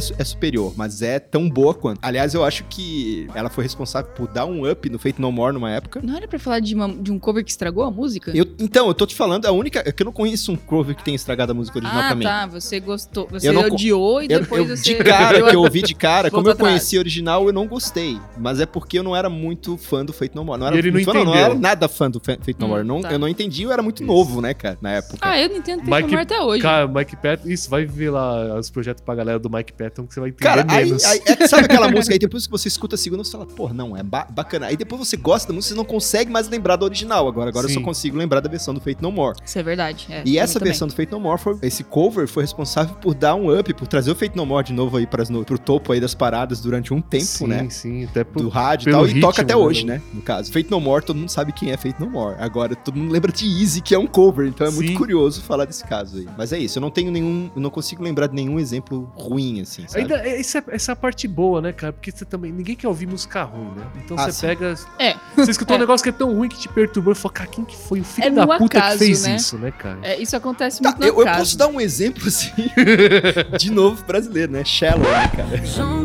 Não 0.00 0.16
é 0.18 0.24
superior, 0.24 0.72
mas 0.76 1.02
é 1.02 1.18
tão 1.18 1.48
boa 1.48 1.74
quanto. 1.74 1.98
Aliás, 2.02 2.34
eu 2.34 2.44
acho 2.44 2.64
que 2.64 3.28
ela 3.34 3.48
foi 3.50 3.64
responsável 3.64 4.10
por 4.12 4.28
dar 4.28 4.46
um 4.46 4.68
up 4.70 4.88
no 4.90 4.98
Fate 4.98 5.20
No 5.20 5.30
More 5.32 5.52
numa 5.54 5.70
época. 5.70 6.00
Não 6.02 6.16
era 6.16 6.26
pra 6.28 6.38
falar 6.38 6.60
de, 6.60 6.74
uma- 6.74 6.88
de 6.88 7.12
um 7.12 7.18
cover 7.18 7.44
que 7.44 7.50
estragou 7.50 7.84
a 7.84 7.90
música? 7.90 8.32
Eu- 8.34 8.46
então, 8.58 8.88
eu 8.88 8.94
tô 8.94 9.06
te 9.06 9.14
falando, 9.14 9.46
a 9.46 9.52
única. 9.52 9.82
É 9.86 9.92
que 9.92 10.02
eu 10.02 10.06
não 10.06 10.12
conheço 10.12 10.52
um 10.52 10.56
cover 10.56 10.94
que 10.94 11.04
tenha 11.04 11.14
estragado 11.14 11.52
a 11.52 11.54
música 11.54 11.78
original 11.78 12.02
ah, 12.02 12.06
pra 12.06 12.14
mim. 12.16 12.24
tá. 12.24 12.46
Você 12.46 12.80
gostou. 12.80 13.28
Você 13.30 13.48
Eu 13.48 13.52
não 13.52 13.62
odiou 13.62 14.22
e 14.22 14.26
Eu, 14.30 14.40
depois 14.40 14.68
eu- 14.68 14.76
você. 14.76 14.82
de 14.96 15.04
cara, 15.04 15.42
que 15.48 15.54
eu 15.56 15.60
ouvi 15.60 15.82
de 15.82 15.94
cara, 15.94 16.30
como 16.30 16.48
eu 16.48 16.56
conheci 16.56 16.96
a 16.96 17.00
original, 17.00 17.46
eu 17.46 17.52
não 17.52 17.66
gostei. 17.66 18.18
Mas 18.38 18.60
é 18.60 18.66
porque 18.66 18.98
eu 18.98 19.02
não 19.02 19.14
era 19.14 19.28
muito 19.30 19.76
fã 19.76 20.04
do 20.04 20.12
Fate 20.12 20.34
No 20.34 20.44
More. 20.44 20.58
Não 20.60 20.66
era 20.66 20.76
ele 20.78 20.90
não 20.90 21.00
fã, 21.04 21.12
não, 21.14 21.24
não 21.26 21.34
era 21.34 21.54
nada 21.54 21.88
fã 21.88 22.10
do 22.10 22.18
Fa- 22.20 22.36
Fate 22.40 22.56
No 22.58 22.66
Hum, 22.66 22.68
More. 22.68 22.84
Não, 22.86 23.00
tá. 23.00 23.12
Eu 23.12 23.18
não 23.18 23.28
entendi, 23.28 23.62
eu 23.62 23.72
era 23.72 23.82
muito 23.82 24.02
Isso. 24.02 24.06
novo, 24.12 24.40
né, 24.40 24.54
cara, 24.54 24.78
na 24.80 24.92
época. 24.92 25.18
Ah, 25.20 25.38
eu 25.40 25.48
não 25.48 25.56
entendo 25.56 25.84
Fate 25.84 26.02
No 26.02 26.08
More 26.08 26.22
até 26.22 26.40
hoje. 26.40 26.62
Cara, 26.62 26.86
Mike 26.88 27.16
Patton, 27.16 27.48
isso, 27.48 27.68
vai 27.70 27.84
ver 27.84 28.10
lá 28.10 28.58
os 28.58 28.70
projetos 28.70 29.02
pra 29.04 29.14
galera 29.14 29.38
do 29.38 29.50
Mike 29.50 29.72
Patton 29.72 29.83
que 29.90 30.00
você 30.14 30.20
vai 30.20 30.28
entender 30.30 30.44
Cara, 30.44 30.66
aí, 30.68 30.84
menos. 30.86 31.04
aí- 31.04 31.20
é, 31.26 31.46
sabe 31.48 31.64
aquela 31.64 31.88
música 31.90 32.14
aí, 32.14 32.18
depois 32.18 32.46
que 32.46 32.50
você 32.50 32.68
escuta 32.68 32.94
a 32.94 32.98
segunda, 32.98 33.24
você 33.24 33.32
fala, 33.32 33.46
pô, 33.46 33.68
não, 33.72 33.96
é 33.96 34.02
ba- 34.02 34.26
bacana. 34.30 34.66
Aí 34.66 34.76
depois 34.76 34.98
você 35.08 35.16
gosta 35.16 35.48
da 35.48 35.54
música, 35.54 35.74
você 35.74 35.76
não 35.76 35.84
consegue 35.84 36.30
mais 36.30 36.48
lembrar 36.48 36.76
da 36.76 36.84
original. 36.84 37.26
Agora, 37.28 37.50
agora 37.50 37.66
eu 37.66 37.68
Sim. 37.70 37.76
só 37.76 37.80
consigo 37.82 38.16
lembrar 38.16 38.40
da 38.40 38.48
versão 38.48 38.72
do 38.74 38.80
Fate 38.80 39.02
No 39.02 39.10
More. 39.12 39.36
Isso 39.44 39.58
é 39.58 39.62
verdade. 39.62 40.06
é, 40.10 40.22
E 40.24 40.38
essa 40.38 40.58
versão 40.58 40.88
do 40.88 40.94
Fate 40.94 41.10
No 41.12 41.20
More, 41.20 41.38
foi, 41.40 41.56
esse 41.62 41.82
cover 41.84 42.26
foi 42.28 42.42
responsável 42.44 42.94
por 42.96 43.14
dar 43.14 43.34
um 43.34 43.56
up, 43.58 43.72
por 43.74 43.86
trazer 43.86 44.10
o 44.10 44.14
Fate 44.14 44.36
No 44.36 44.44
More 44.46 44.66
de 44.66 44.72
novo 44.72 44.96
aí 44.96 45.06
pras, 45.06 45.28
no, 45.28 45.44
pro 45.44 45.58
topo 45.58 45.92
aí 45.92 46.00
das 46.00 46.14
paradas 46.14 46.60
durante 46.60 46.92
um 46.92 47.00
tempo, 47.00 47.24
sim, 47.24 47.46
né? 47.46 47.66
sim, 47.70 48.04
até 48.04 48.24
por... 48.24 48.42
do 48.42 48.48
rádio 48.48 48.88
e 48.88 48.92
tal, 48.92 49.06
e 49.06 49.20
toca 49.20 49.42
ritmo, 49.42 49.44
até 49.44 49.54
né, 49.54 49.56
hoje, 49.56 49.84
né? 49.86 50.00
No 50.12 50.22
caso. 50.22 50.52
Fate 50.52 50.70
No 50.70 50.80
More, 50.80 51.04
todo 51.04 51.16
mundo 51.16 51.28
sabe 51.28 51.52
quem 51.52 51.70
é 51.72 51.76
Fate 51.76 52.00
No 52.00 52.08
More. 52.08 52.36
Agora, 52.38 52.74
todo 52.74 52.96
mundo 52.98 53.12
lembra 53.12 53.32
de 53.32 53.44
Easy, 53.46 53.80
que 53.80 53.94
é 53.94 53.98
um 53.98 54.06
cover, 54.06 54.46
então 54.48 54.66
é 54.66 54.70
muito 54.70 54.88
Sim. 54.88 54.94
curioso 54.94 55.42
falar 55.42 55.64
desse 55.64 55.84
caso 55.84 56.18
aí. 56.18 56.28
Mas 56.36 56.52
é 56.52 56.58
isso, 56.58 56.78
eu 56.78 56.80
não 56.80 56.90
tenho 56.90 57.10
nenhum, 57.10 57.50
eu 57.54 57.60
não 57.60 57.70
consigo 57.70 58.02
lembrar 58.02 58.26
de 58.28 58.34
nenhum 58.34 58.58
exemplo 58.58 59.10
ruim, 59.14 59.60
assim, 59.64 59.84
sabe? 59.88 60.02
Ainda, 60.02 60.16
essa, 60.26 60.58
é- 60.58 60.64
essa 60.68 60.92
é 60.92 60.94
a 60.94 60.96
parte 60.96 61.26
boa, 61.28 61.60
né, 61.60 61.72
cara? 61.72 61.92
Porque 61.92 62.10
você 62.10 62.24
também. 62.24 62.52
Ninguém 62.52 62.76
quer 62.76 62.86
ouvir 62.88 63.06
música 63.06 63.42
ruim, 63.42 63.72
né? 63.76 63.84
Então 64.04 64.16
Ah, 64.18 64.24
você 64.24 64.32
sim. 64.32 64.46
pega. 64.46 64.74
É. 64.98 65.16
Você 65.36 65.50
escutou 65.50 65.74
É. 65.74 65.78
um 65.78 65.80
negócio 65.80 66.02
que 66.04 66.10
é 66.10 66.12
tão 66.12 66.32
ruim 66.34 66.48
que 66.48 66.58
te 66.58 66.68
perturbou 66.68 67.12
e 67.12 67.16
falou, 67.16 67.32
cara, 67.32 67.48
quem 67.50 67.64
que 67.64 67.76
foi 67.76 68.00
o 68.00 68.04
filho 68.04 68.28
É 68.28 68.30
da 68.30 68.46
puta 68.46 68.78
acaso, 68.78 68.98
que 68.98 69.04
fez 69.06 69.24
né? 69.26 69.36
isso, 69.36 69.58
né, 69.58 69.70
cara? 69.72 69.98
É, 70.02 70.20
isso 70.20 70.36
acontece 70.36 70.80
Tá, 70.80 70.90
muito 70.90 71.00
no 71.00 71.06
eu, 71.06 71.26
eu 71.26 71.32
posso 71.36 71.58
dar 71.58 71.66
um 71.68 71.80
exemplo, 71.80 72.26
assim, 72.28 72.52
de 73.58 73.70
novo 73.70 74.04
brasileiro, 74.04 74.52
né? 74.52 74.64
Shallow, 74.64 75.02
né, 75.10 75.28
cara? 75.34 75.48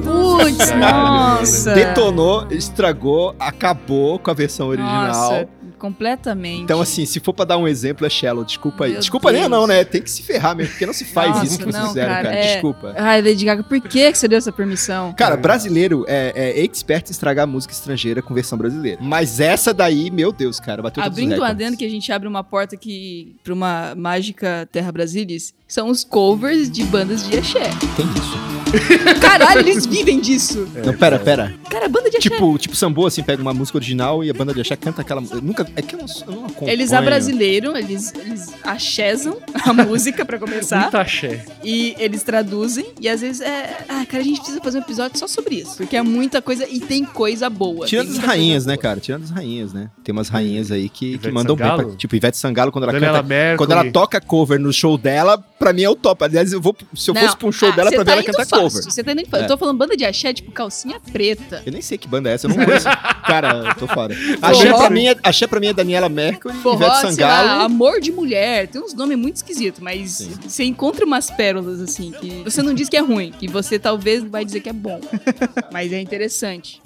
Putz, 0.04 0.72
nossa. 0.72 1.74
Detonou, 1.74 2.48
estragou, 2.52 3.36
acabou 3.40 4.20
com 4.20 4.32
a 4.32 4.34
versão 4.34 4.68
original. 4.68 5.08
Nossa, 5.08 5.48
completamente. 5.80 6.62
Então, 6.62 6.80
assim, 6.82 7.06
se 7.06 7.20
for 7.20 7.34
pra 7.34 7.46
dar 7.46 7.58
um 7.58 7.68
exemplo, 7.68 8.06
é 8.06 8.10
Shallow. 8.10 8.44
Desculpa 8.44 8.86
aí. 8.86 8.92
Meu 8.92 9.00
Desculpa 9.00 9.32
nem 9.32 9.42
Deus. 9.42 9.52
não, 9.52 9.66
né? 9.66 9.84
Tem 9.84 10.02
que 10.02 10.12
se 10.12 10.22
ferrar 10.22 10.56
mesmo, 10.56 10.72
porque 10.72 10.86
não 10.86 10.94
se 10.94 11.06
faz 11.06 11.30
Nossa, 11.30 11.46
isso 11.46 11.58
que 11.58 11.66
vocês 11.66 11.88
fizeram, 11.88 12.10
cara. 12.14 12.24
cara, 12.24 12.36
é- 12.36 12.54
Desculpa. 12.54 12.94
Ai, 12.98 13.22
Lady 13.22 13.46
Gaga, 13.46 13.64
por 13.64 13.80
que 13.82 14.12
que 14.12 14.18
você 14.18 14.28
deu 14.28 14.38
essa 14.38 14.52
permissão? 14.52 15.14
Cara, 15.14 15.36
brasileiro 15.38 16.06
é, 16.08 16.34
é 16.36 16.64
expert 16.64 17.08
em 17.08 17.12
estragar 17.12 17.48
música 17.48 17.74
estrangeira 17.74 18.22
com 18.22 18.34
versão 18.34 18.58
brasileira. 18.58 19.00
Mas 19.02 19.40
essa 19.40 19.74
daí, 19.74 20.12
meu 20.12 20.32
Deus, 20.32 20.60
cara, 20.60 20.82
bateu 20.82 21.02
Abrindo 21.02 21.40
um 21.40 21.44
adendo 21.44 21.78
que 21.78 21.86
a 21.86 21.90
gente 21.90 22.12
abre 22.12 22.28
uma 22.28 22.44
porta 22.44 22.76
aqui 22.76 23.36
pra 23.44 23.54
uma 23.54 23.94
mágica 23.96 24.68
Terra 24.72 24.92
Brasilis, 24.92 25.54
são 25.68 25.88
os 25.90 26.04
covers 26.04 26.70
de 26.70 26.84
bandas 26.84 27.28
de 27.28 27.38
axé. 27.38 27.70
Tem 27.96 28.06
isso. 28.06 28.60
Caralho, 29.22 29.62
eles 29.62 29.86
vivem 29.86 30.20
disso. 30.20 30.68
não, 30.86 30.94
pera, 30.94 31.18
pera. 31.20 31.54
Cara, 31.70 31.88
banda 31.88 32.10
de 32.10 32.18
axé. 32.18 32.30
Tipo, 32.30 32.58
tipo 32.58 32.76
Sambo, 32.76 33.06
assim, 33.06 33.24
pega 33.24 33.42
uma 33.42 33.54
música 33.54 33.78
original 33.78 34.24
e 34.24 34.30
a 34.30 34.34
banda 34.34 34.54
de 34.54 34.62
axé 34.62 34.76
canta 34.76 35.02
aquela... 35.02 35.24
Eu 35.32 35.42
nunca... 35.42 35.66
É 35.76 35.82
que 35.82 35.96
eu 35.96 36.00
não, 36.00 36.06
eu 36.28 36.42
não 36.42 36.46
acompanho. 36.46 36.72
Eles 36.72 36.94
abrasileiram, 36.94 37.76
eles, 37.76 38.14
eles 38.14 38.54
axézam 38.64 39.38
a 39.66 39.74
música 39.86 40.26
pra 40.26 40.38
começar. 40.38 40.82
Muita 40.82 41.02
axé. 41.02 41.46
E 41.64 41.96
eles 42.00 42.24
traduzem. 42.24 42.86
E 43.00 43.08
às 43.08 43.22
vezes 43.22 43.42
é. 43.42 43.78
Ah, 43.88 44.06
cara, 44.06 44.22
a 44.22 44.26
gente 44.26 44.38
precisa 44.40 44.62
fazer 44.62 44.80
um 44.80 44.82
episódio 44.82 45.18
só 45.18 45.28
sobre 45.28 45.56
isso. 45.56 45.78
Porque 45.78 45.96
é 45.96 46.02
muita 46.02 46.42
coisa 46.42 46.68
e 46.70 46.80
tem 46.80 47.06
coisa 47.06 47.50
boa. 47.50 47.86
Tirando 47.86 48.10
as 48.12 48.18
rainhas, 48.18 48.66
né, 48.66 48.74
boa. 48.74 48.84
cara? 48.84 49.00
Tirando 49.00 49.24
as 49.24 49.30
rainhas, 49.30 49.74
né? 49.74 49.90
Tem 50.04 50.14
umas 50.14 50.30
rainhas 50.30 50.72
aí 50.72 50.90
que, 50.90 51.18
que 51.18 51.32
mandam 51.32 51.56
bem. 51.56 51.68
Sangalo? 51.68 51.90
Pra, 51.90 51.98
tipo, 51.98 52.16
Ivete 52.16 52.38
Sangalo, 52.38 52.72
quando 52.72 52.84
ela 52.84 52.94
Daniela 52.94 53.18
canta... 53.18 53.28
Mercury. 53.28 53.58
Quando 53.58 53.72
ela 53.72 53.92
toca 53.92 54.22
cover 54.22 54.60
no 54.60 54.72
show 54.74 54.98
dela, 54.98 55.44
pra 55.60 55.74
mim 55.74 55.84
é 55.84 55.90
o 55.90 55.96
top. 55.96 56.24
Aliás, 56.24 56.52
eu 56.54 56.62
vou, 56.62 56.76
se 56.96 57.12
eu 57.12 57.14
Não, 57.14 57.22
fosse 57.22 57.38
pra 57.38 57.48
um 57.48 57.52
show 57.52 57.70
ah, 57.70 57.76
dela 57.76 57.90
pra 57.92 58.00
ver 58.00 58.06
tá 58.06 58.12
ela 58.14 58.22
indo 58.22 58.26
cantar 58.28 58.46
fácil, 58.46 58.64
cover. 58.70 58.84
Você 58.84 59.04
tá 59.04 59.12
indo 59.12 59.26
fácil. 59.26 59.44
É. 59.44 59.46
Eu 59.46 59.48
tô 59.48 59.58
falando 59.58 59.78
banda 59.78 59.98
de 59.98 60.06
axé, 60.06 60.34
tipo 60.34 60.52
calcinha 60.52 61.00
preta. 61.12 61.62
Eu 61.66 61.72
nem 61.72 61.82
sei 61.82 61.98
que 61.98 62.08
banda 62.08 62.30
é 62.30 62.34
essa, 62.34 62.48
eu 62.48 62.56
não 62.56 62.66
conheço. 62.66 62.88
Cara, 63.28 63.66
eu 63.68 63.76
tô 63.76 63.88
fora. 63.88 64.16
Axé 64.42 64.74
pra, 64.74 64.90
mim 64.90 65.08
é, 65.08 65.18
axé 65.22 65.46
pra 65.46 65.60
mim 65.60 65.68
é 65.68 65.74
Daniela 65.74 66.10
Mercury, 66.10 66.56
Forró, 66.56 66.86
Ivete 66.86 67.14
sei 67.14 67.26
lá, 67.26 67.40
Sangalo. 67.42 67.62
amor 67.64 68.00
de 68.00 68.12
mulher. 68.12 68.68
Tem 68.68 68.82
uns 68.82 68.94
nomes 68.94 69.18
muito 69.18 69.36
esquisitos, 69.36 69.82
mas 69.82 70.12
Sim. 70.12 70.32
você 70.42 70.64
encontra 70.64 71.06
umas 71.06 71.30
pérolas 71.30 71.82
assim 71.82 72.12
que 72.12 72.44
você 72.44 72.62
não 72.62 72.74
diz 72.74 72.88
que 72.88 72.98
é 72.98 73.02
ruim, 73.02 73.32
que 73.32 73.48
você 73.48 73.78
talvez 73.78 74.24
vai 74.24 74.46
dizer 74.46 74.62
que 74.62 74.70
é 74.70 74.74
bom. 74.74 75.00
mas 75.72 75.92
é 75.92 76.00
interessante. 76.00 76.82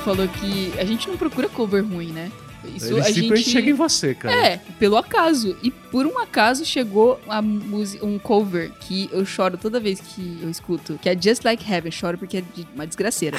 Falou 0.00 0.26
que 0.28 0.72
a 0.78 0.84
gente 0.84 1.08
não 1.08 1.16
procura 1.16 1.48
cover 1.48 1.84
ruim, 1.84 2.08
né? 2.12 2.30
Isso 2.76 2.92
Ele 2.92 3.00
a 3.00 3.10
gente... 3.10 3.42
chega 3.42 3.70
em 3.70 3.72
você, 3.72 4.14
cara. 4.14 4.34
É, 4.34 4.60
pelo 4.78 4.96
acaso. 4.96 5.56
E 5.62 5.70
por 5.70 6.06
um 6.06 6.18
acaso 6.18 6.64
chegou 6.64 7.18
a 7.26 7.40
música, 7.40 8.04
um 8.04 8.18
cover 8.18 8.70
que 8.80 9.08
eu 9.12 9.24
choro 9.24 9.56
toda 9.56 9.80
vez 9.80 9.98
que 10.00 10.38
eu 10.42 10.50
escuto, 10.50 10.98
que 11.00 11.08
é 11.08 11.16
Just 11.18 11.42
Like 11.44 11.64
Heaven. 11.70 11.90
Choro 11.90 12.18
porque 12.18 12.38
é 12.38 12.42
de- 12.54 12.66
uma 12.74 12.86
desgraceira. 12.86 13.38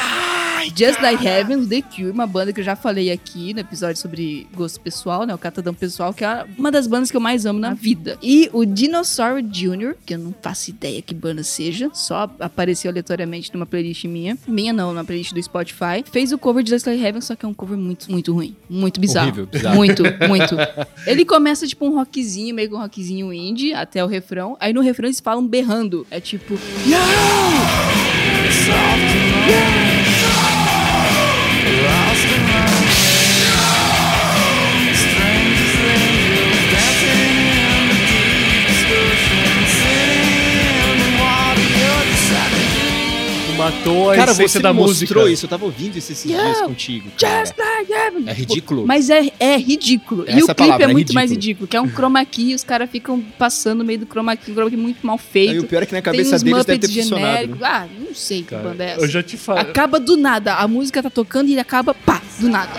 Just 0.70 1.02
Like 1.02 1.26
Heaven, 1.26 1.66
The 1.68 1.82
Cure, 1.82 2.12
uma 2.12 2.28
banda 2.28 2.54
que 2.54 2.60
eu 2.60 2.64
já 2.64 2.76
falei 2.76 3.12
aqui 3.12 3.54
no 3.54 3.60
episódio 3.60 3.98
sobre 3.98 4.48
gosto 4.54 4.80
pessoal, 4.80 5.26
né? 5.26 5.34
O 5.34 5.38
catadão 5.38 5.74
pessoal, 5.74 6.14
que 6.14 6.24
é 6.24 6.46
uma 6.58 6.72
das 6.72 6.88
bandas 6.88 7.10
que 7.10 7.18
eu 7.18 7.22
mais 7.22 7.46
amo 7.46 7.60
na 7.60 7.74
vida. 7.74 8.18
E 8.22 8.50
o 8.54 8.66
Dinosaur 8.66 9.42
Jr., 9.42 9.96
que 10.06 10.14
eu 10.14 10.20
não 10.20 10.34
faço 10.42 10.70
ideia 10.70 11.02
que 11.02 11.14
banda 11.14 11.44
seja, 11.44 11.90
só 11.94 12.30
apareceu 12.40 12.92
aleatoriamente 12.92 13.54
numa 13.54 13.66
playlist 13.66 14.06
minha. 14.06 14.38
Minha 14.48 14.74
não, 14.74 14.94
na 14.94 15.04
playlist 15.04 15.34
do 15.34 15.42
Spotify. 15.42 16.04
Fez 16.12 16.32
o 16.32 16.38
cover 16.38 16.64
de 16.64 16.70
Just 16.70 16.86
Like 16.86 17.04
Heaven, 17.04 17.22
só 17.22 17.36
que 17.36 17.46
é 17.46 17.50
um 17.50 17.54
cover 17.54 17.78
muito, 17.78 18.12
muito 18.12 18.34
ruim. 18.34 18.56
Muito 18.70 19.00
bizarro. 19.00 19.28
Horrível, 19.28 19.46
bizarro. 19.48 19.76
Muito, 19.76 20.04
muito. 20.28 20.56
Ele 21.06 21.26
começa 21.26 21.68
tipo 21.68 21.86
um 21.86 21.96
rockzinho, 21.96 22.54
meio 22.56 22.70
que 22.70 22.76
um 22.76 22.80
rockzinho 22.80 23.34
indie, 23.34 23.74
até 23.74 24.04
o 24.04 24.08
refrão. 24.08 24.56
Aí 24.60 24.74
no 24.74 24.82
refrão 24.82 25.08
eles 25.08 25.20
falam 25.20 25.46
berrando. 25.46 26.06
É 26.10 26.20
tipo. 26.20 26.58
Matou 43.82 44.12
a 44.12 44.16
Cara, 44.16 44.32
essência 44.32 44.60
você 44.60 44.60
da 44.60 44.74
me 44.74 44.80
mostrou 44.80 45.24
música. 45.24 45.34
isso, 45.34 45.46
eu 45.46 45.50
tava 45.50 45.66
ouvindo 45.66 45.98
isso 45.98 46.12
esses 46.12 46.26
Yeah, 46.26 46.52
dias 46.54 46.66
contigo. 46.68 47.10
Cara. 47.20 47.46
Just 47.46 47.58
like. 47.58 47.92
É 48.28 48.34
ridículo. 48.34 48.86
Mas 48.86 49.10
é, 49.10 49.32
é 49.40 49.58
ridículo. 49.58 50.24
e 50.28 50.32
Essa 50.32 50.38
o 50.40 50.46
clipe 50.46 50.56
palavra, 50.56 50.86
é 50.86 50.90
é 50.90 50.94
muito 50.94 51.14
mais 51.14 51.32
ridículo. 51.32 51.68
que 51.68 51.76
é 51.76 51.82
um 51.82 51.90
chroma 51.90 52.24
key, 52.26 52.54
os 52.54 52.64
caras 52.64 52.90
ficam 52.90 53.20
passando 53.40 53.80
no 53.80 53.86
meio 53.86 54.00
do 54.00 54.06
chroma 54.06 54.36
key, 54.36 54.52
um 54.52 54.54
chroma 54.54 54.70
key 54.70 54.78
muito 54.78 55.06
mal 55.06 55.16
Aí 55.18 55.32
feito. 55.32 55.64
o 55.64 55.68
pior 55.68 55.82
é 55.84 55.86
que 55.86 55.94
na 55.94 56.02
cabeça 56.02 56.38
deles 56.38 56.66
deve 56.66 56.80
ter 56.80 56.88
Muppets 56.88 56.96
funcionado. 57.10 57.26
né? 57.26 57.34
genéricos. 57.42 57.64
Ah, 57.64 57.88
não 58.00 58.16
sei 58.16 58.42
que 58.44 58.50
Cara, 58.50 58.64
banda 58.64 58.84
é 58.84 58.92
essa. 58.92 59.02
eu 59.02 59.08
já 59.10 59.24
te 59.24 59.38
falei. 59.38 59.64
Acaba 59.64 60.00
do 60.00 60.16
nada. 60.16 60.56
A 60.56 60.68
música 60.68 61.02
tá 61.02 61.10
tocando 61.10 61.50
e 61.50 61.54
ele 61.54 61.60
acaba, 61.62 61.94
pá, 61.94 62.22
do 62.40 62.48
nada. 62.50 62.72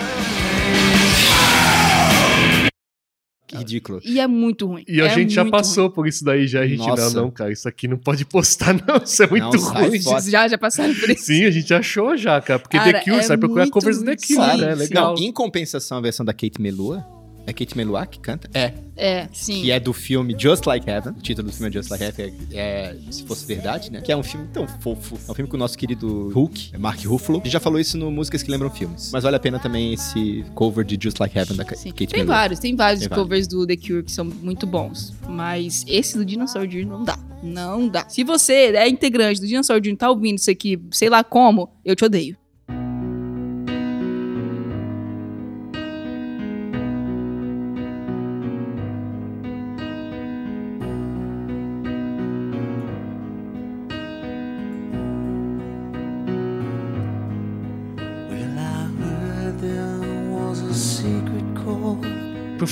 Ridículo. 3.57 3.99
E 4.03 4.19
é 4.19 4.27
muito 4.27 4.67
ruim. 4.67 4.83
E 4.87 5.01
a 5.01 5.05
É 5.05 5.09
gente 5.09 5.33
já 5.33 5.45
passou 5.45 5.89
por 5.89 6.07
isso 6.07 6.23
daí, 6.23 6.47
já. 6.47 6.61
A 6.61 6.67
gente, 6.67 6.79
Nossa. 6.79 7.15
não, 7.15 7.23
não, 7.23 7.31
cara, 7.31 7.51
isso 7.51 7.67
aqui 7.67 7.87
não 7.87 7.97
pode 7.97 8.25
postar, 8.25 8.73
não. 8.87 8.97
Isso 9.03 9.23
é 9.23 9.27
muito 9.27 9.57
Não, 9.57 9.73
ruim. 9.73 9.99
Vocês 9.99 10.25
já, 10.31 10.47
já 10.47 10.57
passaram 10.57 10.93
por 10.95 11.09
isso? 11.09 11.25
Sim, 11.25 11.45
a 11.45 11.51
gente 11.51 11.73
achou 11.73 12.15
já, 12.17 12.39
cara. 12.41 12.59
Porque 12.59 12.77
Cara, 12.77 12.93
The 12.93 12.99
Cure, 13.01 13.15
é 13.17 13.21
sai 13.23 13.37
procurar 13.37 13.69
covers 13.69 13.97
do 13.99 14.05
The 14.05 14.11
ruim. 14.11 14.49
Cure, 14.49 14.61
né? 14.65 14.75
Legal. 14.75 15.15
Não, 15.15 15.23
em 15.23 15.31
compensação, 15.31 15.97
a 15.97 16.01
versão 16.01 16.25
da 16.25 16.33
Kate 16.33 16.59
Melua 16.61 17.05
É 17.45 17.51
Kate 17.53 17.75
Melua 17.75 18.05
que 18.05 18.19
canta? 18.19 18.49
É. 18.53 18.73
É, 18.95 19.27
sim. 19.33 19.61
Que 19.63 19.71
é 19.71 19.79
do 19.79 19.91
filme 19.91 20.35
Just 20.37 20.65
Like 20.65 20.87
Heaven. 20.89 21.13
O 21.13 21.21
título 21.21 21.49
do 21.49 21.53
filme 21.53 21.69
é 21.69 21.73
Just 21.73 21.89
Like 21.89 22.03
Heaven, 22.03 22.33
é, 22.51 22.95
é 23.07 23.11
Se 23.11 23.23
Fosse 23.23 23.45
Verdade, 23.45 23.91
né? 23.91 24.01
Que 24.01 24.11
é 24.11 24.17
um 24.17 24.21
filme 24.23 24.47
tão 24.53 24.67
fofo. 24.67 25.17
É 25.27 25.31
um 25.31 25.33
filme 25.33 25.49
com 25.49 25.57
o 25.57 25.59
nosso 25.59 25.77
querido 25.77 26.29
Hulk, 26.29 26.77
Mark 26.77 27.03
Ruffalo. 27.03 27.39
A 27.39 27.43
gente 27.43 27.53
já 27.53 27.59
falou 27.59 27.79
isso 27.79 27.97
no 27.97 28.11
Músicas 28.11 28.43
que 28.43 28.51
Lembram 28.51 28.69
Filmes. 28.69 29.11
Mas 29.11 29.23
vale 29.23 29.35
a 29.35 29.39
pena 29.39 29.59
também 29.59 29.93
esse 29.93 30.45
cover 30.53 30.85
de 30.85 30.97
Just 31.01 31.19
Like 31.19 31.37
Heaven 31.37 31.57
da 31.57 31.65
Sim. 31.75 31.89
Kate 31.89 32.07
Tem 32.07 32.19
Melua. 32.19 32.35
vários, 32.35 32.59
tem 32.59 32.75
vários 32.75 32.99
Tem 33.01 33.09
covers 33.09 33.47
do 33.47 33.65
The 33.65 33.75
Cure 33.77 34.03
que 34.03 34.11
são 34.11 34.25
muito 34.25 34.67
bons. 34.67 35.13
Mas 35.27 35.83
esse 35.87 36.15
do 36.17 36.23
Dinosaur 36.23 36.67
Jr. 36.67 36.85
não 36.85 37.03
dá. 37.03 37.17
Não 37.41 37.87
dá. 37.89 38.07
Se 38.07 38.23
você 38.23 38.73
é 38.75 38.87
integrante 38.87 39.41
do 39.41 39.47
Dinosaur 39.47 39.81
Jr. 39.81 39.89
e 39.89 39.95
tá 39.97 40.09
ouvindo 40.09 40.37
isso 40.37 40.49
aqui, 40.51 40.79
sei 40.91 41.09
lá 41.09 41.23
como, 41.23 41.69
eu 41.83 41.95
te 41.95 42.05
odeio. 42.05 42.37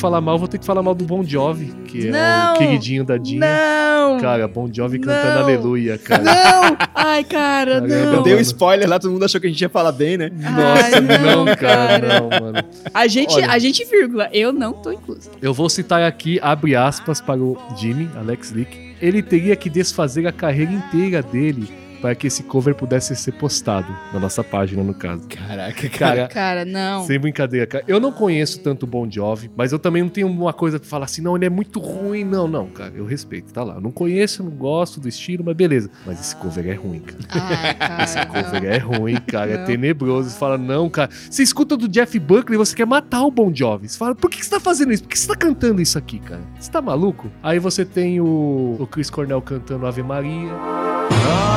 Falar 0.02 0.20
mal, 0.20 0.40
vou 0.40 0.48
ter 0.48 0.58
que 0.58 0.66
falar 0.66 0.82
mal 0.82 0.96
do 0.96 1.06
Bon 1.06 1.24
Jovi, 1.24 1.68
que 1.86 2.08
é 2.08 2.12
Não! 2.12 2.56
o 2.56 2.58
queridinho 2.58 3.04
da 3.06 3.18
Dinha. 3.18 3.40
Não! 3.40 4.20
Cara, 4.20 4.48
Bon 4.48 4.68
Jovi 4.74 4.98
cantando 4.98 5.36
Não! 5.36 5.44
Aleluia, 5.44 5.98
cara. 6.00 6.24
Não! 6.24 6.78
Ai, 6.96 7.24
cara, 7.24 7.80
não. 7.80 7.88
Eu 8.16 8.24
dei 8.24 8.36
um 8.36 8.40
spoiler 8.40 8.90
lá, 8.90 8.98
todo 9.00 9.12
mundo 9.12 9.24
achou 9.24 9.40
que 9.40 9.46
a 9.46 9.50
gente 9.50 9.62
ia 9.62 9.70
falar 9.70 9.92
bem, 9.92 10.18
né? 10.18 10.32
Nossa, 10.34 10.96
Ai, 10.96 11.02
não, 11.02 11.46
não, 11.46 11.56
cara, 11.56 12.00
não, 12.00 12.30
mano. 12.30 12.64
A 12.92 13.08
gente, 13.08 13.36
Olha. 13.36 13.52
a 13.52 13.60
gente, 13.60 13.86
vírgula, 13.86 14.28
eu 14.34 14.52
não 14.52 14.74
tô 14.74 14.92
inclusa. 14.92 15.30
Eu 15.40 15.54
vou 15.54 15.70
citar 15.70 16.02
aqui, 16.02 16.40
abre 16.42 16.76
aspas, 16.76 17.22
para 17.22 17.40
o 17.40 17.58
Jimmy, 17.78 18.10
Alex 18.16 18.50
Lick. 18.50 18.96
Ele 19.00 19.22
teria 19.22 19.56
que 19.56 19.70
desfazer 19.70 20.26
a 20.26 20.32
carreira 20.32 20.72
inteira 20.72 21.22
dele 21.22 21.81
para 22.02 22.16
que 22.16 22.28
esse 22.28 22.44
cover 22.44 22.74
pudesse 22.76 23.16
ser 23.16 23.32
postado 23.34 23.88
na 24.14 24.20
nossa 24.20 24.44
página, 24.44 24.84
no 24.84 24.94
caso. 24.94 25.28
Caraca, 25.28 25.90
cara. 25.90 26.28
Cara, 26.28 26.28
Cara, 26.28 26.66
não. 26.66 27.06
sem 27.06 27.20
brincadeira, 27.20 27.66
cara. 27.68 27.84
Eu 27.88 28.00
não 28.00 28.12
conheço 28.12 28.60
tanto 28.60 28.84
o 28.84 28.88
Bon 28.88 29.10
Jovi, 29.10 29.50
mas 29.56 29.72
eu 29.72 29.80
também 29.80 30.02
não 30.02 30.10
tenho 30.10 30.28
uma 30.28 30.52
coisa 30.54 30.80
pra 30.80 30.88
falar 30.90 31.06
assim, 31.06 31.22
não, 31.22 31.36
ele 31.36 31.46
é 31.46 31.50
muito 31.50 31.80
ruim. 31.80 32.24
Não, 32.24 32.48
não, 32.48 32.68
cara, 32.68 32.92
eu 32.96 33.06
respeito, 33.06 33.54
tá 33.54 33.64
lá. 33.64 33.76
Eu 33.76 33.82
não 33.82 33.92
conheço, 33.92 34.44
não 34.44 34.52
gosto 34.52 35.00
do 35.00 35.08
estilo, 35.08 35.44
mas 35.46 35.56
beleza. 35.56 35.90
Mas 36.06 36.20
esse 36.20 36.36
cover 36.36 36.68
é 36.68 36.74
ruim, 36.74 37.00
cara. 37.00 37.20
Ai, 37.30 37.74
cara. 37.76 38.04
Esse 38.04 38.26
cover 38.26 38.64
é 38.66 38.78
ruim, 38.78 39.16
cara. 39.28 39.52
É 39.52 39.58
Não. 39.60 39.66
tenebroso. 39.66 40.30
Você 40.30 40.38
fala, 40.40 40.58
não, 40.58 40.90
cara. 40.90 41.10
Você 41.30 41.44
escuta 41.44 41.78
do 41.78 41.88
Jeff 41.88 42.18
Buckley 42.20 42.56
e 42.56 42.58
você 42.58 42.76
quer 42.76 42.86
matar 42.86 43.22
o 43.24 43.32
Bon 43.32 43.52
Jovi. 43.54 43.88
Você 43.88 43.98
fala, 43.98 44.16
por 44.16 44.30
que 44.30 44.44
você 44.44 44.50
tá 44.50 44.60
fazendo 44.60 44.92
isso? 44.92 45.04
Por 45.04 45.10
que 45.10 45.20
você 45.20 45.28
tá 45.28 45.36
cantando 45.36 45.82
isso 45.82 45.98
aqui, 45.98 46.20
cara? 46.20 46.42
Você 46.60 46.72
tá 46.72 46.82
maluco? 46.82 47.30
Aí 47.44 47.60
você 47.60 47.86
tem 47.86 48.20
o, 48.20 48.78
o 48.80 48.88
Chris 48.88 49.10
Cornell 49.10 49.42
cantando 49.42 49.86
Ave 49.86 50.02
Maria. 50.04 50.52
Não 50.52 51.51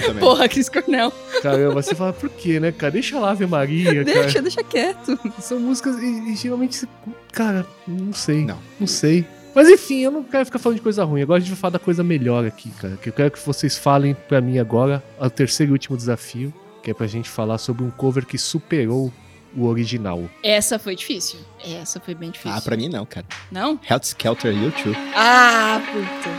também. 0.00 0.20
Porra, 0.20 0.48
Chris 0.48 0.68
Cornell. 0.68 1.12
Caramba, 1.42 1.82
você 1.82 1.94
fala, 1.94 2.12
por 2.12 2.28
quê, 2.30 2.60
né, 2.60 2.72
cara? 2.72 2.92
Deixa 2.92 3.18
lá 3.18 3.30
Ave 3.30 3.46
Maria, 3.46 4.04
cara. 4.04 4.04
Deixa, 4.04 4.42
deixa 4.42 4.62
quieto. 4.62 5.18
São 5.40 5.58
músicas 5.60 5.96
e, 5.98 6.32
e 6.32 6.36
geralmente, 6.36 6.88
cara, 7.32 7.66
não 7.86 8.12
sei. 8.12 8.44
Não. 8.44 8.58
Não 8.78 8.86
sei. 8.86 9.26
Mas 9.54 9.68
enfim, 9.68 10.00
eu 10.00 10.10
não 10.10 10.22
quero 10.22 10.44
ficar 10.44 10.58
falando 10.58 10.76
de 10.76 10.82
coisa 10.82 11.04
ruim. 11.04 11.22
Agora 11.22 11.38
a 11.38 11.40
gente 11.40 11.50
vai 11.50 11.58
falar 11.58 11.72
da 11.72 11.78
coisa 11.78 12.04
melhor 12.04 12.44
aqui, 12.44 12.70
cara. 12.70 12.96
Que 12.96 13.08
eu 13.08 13.12
quero 13.12 13.30
que 13.30 13.38
vocês 13.44 13.76
falem 13.76 14.14
pra 14.28 14.40
mim 14.40 14.58
agora 14.58 15.02
o 15.18 15.28
terceiro 15.28 15.72
e 15.72 15.74
último 15.74 15.96
desafio, 15.96 16.52
que 16.82 16.90
é 16.90 16.94
pra 16.94 17.06
gente 17.06 17.28
falar 17.28 17.58
sobre 17.58 17.82
um 17.82 17.90
cover 17.90 18.24
que 18.24 18.38
superou 18.38 19.12
o 19.56 19.66
original. 19.66 20.28
Essa 20.42 20.78
foi 20.78 20.94
difícil. 20.96 21.40
Essa 21.64 22.00
foi 22.00 22.14
bem 22.14 22.30
difícil. 22.30 22.56
Ah, 22.56 22.60
pra 22.60 22.76
mim 22.76 22.88
não, 22.88 23.04
cara. 23.04 23.26
Não? 23.50 23.78
Helter 23.88 24.08
Skelter 24.08 24.52
YouTube. 24.54 24.96
Ah, 25.14 25.80
puta. 25.92 26.30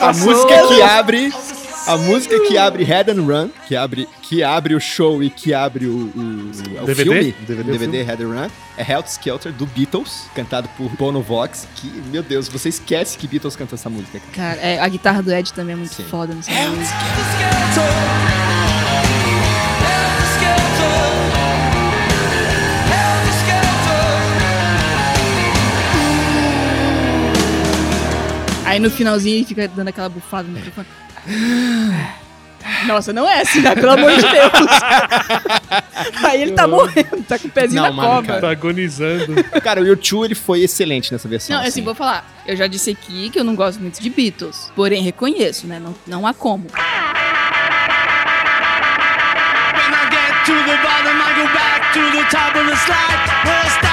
Ah, 0.00 0.08
A 0.08 0.12
música 0.12 0.68
que 0.68 0.82
abre. 0.82 1.32
A 1.86 1.96
música 1.96 2.40
que 2.48 2.58
abre 2.58 2.82
Head 2.82 3.12
and 3.12 3.22
Run, 3.22 3.48
que 3.68 3.76
abre, 3.76 4.08
que 4.22 4.42
abre 4.42 4.74
o 4.74 4.80
show 4.80 5.22
e 5.22 5.30
que 5.30 5.54
abre 5.54 5.86
o, 5.86 6.10
o, 6.16 6.50
o 6.82 6.86
DVD? 6.86 7.04
filme, 7.04 7.32
DVD, 7.46 7.72
DVD, 7.78 8.02
Head 8.02 8.24
and 8.24 8.28
Run, 8.28 8.48
é 8.76 8.82
Helter 8.82 9.12
Skelter 9.12 9.52
do 9.52 9.66
Beatles, 9.66 10.24
cantado 10.34 10.68
por 10.76 10.88
Bono 10.96 11.22
Vox, 11.22 11.68
que, 11.76 11.86
meu 12.10 12.24
Deus, 12.24 12.48
você 12.48 12.70
esquece 12.70 13.16
que 13.16 13.28
Beatles 13.28 13.54
cantou 13.54 13.76
essa 13.76 13.88
música. 13.88 14.20
cara. 14.34 14.56
Cara, 14.56 14.66
é, 14.66 14.80
a 14.80 14.88
guitarra 14.88 15.22
do 15.22 15.32
Ed 15.32 15.52
também 15.52 15.74
é 15.74 15.76
muito 15.76 15.94
Sim. 15.94 16.02
foda 16.04 16.32
É 16.32 16.66
música. 16.66 16.96
Aí 28.76 28.80
no 28.80 28.90
finalzinho 28.90 29.36
ele 29.36 29.46
fica 29.46 29.66
dando 29.68 29.88
aquela 29.88 30.10
bufada 30.10 30.46
no 30.46 30.52
microfone. 30.54 30.86
Nossa, 32.86 33.10
não 33.10 33.26
é 33.26 33.40
assim, 33.40 33.60
né? 33.62 33.74
Pelo 33.74 33.92
amor 33.92 34.12
de 34.12 34.20
Deus. 34.20 34.52
Aí 36.22 36.42
ele 36.42 36.52
tá 36.52 36.66
morrendo, 36.68 37.22
tá 37.26 37.38
com 37.38 37.48
o 37.48 37.50
pezinho 37.50 37.80
Não, 37.82 37.88
na 37.88 37.94
mano, 37.96 38.08
cova. 38.08 38.26
cara. 38.26 38.40
Tá 38.42 38.50
agonizando. 38.50 39.34
Cara, 39.62 39.80
o 39.80 39.86
YouTube 39.86 40.26
ele 40.26 40.34
foi 40.34 40.60
excelente 40.60 41.10
nessa 41.10 41.26
versão. 41.26 41.56
Não, 41.56 41.64
assim, 41.66 41.80
vou 41.82 41.94
falar. 41.94 42.28
Eu 42.46 42.54
já 42.54 42.66
disse 42.66 42.90
aqui 42.90 43.30
que 43.30 43.38
eu 43.40 43.44
não 43.44 43.54
gosto 43.54 43.80
muito 43.80 43.98
de 43.98 44.10
Beatles. 44.10 44.70
Porém, 44.76 45.02
reconheço, 45.02 45.66
né? 45.66 45.80
Não, 45.80 45.94
não 46.06 46.26
há 46.26 46.34
como. 46.34 46.66
When 46.66 46.82
I 49.94 50.10
get 50.10 50.44
to 50.44 50.52
the 50.52 50.76
bottom, 50.82 51.16
I 51.16 51.32
go 51.34 51.46
back 51.54 51.92
to 51.94 52.00
the 52.12 52.24
top 52.30 52.58
of 52.58 52.66
the 52.68 52.76
slide. 52.76 53.85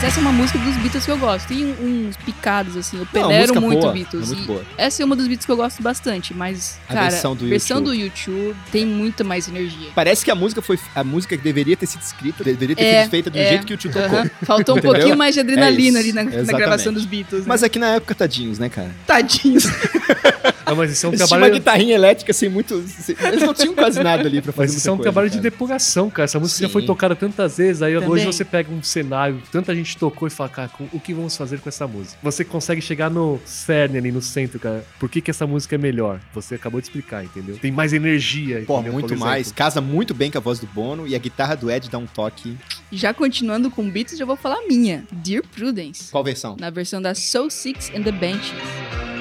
Mas 0.00 0.12
essa 0.12 0.20
é 0.20 0.22
uma 0.22 0.30
música 0.30 0.56
dos 0.60 0.76
Beatles 0.76 1.04
que 1.04 1.10
eu 1.10 1.18
gosto. 1.18 1.48
Tem 1.48 1.64
uns 1.66 2.16
picados, 2.18 2.76
assim. 2.76 2.98
Eu 2.98 3.00
Não, 3.04 3.10
penero 3.10 3.40
música 3.40 3.60
muito 3.60 3.80
boa, 3.80 3.92
Beatles. 3.92 4.30
é 4.30 4.34
muito 4.36 4.46
boa. 4.46 4.62
Essa 4.76 5.02
é 5.02 5.04
uma 5.04 5.16
dos 5.16 5.26
Beatles 5.26 5.44
que 5.44 5.50
eu 5.50 5.56
gosto 5.56 5.82
bastante. 5.82 6.32
Mas, 6.32 6.78
A 6.88 6.94
cara, 6.94 7.10
versão 7.10 7.34
do 7.34 7.48
versão 7.48 7.78
YouTube. 7.78 7.96
do 7.96 8.04
YouTube 8.04 8.56
tem 8.70 8.86
muita 8.86 9.24
mais 9.24 9.48
energia. 9.48 9.88
Parece 9.96 10.24
que 10.24 10.30
a 10.30 10.36
música 10.36 10.62
foi 10.62 10.78
a 10.94 11.02
música 11.02 11.36
que 11.36 11.42
deveria 11.42 11.76
ter 11.76 11.86
sido 11.86 12.02
escrita, 12.02 12.44
deveria 12.44 12.76
ter 12.76 12.84
É, 12.84 13.00
sido 13.02 13.10
feita 13.10 13.28
do 13.28 13.36
é. 13.38 13.48
jeito 13.48 13.66
que 13.66 13.74
o 13.74 13.76
tio 13.76 13.90
tocou. 13.90 14.18
Aham. 14.18 14.30
Faltou 14.44 14.78
um 14.78 14.80
pouquinho 14.80 15.16
mais 15.16 15.34
de 15.34 15.40
adrenalina 15.40 15.98
É 15.98 16.02
ali 16.02 16.12
na, 16.12 16.22
na 16.22 16.52
gravação 16.52 16.92
dos 16.92 17.04
Beatles. 17.04 17.44
Mas 17.44 17.62
né? 17.62 17.66
aqui 17.66 17.80
na 17.80 17.88
época, 17.96 18.14
tadinhos, 18.14 18.60
né, 18.60 18.68
cara? 18.68 18.94
Tadinhos. 19.04 19.64
Não, 20.68 20.76
mas 20.76 20.92
isso 20.92 21.06
é 21.06 21.08
um 21.08 21.12
Eles 21.12 21.20
tinham 21.26 21.38
uma 21.38 21.46
trabalho. 21.46 21.54
guitarrinha 21.54 21.94
elétrica 21.94 22.32
sem 22.32 22.48
muito. 22.48 22.82
sem- 22.86 23.16
Eles 23.26 23.42
não 23.42 23.54
tinham 23.54 23.74
quase 23.74 24.02
nada 24.02 24.26
ali 24.26 24.40
pra 24.40 24.52
fazer 24.52 24.68
Mas 24.72 24.76
isso 24.76 24.88
é 24.88 24.92
um 24.92 24.96
coisa, 24.96 25.02
trabalho 25.10 25.30
de 25.30 25.36
cara. 25.38 25.50
depuração, 25.50 26.10
cara. 26.10 26.24
Essa 26.24 26.38
música 26.38 26.60
já 26.60 26.66
Sim. 26.68 26.72
foi 26.72 26.84
tocada 26.86 27.14
tantas 27.16 27.56
vezes, 27.58 27.82
aí 27.82 27.96
hoje 27.96 28.06
Também. 28.06 28.24
você 28.26 28.44
pega 28.44 28.72
um 28.72 28.82
cenário, 28.82 29.42
tanta 29.50 29.74
gente 29.74 29.96
tocou 29.96 30.26
e 30.28 30.30
fala, 30.30 30.48
cara, 30.50 30.68
com- 30.68 30.88
o 30.92 31.00
que 31.00 31.12
vamos 31.14 31.36
fazer 31.36 31.58
com 31.60 31.68
essa 31.68 31.86
música? 31.86 32.18
Você 32.22 32.44
consegue 32.44 32.80
chegar 32.80 33.10
no 33.10 33.40
cerne 33.44 33.98
ali, 33.98 34.12
no 34.12 34.20
centro, 34.22 34.58
cara. 34.58 34.84
Por 34.98 35.08
que, 35.08 35.20
que 35.20 35.30
essa 35.30 35.46
música 35.46 35.74
é 35.74 35.78
melhor? 35.78 36.20
Você 36.34 36.54
acabou 36.54 36.80
de 36.80 36.86
explicar, 36.86 37.24
entendeu? 37.24 37.56
Tem 37.58 37.70
mais 37.72 37.92
energia. 37.92 38.62
Pô, 38.66 38.74
entendeu? 38.76 38.92
muito 38.92 39.16
mais. 39.16 39.52
Casa 39.52 39.80
muito 39.80 40.14
bem 40.14 40.30
com 40.30 40.38
a 40.38 40.40
voz 40.40 40.58
do 40.58 40.66
Bono 40.66 41.06
e 41.06 41.14
a 41.14 41.18
guitarra 41.18 41.54
do 41.56 41.70
Ed 41.70 41.88
dá 41.90 41.98
um 41.98 42.06
toque. 42.06 42.56
já 42.92 43.12
continuando 43.14 43.70
com 43.70 43.88
Beatles, 43.88 44.18
já 44.18 44.24
vou 44.24 44.36
falar 44.36 44.56
a 44.56 44.66
minha. 44.66 45.04
Dear 45.12 45.42
Prudence. 45.54 46.10
Qual 46.10 46.22
versão? 46.24 46.56
Na 46.58 46.70
versão 46.70 47.00
da 47.02 47.14
Soul 47.14 47.50
Six 47.50 47.90
and 47.94 48.02
the 48.02 48.12
Benches. 48.12 49.17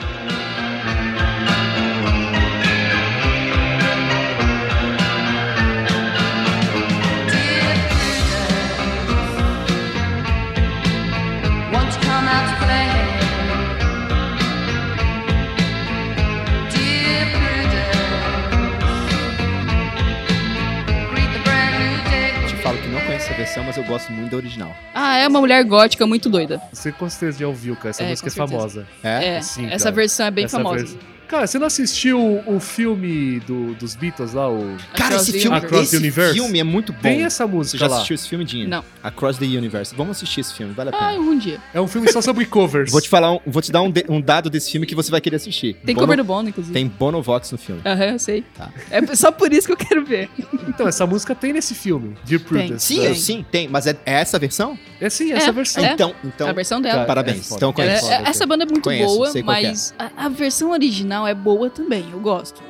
Versão, 23.37 23.63
mas 23.63 23.77
eu 23.77 23.83
gosto 23.83 24.11
muito 24.11 24.31
da 24.31 24.37
original. 24.37 24.75
Ah, 24.93 25.15
é 25.17 25.27
uma 25.27 25.39
mulher 25.39 25.63
gótica 25.63 26.05
muito 26.07 26.29
doida. 26.29 26.61
Você 26.73 26.91
com 26.91 27.09
certeza 27.09 27.39
já 27.39 27.47
ouviu, 27.47 27.75
cara. 27.75 27.89
Essa 27.91 28.03
É, 28.03 28.09
música 28.09 28.27
é 28.27 28.31
famosa. 28.31 28.87
É? 29.03 29.27
É, 29.37 29.41
sim, 29.41 29.67
essa 29.67 29.85
cara. 29.85 29.95
versão 29.95 30.25
é 30.25 30.31
bem 30.31 30.45
Essa 30.45 30.57
famosa. 30.57 30.75
vers- 30.83 30.97
Cara, 31.27 31.45
você 31.45 31.59
não 31.59 31.67
assistiu 31.67 32.41
o 32.45 32.59
filme 32.59 33.39
do- 33.41 33.73
dos 33.75 33.95
Beatles 33.95 34.33
lá, 34.33 34.49
o... 34.49 34.77
Cara, 34.93 35.15
Across 35.15 35.21
esse 35.23 35.33
the 35.33 35.39
filme, 35.39 35.57
Across 35.57 35.81
esse 35.83 35.97
Universe? 35.97 36.33
filme 36.33 36.59
é 36.59 36.63
muito 36.63 36.93
bom. 36.93 36.99
Tem 37.01 37.23
essa 37.23 37.45
Você 37.45 37.53
música 37.53 37.77
já 37.79 37.87
lá. 37.87 37.95
assistiu 37.97 38.15
esse 38.15 38.29
filme, 38.29 38.45
Dinho? 38.45 38.69
Não. 38.69 38.83
Across 39.03 39.37
the 39.37 39.45
Universe. 39.45 39.93
Vamos 39.95 40.15
assistir 40.17 40.39
esse 40.41 40.53
filme, 40.53 40.73
vale 40.73 40.89
a 40.89 40.93
Ah, 40.93 40.97
pena. 40.97 41.11
algum 41.17 41.37
dia. 41.37 41.59
É 41.73 41.81
um 41.81 41.87
filme 41.87 42.09
só 42.11 42.21
sobre 42.21 42.45
covers. 42.47 42.91
Vou 42.91 43.01
te 43.01 43.09
falar, 43.09 43.33
um- 43.33 43.39
vou 43.45 43.61
te 43.61 43.71
dar 43.71 43.81
um, 43.81 43.91
de- 43.91 44.05
um 44.07 44.21
dado 44.21 44.49
desse 44.49 44.71
filme 44.71 44.87
que 44.87 44.95
você 44.95 45.11
vai 45.11 45.19
querer 45.19 45.35
assistir. 45.35 45.73
Tem 45.85 45.93
Bono- 45.93 46.07
cover 46.07 46.17
do 46.17 46.23
Bono, 46.23 46.49
inclusive. 46.49 46.73
Tem 46.73 46.87
Bonovox 46.87 47.51
no 47.51 47.57
filme. 47.57 47.81
Aham, 47.85 48.05
eu 48.05 48.19
sei. 48.19 48.43
Tá. 48.57 48.69
É 48.89 49.15
só 49.15 49.29
por 49.31 49.51
isso 49.51 49.67
que 49.67 49.73
eu 49.73 49.77
quero 49.77 50.05
ver. 50.05 50.29
Então, 50.67 50.87
essa 50.87 51.05
música 51.05 51.35
tem 51.35 51.51
nesse 51.51 51.75
filme, 51.75 52.15
Dear 52.23 52.41
Prudence. 52.41 52.85
Sim, 52.85 52.95
Tem. 53.01 53.05
eu- 53.05 53.15
sim, 53.15 53.45
tem. 53.51 53.67
Mas 53.67 53.85
é, 53.85 53.97
é 54.05 54.13
essa 54.13 54.39
versão? 54.39 54.77
É 55.01 55.09
sim, 55.09 55.31
essa 55.33 55.49
É, 55.49 55.51
versão. 55.51 55.83
é. 55.83 55.91
Então, 55.93 56.15
então 56.23 56.47
a 56.47 56.53
versão 56.53 56.81
dela. 56.81 57.03
Parabéns. 57.05 57.51
é 57.51 57.55
então 57.55 57.67
Ela 57.69 57.73
conheço. 57.73 58.11
é- 58.11 58.23
essa 58.29 58.45
banda 58.45 58.63
é 58.63 58.67
muito 58.67 58.83
Conheço, 58.83 59.13
boa, 59.15 59.31
é. 59.37 59.43
mas 59.43 59.93
a, 59.99 60.25
a 60.25 60.29
versão 60.29 60.71
original 60.71 61.16
é 61.25 61.33
boa 61.33 61.69
também, 61.69 62.11
eu 62.11 62.19
gosto. 62.19 62.61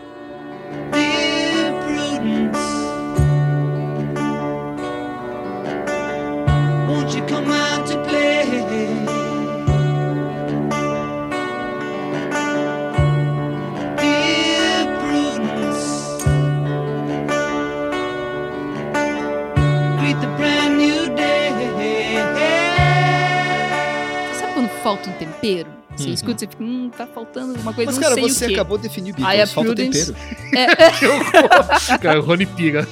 Falta 24.88 25.10
um 25.10 25.14
tempero? 25.14 25.77
Você 25.98 26.08
Uhum. 26.10 26.14
escuta, 26.14 26.40
você 26.40 26.48
fica, 26.48 26.64
hum, 26.64 26.92
tá 26.96 27.08
faltando 27.08 27.52
alguma 27.54 27.74
coisa, 27.74 27.90
Mas, 27.92 27.96
não 27.96 28.04
cara, 28.04 28.14
sei 28.16 28.24
você 28.30 28.46
o 28.46 28.48
quê. 28.50 28.54
acabou 28.54 28.78
de 28.78 28.84
definir 28.84 29.14
o 29.14 29.16
Aí 29.18 29.42
a 29.42 29.46
Beatles. 29.46 29.52
Falta 29.52 29.74
Prudence- 29.74 30.14
tempero. 30.14 32.00
Cara, 32.02 32.20
o 32.20 32.24
Rony 32.24 32.46
Pira. 32.46 32.88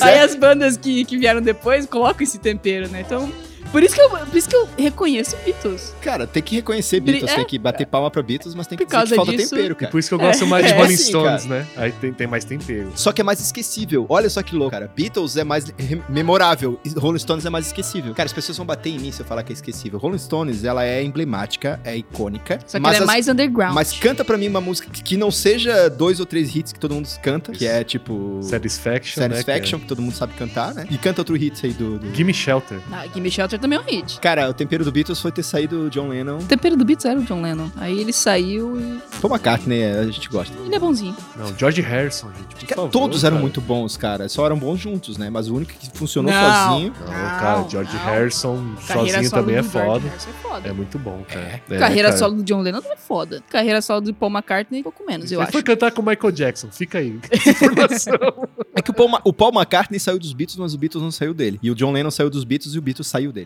Aí 0.00 0.18
as 0.18 0.34
bandas 0.34 0.76
que, 0.76 1.04
que 1.04 1.16
vieram 1.16 1.40
depois 1.40 1.86
colocam 1.86 2.22
esse 2.22 2.38
tempero, 2.38 2.88
né? 2.88 3.02
Então, 3.06 3.30
por 3.76 3.82
isso 3.82 3.94
que 3.94 4.00
eu, 4.00 4.08
por 4.08 4.36
isso 4.36 4.48
que 4.48 4.56
eu 4.56 4.68
reconheço 4.78 5.36
Beatles. 5.44 5.94
Cara, 6.00 6.26
tem 6.26 6.42
que 6.42 6.56
reconhecer 6.56 6.98
Beatles, 7.00 7.30
é. 7.30 7.36
tem 7.36 7.44
que 7.44 7.58
bater 7.58 7.86
palma 7.86 8.10
pra 8.10 8.22
Beatles, 8.22 8.54
mas 8.54 8.66
tem 8.66 8.78
que 8.78 8.86
dizer 8.86 9.04
que 9.06 9.14
falta 9.14 9.32
disso- 9.32 9.54
tempero, 9.54 9.76
cara. 9.76 9.90
por 9.92 9.98
isso 9.98 10.08
que 10.08 10.14
eu 10.14 10.18
gosto 10.18 10.46
mais 10.46 10.64
de 10.66 10.72
É, 10.72 10.76
Rolling 10.76 10.96
Stones, 10.96 11.44
cara. 11.44 11.60
né? 11.60 11.66
Aí 11.76 11.92
tem, 11.92 12.12
tem 12.12 12.26
mais 12.26 12.44
tempero. 12.44 12.90
Só 12.94 13.12
que 13.12 13.20
é 13.20 13.24
mais 13.24 13.38
esquecível. 13.38 14.06
Olha 14.08 14.30
só 14.30 14.42
que 14.42 14.54
louco, 14.56 14.70
cara. 14.70 14.90
Beatles 14.96 15.36
é 15.36 15.44
mais 15.44 15.66
memorável. 16.08 16.80
Rolling 16.96 17.18
Stones 17.18 17.44
é 17.44 17.50
mais 17.50 17.66
esquecível. 17.66 18.14
Cara, 18.14 18.26
as 18.26 18.32
pessoas 18.32 18.56
vão 18.56 18.64
bater 18.66 18.90
em 18.90 18.98
mim 18.98 19.12
se 19.12 19.20
eu 19.20 19.26
falar 19.26 19.42
que 19.42 19.52
é 19.52 19.54
esquecível. 19.54 19.98
Rolling 19.98 20.18
Stones, 20.18 20.64
ela 20.64 20.84
é 20.84 21.02
emblemática, 21.02 21.78
é 21.84 21.96
icônica. 21.96 22.58
Só 22.66 22.78
que 22.78 22.82
mas 22.82 22.94
ela 22.96 23.02
é 23.02 23.02
as- 23.02 23.06
mais 23.06 23.28
underground. 23.28 23.74
Mas 23.74 23.92
canta 23.92 24.24
pra 24.24 24.38
mim 24.38 24.48
uma 24.48 24.60
música 24.60 24.88
que- 24.90 25.02
que 25.02 25.16
não 25.16 25.30
seja 25.30 25.88
dois 25.90 26.18
ou 26.20 26.26
três 26.26 26.54
hits 26.54 26.72
que 26.72 26.78
todo 26.80 26.94
mundo 26.94 27.08
canta, 27.22 27.52
que 27.52 27.66
é 27.66 27.84
tipo... 27.84 28.38
Satisfaction, 28.42 29.22
Satisfaction, 29.22 29.76
né? 29.78 29.82
que 29.82 29.88
todo 29.88 30.00
mundo 30.00 30.14
sabe 30.14 30.32
cantar, 30.34 30.72
né? 30.74 30.86
E 30.90 30.96
canta 30.96 31.20
outro 31.20 31.36
hit 31.36 31.64
aí 31.66 31.72
do... 31.72 31.98
do- 31.98 32.06
é 32.10 32.14
Gimme 32.14 32.32
Shelter. 32.32 32.78
Ah, 32.90 33.04
Gimme 33.12 33.30
Shelter 33.30 33.58
também 33.66 33.78
é 33.78 33.82
um 33.82 33.84
hit. 33.84 34.20
Cara, 34.20 34.48
o 34.48 34.54
tempero 34.54 34.84
do 34.84 34.92
Beatles 34.92 35.20
foi 35.20 35.32
ter 35.32 35.42
saído 35.42 35.86
o 35.86 35.90
John 35.90 36.08
Lennon. 36.08 36.38
O 36.38 36.44
tempero 36.44 36.76
do 36.76 36.84
Beatles 36.84 37.04
era 37.04 37.18
o 37.18 37.24
John 37.24 37.42
Lennon. 37.42 37.68
Aí 37.76 37.98
ele 37.98 38.12
saiu 38.12 38.80
e 38.80 39.00
Paul 39.20 39.34
McCartney, 39.34 39.84
a 39.84 40.04
gente 40.04 40.28
gosta. 40.28 40.56
ele 40.64 40.74
é 40.74 40.78
bonzinho. 40.78 41.16
Não, 41.36 41.56
George 41.58 41.80
Harrison, 41.82 42.28
gente. 42.28 42.66
Cara, 42.66 42.82
favor, 42.82 42.90
todos 42.90 43.24
eram 43.24 43.36
cara. 43.36 43.42
muito 43.42 43.60
bons, 43.60 43.96
cara. 43.96 44.28
Só 44.28 44.46
eram 44.46 44.56
bons 44.56 44.78
juntos, 44.78 45.18
né? 45.18 45.28
Mas 45.28 45.48
o 45.48 45.56
único 45.56 45.72
que 45.72 45.90
funcionou 45.98 46.32
Não. 46.32 46.68
sozinho... 46.68 46.92
Não, 47.00 47.06
cara, 47.06 47.68
George 47.68 47.92
não. 47.92 48.04
Harrison 48.04 48.74
Carreira 48.86 49.12
sozinho 49.12 49.30
também 49.30 49.56
é 49.56 49.62
foda. 49.62 50.06
É 50.06 50.18
foda. 50.42 50.68
É 50.68 50.72
muito 50.72 50.98
bom, 50.98 51.24
cara. 51.28 51.60
É, 51.68 51.78
Carreira 51.78 52.08
cara. 52.08 52.18
solo 52.18 52.36
do 52.36 52.42
John 52.44 52.60
Lennon 52.60 52.80
é 52.90 52.96
foda. 52.96 53.42
Carreira 53.50 53.82
solo 53.82 54.00
do 54.00 54.14
Paul 54.14 54.30
McCartney, 54.30 54.80
um 54.80 54.84
pouco 54.84 55.04
menos, 55.04 55.30
eu 55.32 55.38
Ele 55.40 55.44
acho. 55.44 55.52
foi 55.52 55.62
cantar 55.62 55.90
com 55.90 56.02
o 56.02 56.06
Michael 56.06 56.32
Jackson, 56.32 56.68
fica 56.70 56.98
aí. 56.98 57.18
Informação. 57.46 58.14
É 58.76 58.82
que 58.82 58.90
o 58.90 58.94
Paul, 58.94 59.10
o 59.24 59.32
Paul 59.32 59.54
McCartney 59.54 59.98
saiu 59.98 60.18
dos 60.18 60.34
Beatles, 60.34 60.58
mas 60.58 60.74
o 60.74 60.78
Beatles 60.78 61.02
não 61.02 61.10
saiu 61.10 61.32
dele. 61.32 61.58
E 61.62 61.70
o 61.70 61.74
John 61.74 61.92
Lennon 61.92 62.10
saiu 62.10 62.28
dos 62.28 62.44
Beatles 62.44 62.74
e 62.74 62.78
o 62.78 62.82
Beatles 62.82 63.06
saiu 63.06 63.32
dele. 63.32 63.45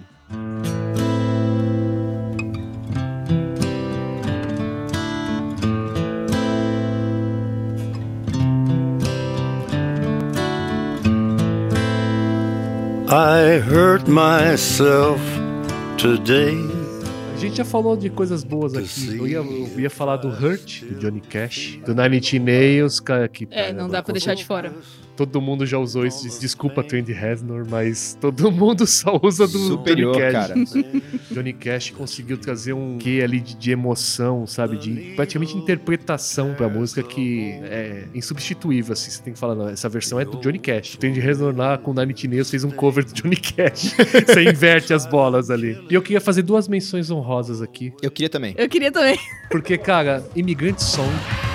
I 13.13 13.59
hurt 13.59 14.07
myself 14.07 15.21
today. 15.99 16.55
A 17.35 17.37
gente 17.39 17.57
já 17.57 17.65
falou 17.65 17.97
de 17.97 18.09
coisas 18.09 18.45
boas 18.45 18.73
aqui. 18.75 19.19
Eu 19.19 19.27
ia, 19.27 19.39
eu 19.39 19.81
ia 19.81 19.91
falar 19.91 20.19
do 20.19 20.29
Hurt, 20.29 20.85
do 20.85 20.95
Johnny 20.95 21.21
Cash, 21.21 21.81
do 21.85 21.93
Nine 21.93 22.19
Inch 22.19 22.35
Nails, 22.35 23.01
cara, 23.01 23.27
que... 23.29 23.49
É, 23.51 23.73
não 23.73 23.89
dá 23.89 24.01
pra 24.01 24.13
deixar 24.13 24.35
de 24.35 24.45
fora. 24.45 24.73
Todo 25.21 25.39
mundo 25.39 25.67
já 25.67 25.77
usou 25.77 26.07
isso. 26.07 26.41
Desculpa, 26.41 26.83
Trendy 26.83 27.13
Reznor, 27.13 27.67
mas 27.69 28.17
todo 28.19 28.51
mundo 28.51 28.87
só 28.89 29.21
usa 29.23 29.47
do 29.47 29.59
Superior, 29.59 30.15
Johnny 30.15 30.33
Cash. 30.33 30.33
cara. 30.33 30.55
Johnny 31.31 31.53
Cash 31.53 31.91
conseguiu 31.91 32.39
trazer 32.39 32.73
um 32.73 32.97
quê 32.97 33.21
ali 33.23 33.39
de, 33.39 33.55
de 33.55 33.71
emoção, 33.71 34.47
sabe? 34.47 34.79
De 34.79 35.13
praticamente 35.17 35.55
interpretação 35.55 36.55
pra 36.55 36.71
música 36.71 37.03
que 37.03 37.51
é 37.65 38.05
insubstituível, 38.15 38.95
assim. 38.95 39.11
Você 39.11 39.23
tem 39.23 39.35
que 39.35 39.39
falar, 39.39 39.55
não, 39.55 39.69
essa 39.69 39.91
versão 39.91 40.19
é 40.19 40.25
do 40.25 40.39
Johnny 40.39 40.59
Cash. 40.59 40.97
Tem 40.97 41.13
de 41.13 41.21
Reznor 41.21 41.55
lá 41.55 41.77
com 41.77 41.93
Nine 41.93 42.15
Nails 42.27 42.51
fez 42.51 42.65
um 42.65 42.71
cover 42.71 43.05
do 43.05 43.13
Johnny 43.13 43.37
Cash. 43.37 43.95
Você 44.27 44.43
inverte 44.45 44.95
as 44.95 45.05
bolas 45.11 45.51
ali. 45.51 45.79
E 45.91 45.93
eu 45.93 46.01
queria 46.01 46.23
fazer 46.23 46.41
duas 46.41 46.67
menções 46.67 47.11
honrosas 47.11 47.61
aqui. 47.61 47.93
Eu 48.01 48.11
queria 48.11 48.31
também. 48.31 48.55
Eu 48.57 48.71
queria 48.71 48.91
também. 48.91 49.19
Porque, 49.51 49.77
cara, 49.77 50.25
Imigrante 50.35 50.83
Song, 50.83 51.13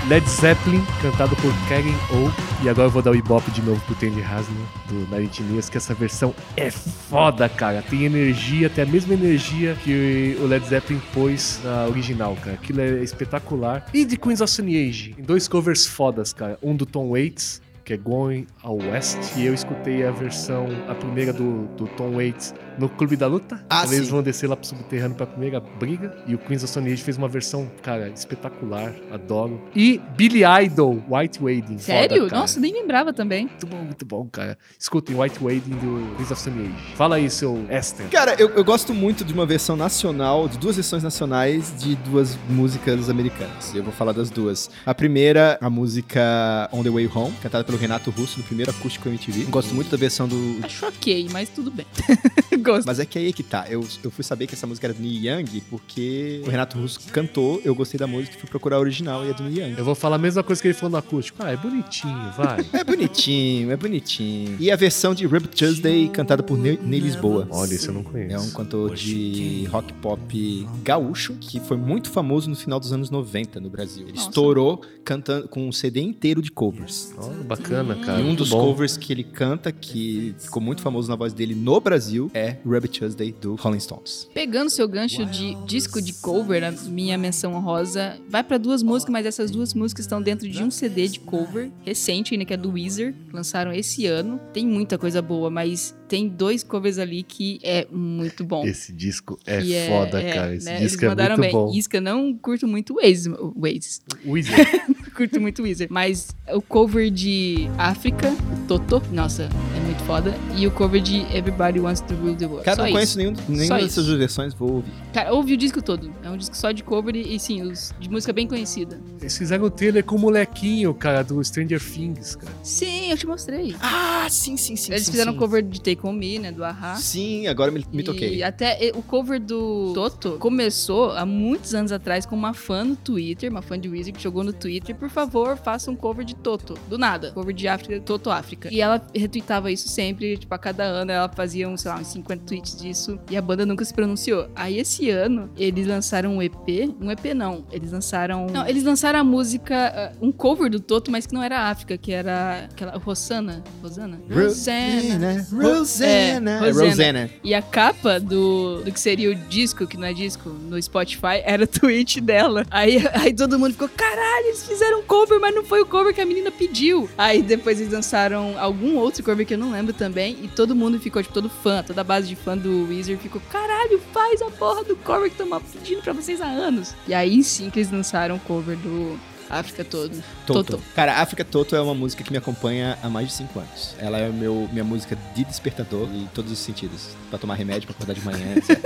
Led 0.08 0.30
Zeppelin, 0.30 0.84
cantado 1.02 1.36
por 1.38 1.52
Karen 1.68 1.90
O. 2.12 2.64
E 2.64 2.70
agora 2.70 2.88
eu 2.88 2.92
vou 2.92 3.02
dar 3.02 3.10
o 3.10 3.16
ibope 3.16 3.50
de 3.50 3.60
novo 3.64 3.82
pro 3.88 3.96
Tandy 3.96 4.22
Hasner, 4.22 4.66
do 4.88 4.94
Nine 5.10 5.26
Inch 5.26 5.40
Nails, 5.40 5.68
que 5.68 5.78
essa 5.78 5.96
versão 5.96 6.34
é 6.56 6.70
foda, 6.70 7.50
cara. 7.50 7.82
Tem 7.82 8.06
energia, 8.06 8.70
tem 8.70 8.84
a 8.84 8.88
mesma 8.88 9.16
energia 9.16 9.76
que 9.84 10.38
o 10.40 10.46
Led 10.46 10.64
Zeppelin 10.64 11.02
pôs 11.12 11.60
na 11.64 11.88
original, 11.88 12.36
cara. 12.36 12.54
Aquilo 12.54 12.82
é 12.82 13.02
espetacular. 13.02 13.84
E 13.96 14.06
de 14.06 14.16
Queens 14.16 14.42
of 14.42 14.52
Stone 14.52 14.78
Age, 14.78 15.16
em 15.18 15.24
dois 15.24 15.48
covers 15.48 15.88
fodas, 15.88 16.32
cara. 16.32 16.60
Um 16.62 16.76
do 16.76 16.86
Tom 16.86 17.10
Waits, 17.10 17.60
que 17.84 17.94
é 17.94 17.98
Going 17.98 18.46
ao 18.62 18.78
West, 18.78 19.18
e 19.36 19.46
eu 19.48 19.56
escutei 19.56 20.06
a 20.06 20.12
versão, 20.12 20.68
a 20.88 20.94
primeira 20.94 21.34
do, 21.34 21.66
do 21.78 21.88
Tom 21.88 22.12
Waits 22.12 22.54
no 22.78 22.90
Clube 22.90 23.16
da 23.16 23.28
Luta. 23.28 23.64
Ah, 23.70 23.84
Eles 23.86 24.06
sim. 24.06 24.12
vão 24.12 24.22
descer 24.24 24.48
lá 24.50 24.56
pro 24.56 24.68
subterrâneo 24.68 25.16
pra 25.16 25.26
primeira 25.26 25.60
briga. 25.60 26.16
E 26.28 26.36
o 26.36 26.38
Queens 26.38 26.64
of 26.64 26.72
Stone 26.72 26.92
Age 26.92 27.02
fez 27.02 27.18
uma 27.18 27.28
versão, 27.28 27.70
cara, 27.82 28.10
espetacular. 28.10 28.94
Adoro. 29.12 29.62
E 29.76 30.00
Billy 30.16 30.42
Idol, 30.64 31.02
White 31.10 31.42
Wading. 31.44 31.78
Sério? 31.78 32.24
Foda. 32.24 32.36
Nossa, 32.38 32.60
nem 32.60 32.74
lembrava 32.74 33.14
também. 33.14 33.46
Muito 33.48 33.68
bom, 33.68 33.78
muito 33.78 34.06
bom, 34.06 34.28
cara. 34.32 34.58
Escutem 34.80 35.16
White 35.20 35.44
Wading 35.44 35.76
do 35.76 36.16
Queens 36.16 36.32
of 36.32 36.42
Stone 36.42 36.62
Age. 36.62 36.96
Fala 36.96 37.16
aí, 37.18 37.30
seu 37.30 37.66
Esther. 37.70 38.08
Cara, 38.10 38.36
eu, 38.40 38.50
eu 38.50 38.64
gosto 38.64 38.94
muito 38.94 39.24
de 39.24 39.34
uma 39.34 39.46
versão 39.46 39.76
nacional, 39.76 40.48
de 40.48 40.58
duas 40.58 40.76
versões 40.76 41.04
nacionais 41.04 41.74
de 41.80 41.96
duas 41.98 42.38
músicas 42.50 43.10
americanas. 43.10 43.74
Eu 43.74 43.84
vou 43.84 43.94
falar 43.94 44.12
das 44.12 44.30
duas. 44.30 44.70
A 44.86 44.94
primeira, 44.94 45.58
a 45.62 45.70
música 45.70 46.70
On 46.72 46.84
the 46.84 46.90
Way 46.90 47.10
Home, 47.14 47.34
cantada 47.42 47.64
pelo 47.64 47.78
Renato 47.78 48.10
Russo 48.12 48.40
no 48.40 48.44
primeiro 48.44 48.72
acústico 48.72 49.08
MTV. 49.10 49.46
Gosto 49.46 49.74
muito 49.74 49.90
da 49.90 49.98
versão 49.98 50.28
do. 50.28 50.60
Acho 50.64 50.86
ok, 50.88 51.28
mas 51.32 51.50
tudo 51.50 51.72
bem. 51.72 51.86
Gosto. 52.66 52.88
Mas 52.88 53.00
é 53.00 53.06
que 53.06 53.18
aí 53.20 53.32
que 53.32 53.44
tá. 53.44 53.66
Eu, 53.70 53.86
eu 54.04 54.12
fui 54.12 54.24
saber 54.24 54.48
que 54.48 54.56
essa 54.56 54.66
música 54.66 54.88
era 54.88 54.94
do 54.94 55.02
Neil 55.02 55.40
Young 55.40 55.62
porque 55.70 56.42
o 56.46 56.50
Renato 56.50 56.78
Russo 56.80 57.00
cantou, 57.12 57.62
eu 57.64 57.76
gostei 57.76 58.00
da 58.00 58.08
música 58.08 58.36
e 58.36 58.40
fui 58.40 58.50
procurar 58.50 58.78
a 58.78 58.80
original 58.80 59.26
e 59.26 59.30
é 59.30 59.34
do 59.34 59.44
Neil 59.44 59.68
Young. 59.68 59.76
Eu 59.78 59.86
vou 59.86 59.96
falar 59.96 60.16
a 60.16 60.20
mesma 60.20 60.44
coisa 60.44 60.62
que 60.62 60.68
ele 60.68 60.74
falou 60.74 60.92
no 60.92 60.98
acústico. 60.98 61.38
Ah, 61.42 61.52
é 61.52 61.58
bonitinho, 61.58 62.32
vai. 62.36 62.66
É 62.76 62.84
bonitinho, 62.84 63.72
é 63.72 63.78
bonitinho. 63.78 64.58
E 64.60 64.70
a 64.70 64.76
versão 64.76 65.14
de 65.16 65.26
Rub 65.26 65.48
Tuesday, 65.48 66.10
cantada 66.10 66.44
por 66.44 66.58
Ney, 66.58 66.78
Ney 66.82 67.00
Lisboa. 67.00 67.48
Olha, 67.50 67.74
isso 67.74 67.90
eu 67.90 67.94
não 67.94 68.04
conheço. 68.04 68.36
É 68.36 68.40
um 68.40 68.52
cantor 68.52 68.94
de 68.96 69.66
rock 69.72 69.94
pop 69.94 70.68
gaúcho 70.84 71.36
que 71.40 71.60
foi 71.60 71.78
muito 71.78 72.10
famoso 72.10 72.50
no 72.50 72.56
final 72.56 72.80
dos 72.80 72.92
anos 72.92 73.10
90 73.10 73.60
no 73.60 73.70
Brasil. 73.70 74.04
Ele 74.04 74.18
Nossa. 74.18 74.30
estourou 74.30 74.82
cantando 75.04 75.48
com 75.48 75.68
um 75.68 75.72
CD 75.72 76.02
inteiro 76.02 76.42
de 76.42 76.52
covers. 76.52 77.14
Ó, 77.18 77.30
bacana, 77.44 77.96
cara. 77.96 78.20
e 78.20 78.24
um 78.24 78.36
dos 78.36 78.50
bom. 78.50 78.60
covers 78.60 78.98
que 78.98 79.14
ele 79.14 79.24
canta, 79.24 79.72
que 79.72 80.36
ficou 80.40 80.62
muito 80.62 80.82
famoso 80.82 81.10
na 81.10 81.16
voz 81.16 81.34
dele 81.34 81.56
no 81.56 81.80
Brasil, 81.80 82.30
é 82.34 82.55
Rub 82.66 82.88
Tuesday 82.88 83.32
do 83.32 83.56
Rolling 83.56 83.80
Stones. 83.80 84.30
Pegando 84.34 84.70
seu 84.70 84.88
gancho 84.88 85.26
de 85.26 85.56
disco 85.66 86.02
de 86.02 86.14
cover, 86.14 86.64
a 86.64 86.72
minha 86.72 87.18
menção 87.18 87.54
honrosa 87.54 88.20
vai 88.30 88.44
pra 88.44 88.58
duas 88.58 88.84
músicas, 88.84 89.12
mas 89.12 89.26
essas 89.26 89.52
duas 89.52 89.74
músicas 89.74 90.06
estão 90.06 90.22
dentro 90.22 90.48
de 90.48 90.64
um 90.64 90.70
CD 90.70 91.08
de 91.08 91.20
cover 91.20 91.72
recente, 91.84 92.34
ainda 92.34 92.46
que 92.46 92.54
é 92.54 92.58
do 92.58 92.72
Weezer, 92.72 93.14
lançaram 93.34 93.72
esse 93.72 94.06
ano. 94.06 94.40
Tem 94.54 94.66
muita 94.66 94.98
coisa 94.98 95.22
boa, 95.22 95.50
mas 95.50 95.96
tem 96.08 96.28
dois 96.28 96.64
covers 96.64 96.98
ali 96.98 97.24
que 97.24 97.60
é 97.64 97.88
muito 97.92 98.44
bom. 98.44 98.66
Esse 98.66 98.94
disco 98.94 99.40
é 99.46 99.62
Que 99.62 99.88
foda, 99.88 100.22
é, 100.22 100.34
cara. 100.34 100.56
Esse 100.56 100.66
né, 100.66 100.80
disco 100.80 101.06
eles 101.06 101.18
é 101.18 101.28
muito 101.28 101.42
bem. 101.42 101.52
bom. 101.52 101.72
Isca 101.74 102.02
não 102.02 102.34
curto 102.38 102.68
muito 102.68 102.96
Waze, 102.96 103.30
Waze. 103.56 104.02
Weezer. 104.26 104.56
curto 105.16 105.40
muito 105.42 105.64
Weezer. 105.64 105.88
Mas 105.90 106.36
o 106.54 106.62
cover 106.62 107.10
de 107.10 107.68
África, 107.78 108.32
o 108.32 108.68
Totô, 108.68 109.02
nossa, 109.12 109.50
é 109.75 109.75
foda. 110.06 110.34
E 110.56 110.68
o 110.68 110.72
cover 110.72 111.02
de 111.02 111.22
Everybody 111.36 111.80
Wants 111.80 112.02
to 112.02 112.14
Rule 112.14 112.36
the 112.36 112.46
World. 112.46 112.64
Cara, 112.64 112.76
só 112.76 112.82
não 112.84 112.88
isso. 112.88 112.96
conheço 112.96 113.18
nenhum, 113.18 113.34
nenhuma 113.48 113.80
dessas 113.82 114.06
versões, 114.08 114.54
vou 114.54 114.76
ouvir. 114.76 114.92
Cara, 115.12 115.34
ouvi 115.34 115.54
o 115.54 115.58
disco 115.58 115.82
todo. 115.82 116.12
É 116.24 116.30
um 116.30 116.38
disco 116.38 116.56
só 116.56 116.72
de 116.72 116.84
cover 116.84 117.16
e, 117.16 117.36
e, 117.36 117.40
sim, 117.40 117.62
os, 117.64 117.94
de 118.00 118.10
música 118.10 118.32
bem 118.32 118.48
conhecida. 118.48 119.00
Eles 119.20 119.38
fizeram 119.38 119.66
o 119.66 119.70
trailer 119.70 120.04
com 120.04 120.16
o 120.16 120.20
molequinho, 120.20 120.94
cara, 120.94 121.24
do 121.24 121.44
Stranger 121.44 121.82
Things, 121.82 122.36
cara. 122.36 122.52
Sim, 122.62 123.10
eu 123.12 123.18
te 123.18 123.26
mostrei. 123.26 123.76
Ah, 123.82 124.28
sim, 124.30 124.56
sim, 124.58 124.76
sim. 124.76 124.92
Eles 124.92 125.06
sim, 125.06 125.12
fizeram 125.12 125.32
sim. 125.32 125.38
um 125.38 125.42
cover 125.42 125.64
de 125.64 125.82
Take 125.82 126.06
On 126.06 126.14
Me, 126.14 126.38
né, 126.40 126.52
do 126.52 126.64
Ahá. 126.64 126.96
Sim, 126.96 127.48
agora 127.48 127.72
me, 127.72 127.84
me 127.92 128.02
E 128.02 128.04
toquei. 128.04 128.44
até 128.44 128.84
e- 128.86 128.92
o 128.92 129.02
cover 129.02 129.40
do 129.40 129.92
Toto 129.94 130.38
começou 130.40 131.12
há 131.12 131.26
muitos 131.26 131.74
anos 131.74 131.92
atrás 131.92 132.26
com 132.26 132.36
uma 132.36 132.54
fã 132.54 132.84
no 132.84 132.96
Twitter, 132.96 133.50
uma 133.50 133.62
fã 133.62 133.80
de 133.80 133.90
Weezer 133.90 134.14
que 134.14 134.22
jogou 134.22 134.44
no 134.44 134.54
Twitter, 134.54 134.96
por 134.96 135.10
favor, 135.10 135.58
faça 135.58 135.90
um 135.90 135.96
cover 135.96 136.24
de 136.24 136.36
Toto. 136.36 136.76
Do 136.88 136.98
nada. 136.98 137.32
Cover 137.32 137.54
de 137.54 137.68
África, 137.68 138.00
Toto 138.02 138.30
África. 138.30 138.70
E 138.72 138.80
ela 138.82 139.02
retweetava 139.16 139.72
isso 139.72 139.95
sempre, 139.96 140.38
tipo, 140.38 140.54
a 140.54 140.58
cada 140.58 140.84
ano 140.84 141.12
ela 141.12 141.30
fazia, 141.30 141.68
um, 141.70 141.78
sei 141.78 141.90
lá, 141.90 141.98
uns 141.98 142.08
50 142.08 142.44
tweets 142.46 142.76
disso. 142.76 143.18
E 143.32 143.38
a 143.38 143.42
banda 143.42 143.66
nunca 143.66 143.86
se 143.86 143.94
pronunciou. 143.94 144.50
Aí 144.56 144.78
esse 144.78 145.10
ano, 145.10 145.50
eles 145.58 145.88
lançaram 145.88 146.36
um 146.36 146.42
EP. 146.42 146.94
Um 147.00 147.10
EP 147.10 147.34
não. 147.34 147.66
Eles 147.72 147.92
lançaram. 147.92 148.48
Não, 148.48 148.68
eles 148.68 148.84
lançaram 148.84 149.20
a 149.20 149.24
música, 149.24 150.14
uh, 150.22 150.26
um 150.26 150.32
cover 150.32 150.70
do 150.70 150.80
Toto, 150.80 151.10
mas 151.10 151.26
que 151.26 151.34
não 151.34 151.42
era 151.42 151.70
África, 151.70 151.98
que 151.98 152.12
era 152.12 152.68
aquela. 152.72 152.98
Rosana? 152.98 153.64
Rosana? 153.82 154.20
Rosana. 154.30 155.40
Rosana. 155.52 156.52
É, 156.52 156.68
É, 156.68 156.90
Rosana. 156.90 157.30
E 157.44 157.54
a 157.54 157.62
capa 157.62 158.20
do, 158.20 158.82
do 158.84 158.92
que 158.92 159.00
seria 159.00 159.32
o 159.32 159.36
disco, 159.36 159.88
que 159.88 159.98
não 159.98 160.08
é 160.08 160.14
disco, 160.14 160.50
no 160.50 160.82
Spotify, 160.82 161.42
era 161.44 161.64
o 161.64 161.68
tweet 161.68 162.20
dela. 162.20 162.66
Aí, 162.70 162.98
aí 163.14 163.34
todo 163.34 163.58
mundo 163.58 163.72
ficou, 163.74 163.90
caralho, 163.90 164.48
eles 164.48 164.68
fizeram 164.68 165.00
um 165.00 165.04
cover, 165.04 165.40
mas 165.40 165.56
não 165.56 165.64
foi 165.64 165.82
o 165.82 165.86
cover 165.86 166.14
que 166.14 166.22
a 166.22 166.26
menina 166.26 166.52
pediu. 166.52 167.10
Aí 167.18 167.42
depois 167.42 167.80
eles 167.80 167.94
lançaram 167.94 168.56
algum 168.60 168.96
outro 168.98 169.24
cover 169.24 169.46
que 169.46 169.54
eu 169.54 169.58
não 169.58 169.72
lembro 169.72 169.85
também, 169.94 170.38
e 170.44 170.48
todo 170.48 170.76
mundo 170.76 171.00
ficou, 171.00 171.22
tipo, 171.22 171.34
todo 171.34 171.50
fã, 171.50 171.84
toda 171.84 172.02
a 172.02 172.04
base 172.04 172.28
de 172.28 172.36
fã 172.36 172.58
do 172.58 172.88
Weezer 172.88 173.18
ficou, 173.18 173.42
caralho, 173.52 174.02
faz 174.14 174.42
a 174.42 174.50
porra 174.52 174.84
do 174.84 174.96
cover 174.98 175.30
que 175.30 175.42
estamos 175.42 175.64
pedindo 175.72 176.02
pra 176.02 176.14
vocês 176.14 176.42
há 176.42 176.48
anos. 176.48 176.94
E 177.08 177.14
aí 177.14 177.44
sim 177.44 177.70
que 177.70 177.80
eles 177.80 177.92
lançaram 177.92 178.36
o 178.36 178.40
cover 178.40 178.78
do 178.78 179.20
África 179.50 179.84
todo. 179.84 180.12
Toto. 180.46 180.82
Cara, 180.96 181.22
África 181.22 181.44
Toto 181.44 181.76
é 181.76 181.82
uma 181.82 181.94
música 181.94 182.24
que 182.24 182.32
me 182.32 182.38
acompanha 182.38 182.98
há 183.02 183.10
mais 183.10 183.28
de 183.28 183.34
5 183.34 183.60
anos. 183.60 183.96
Ela 184.00 184.18
é 184.18 184.30
meu, 184.30 184.68
minha 184.72 184.84
música 184.84 185.18
de 185.36 185.44
despertador 185.44 186.08
em 186.14 186.28
todos 186.34 186.52
os 186.52 186.60
sentidos. 186.60 187.10
Pra 187.30 187.38
tomar 187.38 187.56
remédio, 187.56 187.88
pra 187.88 187.96
acordar 187.96 188.14
de 188.14 188.22
manhã, 188.22 188.56
etc. 188.56 188.80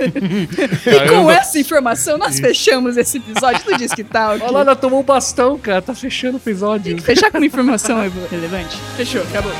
E 0.86 1.08
com 1.08 1.30
essa 1.30 1.58
informação, 1.58 2.18
nós 2.18 2.38
fechamos 2.38 2.96
esse 2.96 3.18
episódio 3.18 3.64
do 3.64 3.76
Disque 3.76 4.04
Talk. 4.04 4.42
Olha 4.42 4.52
lá, 4.52 4.60
ela 4.60 4.76
tomou 4.76 5.00
um 5.00 5.04
bastão, 5.04 5.58
cara. 5.58 5.80
Tá 5.80 5.94
fechando 5.94 6.36
o 6.36 6.40
episódio. 6.40 6.84
Tem 6.84 6.96
que 6.96 7.02
fechar 7.02 7.30
com 7.30 7.38
uma 7.38 7.46
informação 7.46 7.98
relevante. 8.30 8.76
Fechou, 8.96 9.22
acabou. 9.22 9.52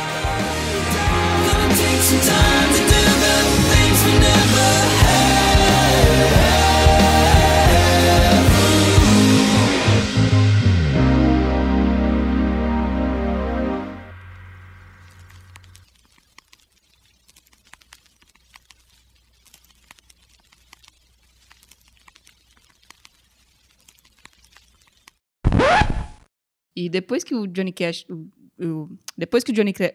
E 26.85 26.89
depois 26.89 27.23
que 27.23 27.35
o 27.35 27.47
Johnny 27.47 27.73
Cash. 27.73 28.05
o- 28.09 28.29
o- 28.65 28.89
depois 29.17 29.45
que 29.45 29.53
o 29.53 29.55
Johnny 29.55 29.73
Cra- 29.73 29.95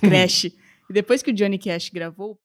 Crash. 0.00 0.44
e 0.44 0.92
depois 0.92 1.22
que 1.22 1.30
o 1.30 1.34
Johnny 1.34 1.58
Cash 1.58 1.88
gravou 1.90 2.38